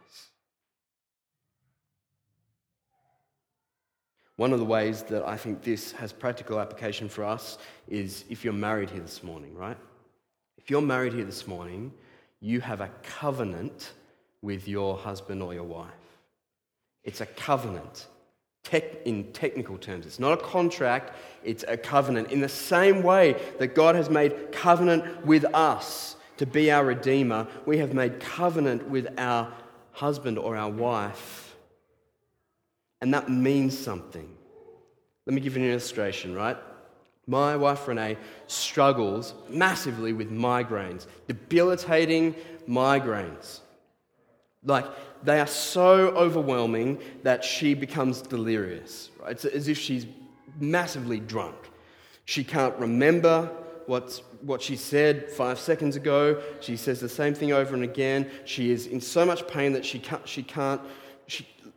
One 4.39 4.53
of 4.53 4.59
the 4.59 4.65
ways 4.65 5.03
that 5.09 5.27
I 5.27 5.35
think 5.35 5.63
this 5.63 5.91
has 5.91 6.13
practical 6.13 6.61
application 6.61 7.09
for 7.09 7.25
us 7.25 7.57
is 7.89 8.23
if 8.29 8.45
you're 8.45 8.53
married 8.53 8.89
here 8.89 9.01
this 9.01 9.21
morning, 9.21 9.53
right? 9.53 9.75
If 10.57 10.69
you're 10.69 10.81
married 10.81 11.11
here 11.11 11.25
this 11.25 11.45
morning, 11.45 11.91
you 12.39 12.61
have 12.61 12.79
a 12.79 12.89
covenant 13.03 13.91
with 14.41 14.65
your 14.65 14.95
husband 14.95 15.43
or 15.43 15.53
your 15.53 15.65
wife. 15.65 15.91
It's 17.03 17.19
a 17.19 17.25
covenant 17.25 18.07
in 19.03 19.29
technical 19.33 19.77
terms. 19.77 20.05
It's 20.05 20.19
not 20.19 20.39
a 20.39 20.41
contract, 20.41 21.17
it's 21.43 21.65
a 21.67 21.75
covenant. 21.75 22.31
In 22.31 22.39
the 22.39 22.47
same 22.47 23.03
way 23.03 23.35
that 23.57 23.75
God 23.75 23.95
has 23.95 24.09
made 24.09 24.53
covenant 24.53 25.25
with 25.25 25.43
us 25.53 26.15
to 26.37 26.45
be 26.45 26.71
our 26.71 26.85
Redeemer, 26.85 27.45
we 27.65 27.79
have 27.79 27.93
made 27.93 28.21
covenant 28.21 28.87
with 28.87 29.09
our 29.19 29.51
husband 29.91 30.39
or 30.39 30.55
our 30.55 30.71
wife. 30.71 31.48
And 33.01 33.13
that 33.13 33.29
means 33.29 33.77
something. 33.77 34.29
Let 35.25 35.33
me 35.33 35.41
give 35.41 35.55
you 35.55 35.63
an 35.63 35.69
illustration, 35.69 36.33
right? 36.33 36.57
My 37.27 37.55
wife 37.55 37.87
Renee 37.87 38.17
struggles 38.47 39.33
massively 39.49 40.13
with 40.13 40.31
migraines, 40.31 41.05
debilitating 41.27 42.35
migraines. 42.67 43.59
Like, 44.63 44.85
they 45.23 45.39
are 45.39 45.47
so 45.47 46.09
overwhelming 46.09 46.99
that 47.23 47.43
she 47.43 47.73
becomes 47.73 48.21
delirious. 48.21 49.11
Right? 49.19 49.31
It's 49.31 49.45
as 49.45 49.67
if 49.67 49.77
she's 49.77 50.05
massively 50.59 51.19
drunk. 51.19 51.55
She 52.25 52.43
can't 52.43 52.75
remember 52.77 53.51
what's, 53.85 54.19
what 54.41 54.61
she 54.61 54.75
said 54.75 55.29
five 55.31 55.59
seconds 55.59 55.95
ago. 55.95 56.41
She 56.61 56.77
says 56.77 56.99
the 56.99 57.09
same 57.09 57.33
thing 57.33 57.51
over 57.51 57.73
and 57.73 57.83
again. 57.83 58.29
She 58.45 58.71
is 58.71 58.87
in 58.87 59.01
so 59.01 59.25
much 59.25 59.47
pain 59.47 59.73
that 59.73 59.85
she 59.85 59.99
can't, 59.99 60.27
she 60.27 60.43
can't, 60.43 60.81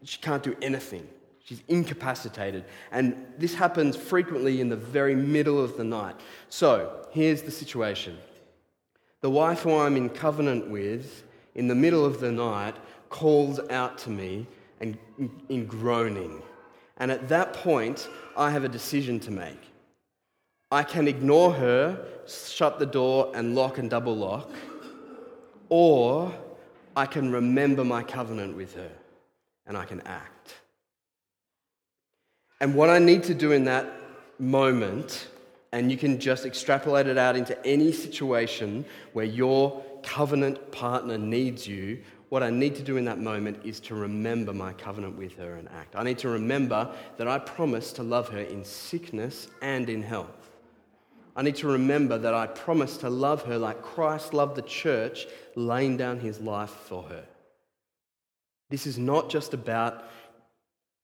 she 0.05 0.19
can't 0.19 0.43
do 0.43 0.57
anything. 0.61 1.09
She's 1.45 1.63
incapacitated. 1.69 2.65
And 2.91 3.27
this 3.39 3.55
happens 3.55 3.97
frequently 3.97 4.61
in 4.61 4.69
the 4.69 4.77
very 4.77 5.15
middle 5.15 5.63
of 5.63 5.77
the 5.77 5.85
night. 5.85 6.17
So, 6.49 7.07
here's 7.11 7.43
the 7.43 7.51
situation 7.51 8.19
the 9.21 9.31
wife 9.31 9.63
who 9.63 9.77
I'm 9.77 9.97
in 9.97 10.09
covenant 10.09 10.69
with, 10.69 11.25
in 11.55 11.69
the 11.69 11.75
middle 11.75 12.05
of 12.05 12.21
the 12.21 12.33
night, 12.33 12.77
calls 13.09 13.61
out 13.71 13.99
to 13.99 14.11
me 14.11 14.47
and 14.81 14.99
in 15.49 15.67
groaning. 15.67 16.43
And 16.97 17.11
at 17.11 17.29
that 17.29 17.53
point, 17.53 18.09
I 18.37 18.51
have 18.51 18.65
a 18.65 18.69
decision 18.69 19.21
to 19.21 19.31
make. 19.31 19.61
I 20.71 20.83
can 20.83 21.07
ignore 21.07 21.53
her, 21.53 22.05
shut 22.27 22.79
the 22.79 22.87
door, 22.87 23.31
and 23.35 23.55
lock 23.55 23.79
and 23.79 23.91
double 23.91 24.17
lock, 24.17 24.51
or 25.69 26.35
I 26.97 27.07
can 27.07 27.31
remember 27.31 27.85
my 27.85 28.03
covenant 28.03 28.57
with 28.57 28.75
her 28.75 28.91
and 29.67 29.77
I 29.77 29.85
can 29.85 30.01
act. 30.03 30.55
And 32.61 32.75
what 32.75 32.91
I 32.91 32.99
need 32.99 33.25
to 33.25 33.35
do 33.35 33.53
in 33.53 33.65
that 33.65 33.87
moment, 34.39 35.29
and 35.73 35.91
you 35.91 35.97
can 35.97 36.21
just 36.21 36.45
extrapolate 36.47 37.07
it 37.07 37.19
out 37.19 37.37
into 37.37 37.67
any 37.67 37.93
situation 37.93 38.85
where 39.13 39.25
your 39.25 39.83
covenant 40.03 40.71
partner 40.73 41.19
needs 41.19 41.67
you, 41.67 42.03
what 42.29 42.43
I 42.43 42.51
need 42.51 42.77
to 42.77 42.83
do 42.83 42.97
in 42.97 43.05
that 43.05 43.19
moment 43.19 43.61
is 43.65 43.79
to 43.81 43.95
remember 43.95 44.53
my 44.55 44.73
covenant 44.73 45.19
with 45.19 45.37
her 45.37 45.57
and 45.57 45.69
act. 45.69 45.97
I 45.97 46.03
need 46.03 46.19
to 46.19 46.29
remember 46.29 46.91
that 47.19 47.29
I 47.29 47.39
promised 47.39 47.97
to 47.97 48.03
love 48.03 48.29
her 48.31 48.41
in 48.41 48.65
sickness 48.65 49.49
and 49.61 49.91
in 49.91 50.03
health. 50.03 50.51
I 51.35 51.43
need 51.43 51.57
to 51.57 51.67
remember 51.67 52.17
that 52.19 52.33
I 52.33 52.47
promised 52.47 53.01
to 53.01 53.11
love 53.11 53.43
her 53.43 53.59
like 53.59 53.83
Christ 53.83 54.33
loved 54.33 54.57
the 54.57 54.63
church, 54.63 55.27
laying 55.57 55.97
down 55.97 56.21
his 56.21 56.41
life 56.41 56.71
for 56.71 57.03
her. 57.05 57.25
This 58.73 58.87
is 58.87 58.99
not 58.99 59.29
just 59.29 59.53
about 59.53 60.05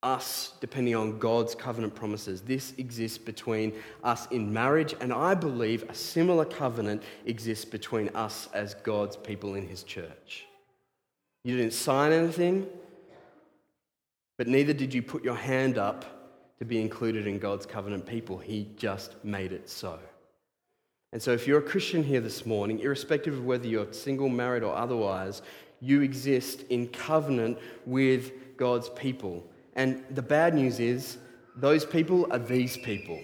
us 0.02 0.54
depending 0.58 0.96
on 0.96 1.18
God's 1.18 1.54
covenant 1.54 1.94
promises. 1.94 2.40
This 2.40 2.72
exists 2.78 3.18
between 3.18 3.74
us 4.02 4.26
in 4.30 4.50
marriage, 4.50 4.94
and 5.02 5.12
I 5.12 5.34
believe 5.34 5.84
a 5.90 5.94
similar 5.94 6.46
covenant 6.46 7.02
exists 7.26 7.66
between 7.66 8.08
us 8.14 8.48
as 8.54 8.72
God's 8.72 9.18
people 9.18 9.54
in 9.54 9.68
his 9.68 9.82
church. 9.82 10.46
You 11.44 11.58
didn't 11.58 11.74
sign 11.74 12.10
anything, 12.10 12.66
but 14.38 14.48
neither 14.48 14.72
did 14.72 14.94
you 14.94 15.02
put 15.02 15.22
your 15.22 15.36
hand 15.36 15.76
up 15.76 16.06
to 16.60 16.64
be 16.64 16.80
included 16.80 17.26
in 17.26 17.38
God's 17.38 17.66
covenant 17.66 18.06
people. 18.06 18.38
He 18.38 18.66
just 18.78 19.22
made 19.22 19.52
it 19.52 19.68
so. 19.68 19.98
And 21.12 21.22
so, 21.22 21.32
if 21.32 21.46
you're 21.46 21.58
a 21.58 21.62
Christian 21.62 22.02
here 22.02 22.20
this 22.20 22.44
morning, 22.44 22.80
irrespective 22.80 23.34
of 23.34 23.44
whether 23.44 23.66
you're 23.66 23.92
single, 23.92 24.28
married, 24.28 24.62
or 24.62 24.74
otherwise, 24.74 25.40
you 25.81 26.03
exist 26.03 26.62
in 26.70 26.89
covenant 26.89 27.59
with 27.87 28.57
God's 28.57 28.89
people. 28.91 29.47
And 29.74 30.05
the 30.11 30.22
bad 30.22 30.55
news 30.55 30.81
is, 30.81 31.18
those 31.57 31.85
people 31.85 32.26
are 32.33 32.39
these 32.39 32.76
people. 32.76 33.20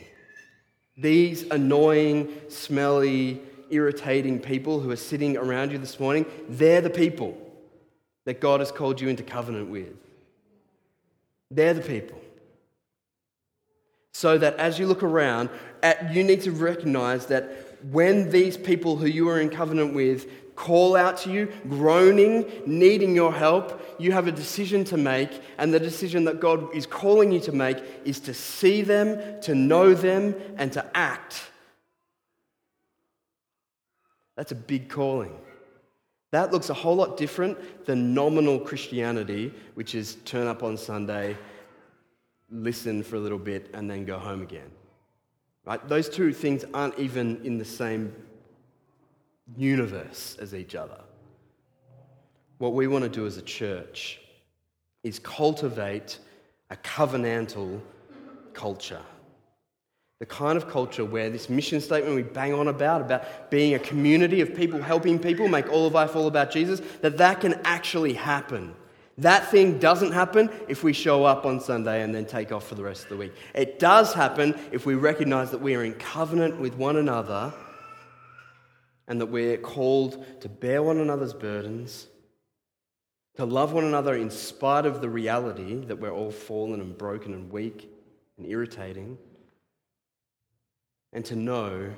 These 0.97 1.45
annoying, 1.51 2.33
smelly, 2.49 3.41
irritating 3.71 4.39
people 4.39 4.81
who 4.81 4.91
are 4.91 4.97
sitting 4.97 5.37
around 5.37 5.73
you 5.73 5.79
this 5.79 5.99
morning, 5.99 6.27
they're 6.49 6.81
the 6.81 6.91
people 6.91 7.37
that 8.25 8.41
God 8.41 8.61
has 8.61 8.71
called 8.71 9.01
you 9.01 9.09
into 9.09 9.23
covenant 9.23 9.69
with. 9.69 9.95
They're 11.51 11.75
the 11.75 11.83
people. 11.83 12.21
So 14.13 14.39
that 14.39 14.57
as 14.57 14.79
you 14.79 14.87
look 14.87 15.03
around, 15.03 15.51
at, 15.83 16.15
you 16.15 16.23
need 16.23 16.43
to 16.43 16.53
recognize 16.53 17.27
that 17.27 17.79
when 17.91 18.31
these 18.31 18.57
people 18.57 18.97
who 18.97 19.07
you 19.07 19.29
are 19.29 19.41
in 19.41 19.51
covenant 19.51 19.95
with 19.95 20.44
call 20.57 20.97
out 20.97 21.19
to 21.19 21.31
you, 21.31 21.53
groaning, 21.69 22.45
needing 22.67 23.15
your 23.15 23.33
help, 23.33 23.81
you 23.99 24.13
have 24.13 24.27
a 24.27 24.33
decision 24.33 24.85
to 24.85 24.97
make. 24.97 25.43
And 25.59 25.73
the 25.73 25.81
decision 25.81 26.25
that 26.25 26.41
God 26.41 26.75
is 26.75 26.87
calling 26.87 27.33
you 27.33 27.41
to 27.41 27.53
make 27.53 27.79
is 28.05 28.21
to 28.21 28.35
see 28.35 28.83
them, 28.83 29.41
to 29.43 29.55
know 29.55 29.95
them, 29.95 30.35
and 30.57 30.73
to 30.73 30.85
act. 30.97 31.51
That's 34.37 34.53
a 34.53 34.57
big 34.57 34.89
calling. 34.89 35.37
That 36.33 36.53
looks 36.53 36.69
a 36.69 36.75
whole 36.75 36.97
lot 36.97 37.17
different 37.17 37.87
than 37.87 38.13
nominal 38.13 38.59
Christianity, 38.59 39.53
which 39.75 39.95
is 39.95 40.17
turn 40.25 40.49
up 40.49 40.65
on 40.65 40.77
Sunday, 40.77 41.37
listen 42.51 43.05
for 43.05 43.17
a 43.17 43.21
little 43.21 43.39
bit, 43.39 43.71
and 43.73 43.89
then 43.89 44.05
go 44.05 44.19
home 44.19 44.43
again. 44.43 44.71
Right? 45.65 45.87
Those 45.89 46.09
two 46.09 46.33
things 46.33 46.65
aren't 46.75 46.99
even 46.99 47.41
in 47.45 47.59
the 47.59 47.65
same 47.65 48.13
universe 49.57 50.37
as 50.41 50.55
each 50.55 50.75
other. 50.75 51.01
What 52.59 52.75
we 52.75 52.87
want 52.87 53.05
to 53.05 53.11
do 53.11 53.27
as 53.27 53.37
a 53.37 53.43
church 53.43 54.21
is 55.03 55.19
cultivate 55.19 56.19
a 56.71 56.77
covenantal 56.77 57.81
culture 58.53 59.03
the 60.21 60.27
kind 60.27 60.57
of 60.57 60.71
culture 60.71 61.05
where 61.05 61.29
this 61.29 61.51
mission 61.51 61.83
statement 61.83 62.15
we 62.15 62.23
bang 62.23 62.55
on 62.55 62.69
about, 62.69 63.03
about 63.03 63.51
being 63.51 63.75
a 63.75 63.79
community 63.79 64.41
of 64.41 64.55
people 64.55 64.81
helping 64.81 65.19
people, 65.19 65.49
make 65.49 65.69
all 65.71 65.87
of 65.87 65.93
life 65.93 66.17
all 66.17 66.29
about 66.29 66.51
Jesus, 66.51 66.81
that 67.03 67.19
that 67.19 67.43
can 67.43 67.61
actually 67.65 68.15
happen. 68.15 68.75
That 69.19 69.51
thing 69.51 69.79
doesn't 69.79 70.13
happen 70.13 70.49
if 70.67 70.83
we 70.83 70.95
show 70.95 71.25
up 71.25 71.45
on 71.45 71.61
Sunday 71.61 72.03
and 72.03 72.15
then 72.15 72.25
take 72.25 72.53
off 72.53 72.67
for 72.67 72.75
the 72.75 72.83
rest 72.83 73.03
of 73.03 73.11
the 73.11 73.17
week. 73.17 73.35
It 73.55 73.79
does 73.79 74.15
happen 74.15 74.59
if 74.73 74.87
we 74.87 74.95
recognize 74.95 75.51
that 75.51 75.61
we 75.61 75.75
are 75.75 75.85
in 75.85 75.93
covenant 75.95 76.59
with 76.59 76.75
one 76.75 76.97
another 76.97 77.53
and 79.07 79.21
that 79.21 79.27
we're 79.27 79.57
called 79.57 80.25
to 80.41 80.49
bear 80.49 80.83
one 80.83 80.99
another's 80.99 81.35
burdens, 81.35 82.07
to 83.37 83.45
love 83.45 83.73
one 83.73 83.85
another 83.85 84.15
in 84.15 84.31
spite 84.31 84.87
of 84.87 85.01
the 85.01 85.09
reality 85.09 85.85
that 85.87 85.99
we're 85.99 86.13
all 86.13 86.31
fallen 86.31 86.81
and 86.81 86.97
broken 86.97 87.33
and 87.35 87.51
weak 87.51 87.91
and 88.39 88.47
irritating 88.47 89.19
and 91.15 91.25
to 91.25 91.37
know 91.37 91.91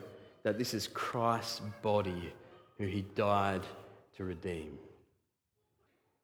that 0.45 0.59
this 0.59 0.75
is 0.75 0.87
Christ's 0.87 1.61
body 1.83 2.33
who 2.79 2.87
he 2.87 3.03
died 3.17 3.63
to 4.17 4.25
redeem. 4.25 4.79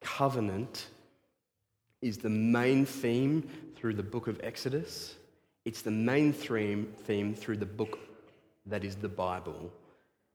Covenant 0.01 0.87
is 2.01 2.19
the 2.19 2.29
main 2.29 2.85
theme 2.85 3.49
through 3.75 3.95
the 3.95 4.03
book 4.03 4.27
of 4.27 4.39
Exodus. 4.43 5.15
It's 5.65 5.81
the 5.81 5.91
main 5.91 6.31
theme, 6.31 6.93
theme 7.05 7.33
through 7.33 7.57
the 7.57 7.65
book 7.65 7.99
that 8.67 8.83
is 8.83 8.95
the 8.95 9.09
Bible. 9.09 9.71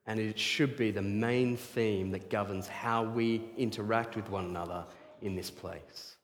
And 0.08 0.18
it 0.18 0.38
should 0.38 0.76
be 0.76 0.90
the 0.90 1.02
main 1.02 1.56
theme 1.56 2.10
that 2.10 2.30
governs 2.30 2.66
how 2.66 3.04
we 3.04 3.42
interact 3.56 4.16
with 4.16 4.28
one 4.28 4.46
another 4.46 4.84
in 5.22 5.36
this 5.36 5.50
place. 5.50 6.16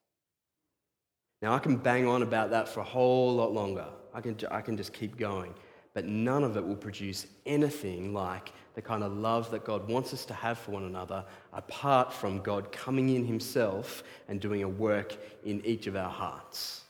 Now, 1.41 1.53
I 1.55 1.61
can 1.61 1.76
bang 1.76 2.09
on 2.09 2.22
about 2.22 2.51
that 2.51 2.68
for 2.68 2.80
a 2.80 2.85
whole 2.85 3.37
lot 3.37 3.53
longer. 3.53 3.87
I 4.12 4.20
can, 4.20 4.37
I 4.51 4.62
can 4.62 4.76
just 4.76 4.93
keep 4.93 5.16
going. 5.16 5.55
but 5.95 6.05
none 6.05 6.43
of 6.43 6.57
it 6.57 6.66
will 6.66 6.76
produce 6.76 7.26
anything 7.47 8.12
like 8.12 8.53
the 8.74 8.82
kind 8.82 9.05
of 9.05 9.12
love 9.12 9.51
that 9.53 9.64
God 9.64 9.89
wants 9.89 10.12
us 10.12 10.24
to 10.26 10.35
have 10.35 10.59
for 10.59 10.72
one 10.72 10.82
another 10.85 11.24
apart 11.53 12.12
from 12.12 12.41
God 12.41 12.72
coming 12.72 13.11
in 13.11 13.24
Himself 13.24 14.03
and 14.28 14.41
doing 14.41 14.64
a 14.64 14.68
work 14.68 15.16
in 15.45 15.64
each 15.64 15.87
of 15.87 15.95
our 15.95 16.11
hearts. 16.11 16.82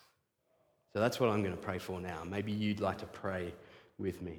So 0.95 1.01
that's 1.01 1.21
what 1.21 1.29
I'm 1.29 1.43
going 1.43 1.55
to 1.55 1.63
pray 1.63 1.79
for 1.79 2.01
now. 2.01 2.23
Maybe 2.25 2.51
you'd 2.51 2.81
like 2.81 2.99
to 2.99 3.07
pray 3.07 3.53
with 3.99 4.23
me. 4.23 4.39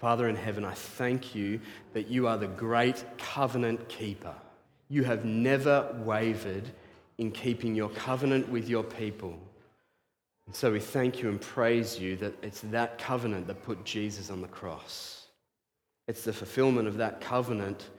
Father 0.00 0.28
in 0.28 0.36
heaven, 0.36 0.64
I 0.64 0.72
thank 0.72 1.34
you 1.34 1.60
that 1.92 2.08
you 2.08 2.26
are 2.26 2.38
the 2.38 2.46
great 2.46 3.04
covenant 3.18 3.86
keeper. 3.90 4.34
You 4.88 5.04
have 5.04 5.26
never 5.26 5.94
wavered 6.02 6.70
in 7.18 7.30
keeping 7.30 7.74
your 7.74 7.90
covenant 7.90 8.48
with 8.48 8.66
your 8.66 8.82
people. 8.82 9.38
And 10.46 10.56
so 10.56 10.72
we 10.72 10.80
thank 10.80 11.22
you 11.22 11.28
and 11.28 11.38
praise 11.38 11.98
you 11.98 12.16
that 12.16 12.32
it's 12.42 12.62
that 12.62 12.98
covenant 12.98 13.46
that 13.48 13.62
put 13.62 13.84
Jesus 13.84 14.30
on 14.30 14.40
the 14.40 14.48
cross. 14.48 15.26
It's 16.08 16.24
the 16.24 16.32
fulfillment 16.32 16.88
of 16.88 16.96
that 16.96 17.20
covenant 17.20 17.90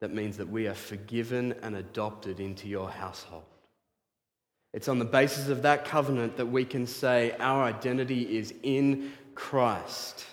that 0.00 0.12
means 0.12 0.38
that 0.38 0.48
we 0.48 0.66
are 0.68 0.74
forgiven 0.74 1.54
and 1.62 1.76
adopted 1.76 2.40
into 2.40 2.66
your 2.66 2.88
household. 2.88 3.44
It's 4.72 4.88
on 4.88 4.98
the 4.98 5.04
basis 5.04 5.48
of 5.50 5.60
that 5.62 5.84
covenant 5.84 6.38
that 6.38 6.46
we 6.46 6.64
can 6.64 6.86
say 6.86 7.36
our 7.38 7.62
identity 7.62 8.38
is 8.38 8.54
in 8.62 9.12
Christ. 9.34 10.24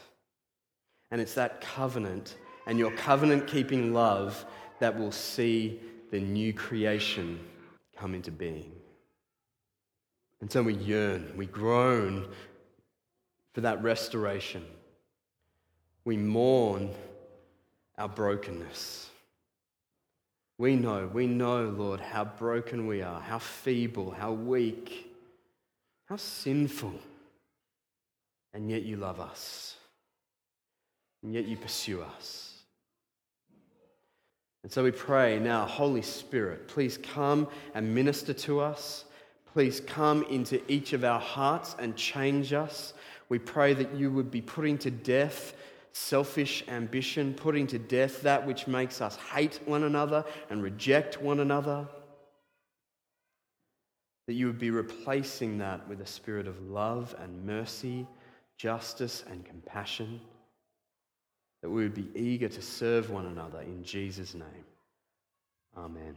And 1.12 1.20
it's 1.20 1.34
that 1.36 1.62
covenant 1.62 2.36
and 2.68 2.78
your 2.78 2.91
covenant 2.91 3.47
keeping 3.47 3.93
love 3.93 4.45
that 4.80 4.97
will 4.97 5.12
see 5.12 5.80
the 6.12 6.20
new 6.20 6.53
creation 6.53 7.39
come 7.97 8.14
into 8.14 8.32
being. 8.32 8.72
And 10.41 10.51
so 10.51 10.64
we 10.64 10.76
yearn, 10.76 11.34
we 11.36 11.45
groan 11.45 12.28
for 13.53 13.62
that 13.62 13.82
restoration. 13.84 14.64
We 16.05 16.16
mourn 16.16 16.91
our 17.97 18.07
brokenness. 18.07 19.10
We 20.57 20.76
know, 20.76 21.10
we 21.12 21.28
know, 21.28 21.66
Lord, 21.66 21.99
how 21.99 22.26
broken 22.26 22.88
we 22.88 23.01
are, 23.01 23.20
how 23.20 23.39
feeble, 23.39 24.12
how 24.12 24.32
weak, 24.32 25.14
how 26.05 26.18
sinful. 26.18 26.93
And 28.53 28.70
yet 28.70 28.84
you 28.84 28.97
love 28.97 29.20
us. 29.20 29.76
And 31.24 31.34
yet 31.34 31.45
you 31.45 31.57
pursue 31.57 32.01
us. 32.01 32.49
And 34.63 34.72
so 34.72 34.84
we 34.84 34.91
pray 34.91 35.39
now, 35.39 35.65
Holy 35.65 36.01
Spirit, 36.01 36.67
please 36.67 36.97
come 36.97 37.47
and 37.74 37.93
minister 37.95 38.34
to 38.34 38.59
us. 38.59 39.05
Please 39.53 39.80
come 39.80 40.24
into 40.24 40.61
each 40.72 40.93
of 40.93 41.03
our 41.03 41.20
hearts 41.20 41.76
and 41.80 41.95
change 41.95 42.53
us. 42.53 42.93
We 43.30 43.39
pray 43.39 43.74
that 43.74 43.95
you 43.95 44.11
would 44.11 44.30
be 44.30 44.41
putting 44.41 44.78
to 44.80 44.91
death 44.91 45.53
selfish 45.91 46.63
ambition, 46.67 47.34
putting 47.34 47.67
to 47.67 47.80
death 47.80 48.22
that 48.22 48.45
which 48.45 48.67
makes 48.67 49.01
us 49.01 49.15
hate 49.15 49.59
one 49.65 49.84
another 49.84 50.24
and 50.49 50.61
reject 50.61 51.22
one 51.22 51.39
another. 51.39 51.88
That 54.28 54.34
you 54.34 54.47
would 54.47 54.59
be 54.59 54.72
replacing 54.72 55.57
that 55.57 55.88
with 55.88 56.01
a 56.01 56.05
spirit 56.05 56.47
of 56.47 56.61
love 56.61 57.15
and 57.20 57.45
mercy, 57.45 58.07
justice 58.57 59.24
and 59.30 59.43
compassion. 59.43 60.22
That 61.62 61.70
we 61.70 61.84
would 61.84 61.93
be 61.93 62.10
eager 62.16 62.47
to 62.47 62.62
serve 62.62 63.10
one 63.10 63.26
another 63.26 63.62
in 63.62 63.84
Jesus' 63.84 64.34
name. 64.34 64.66
Amen. 65.78 66.16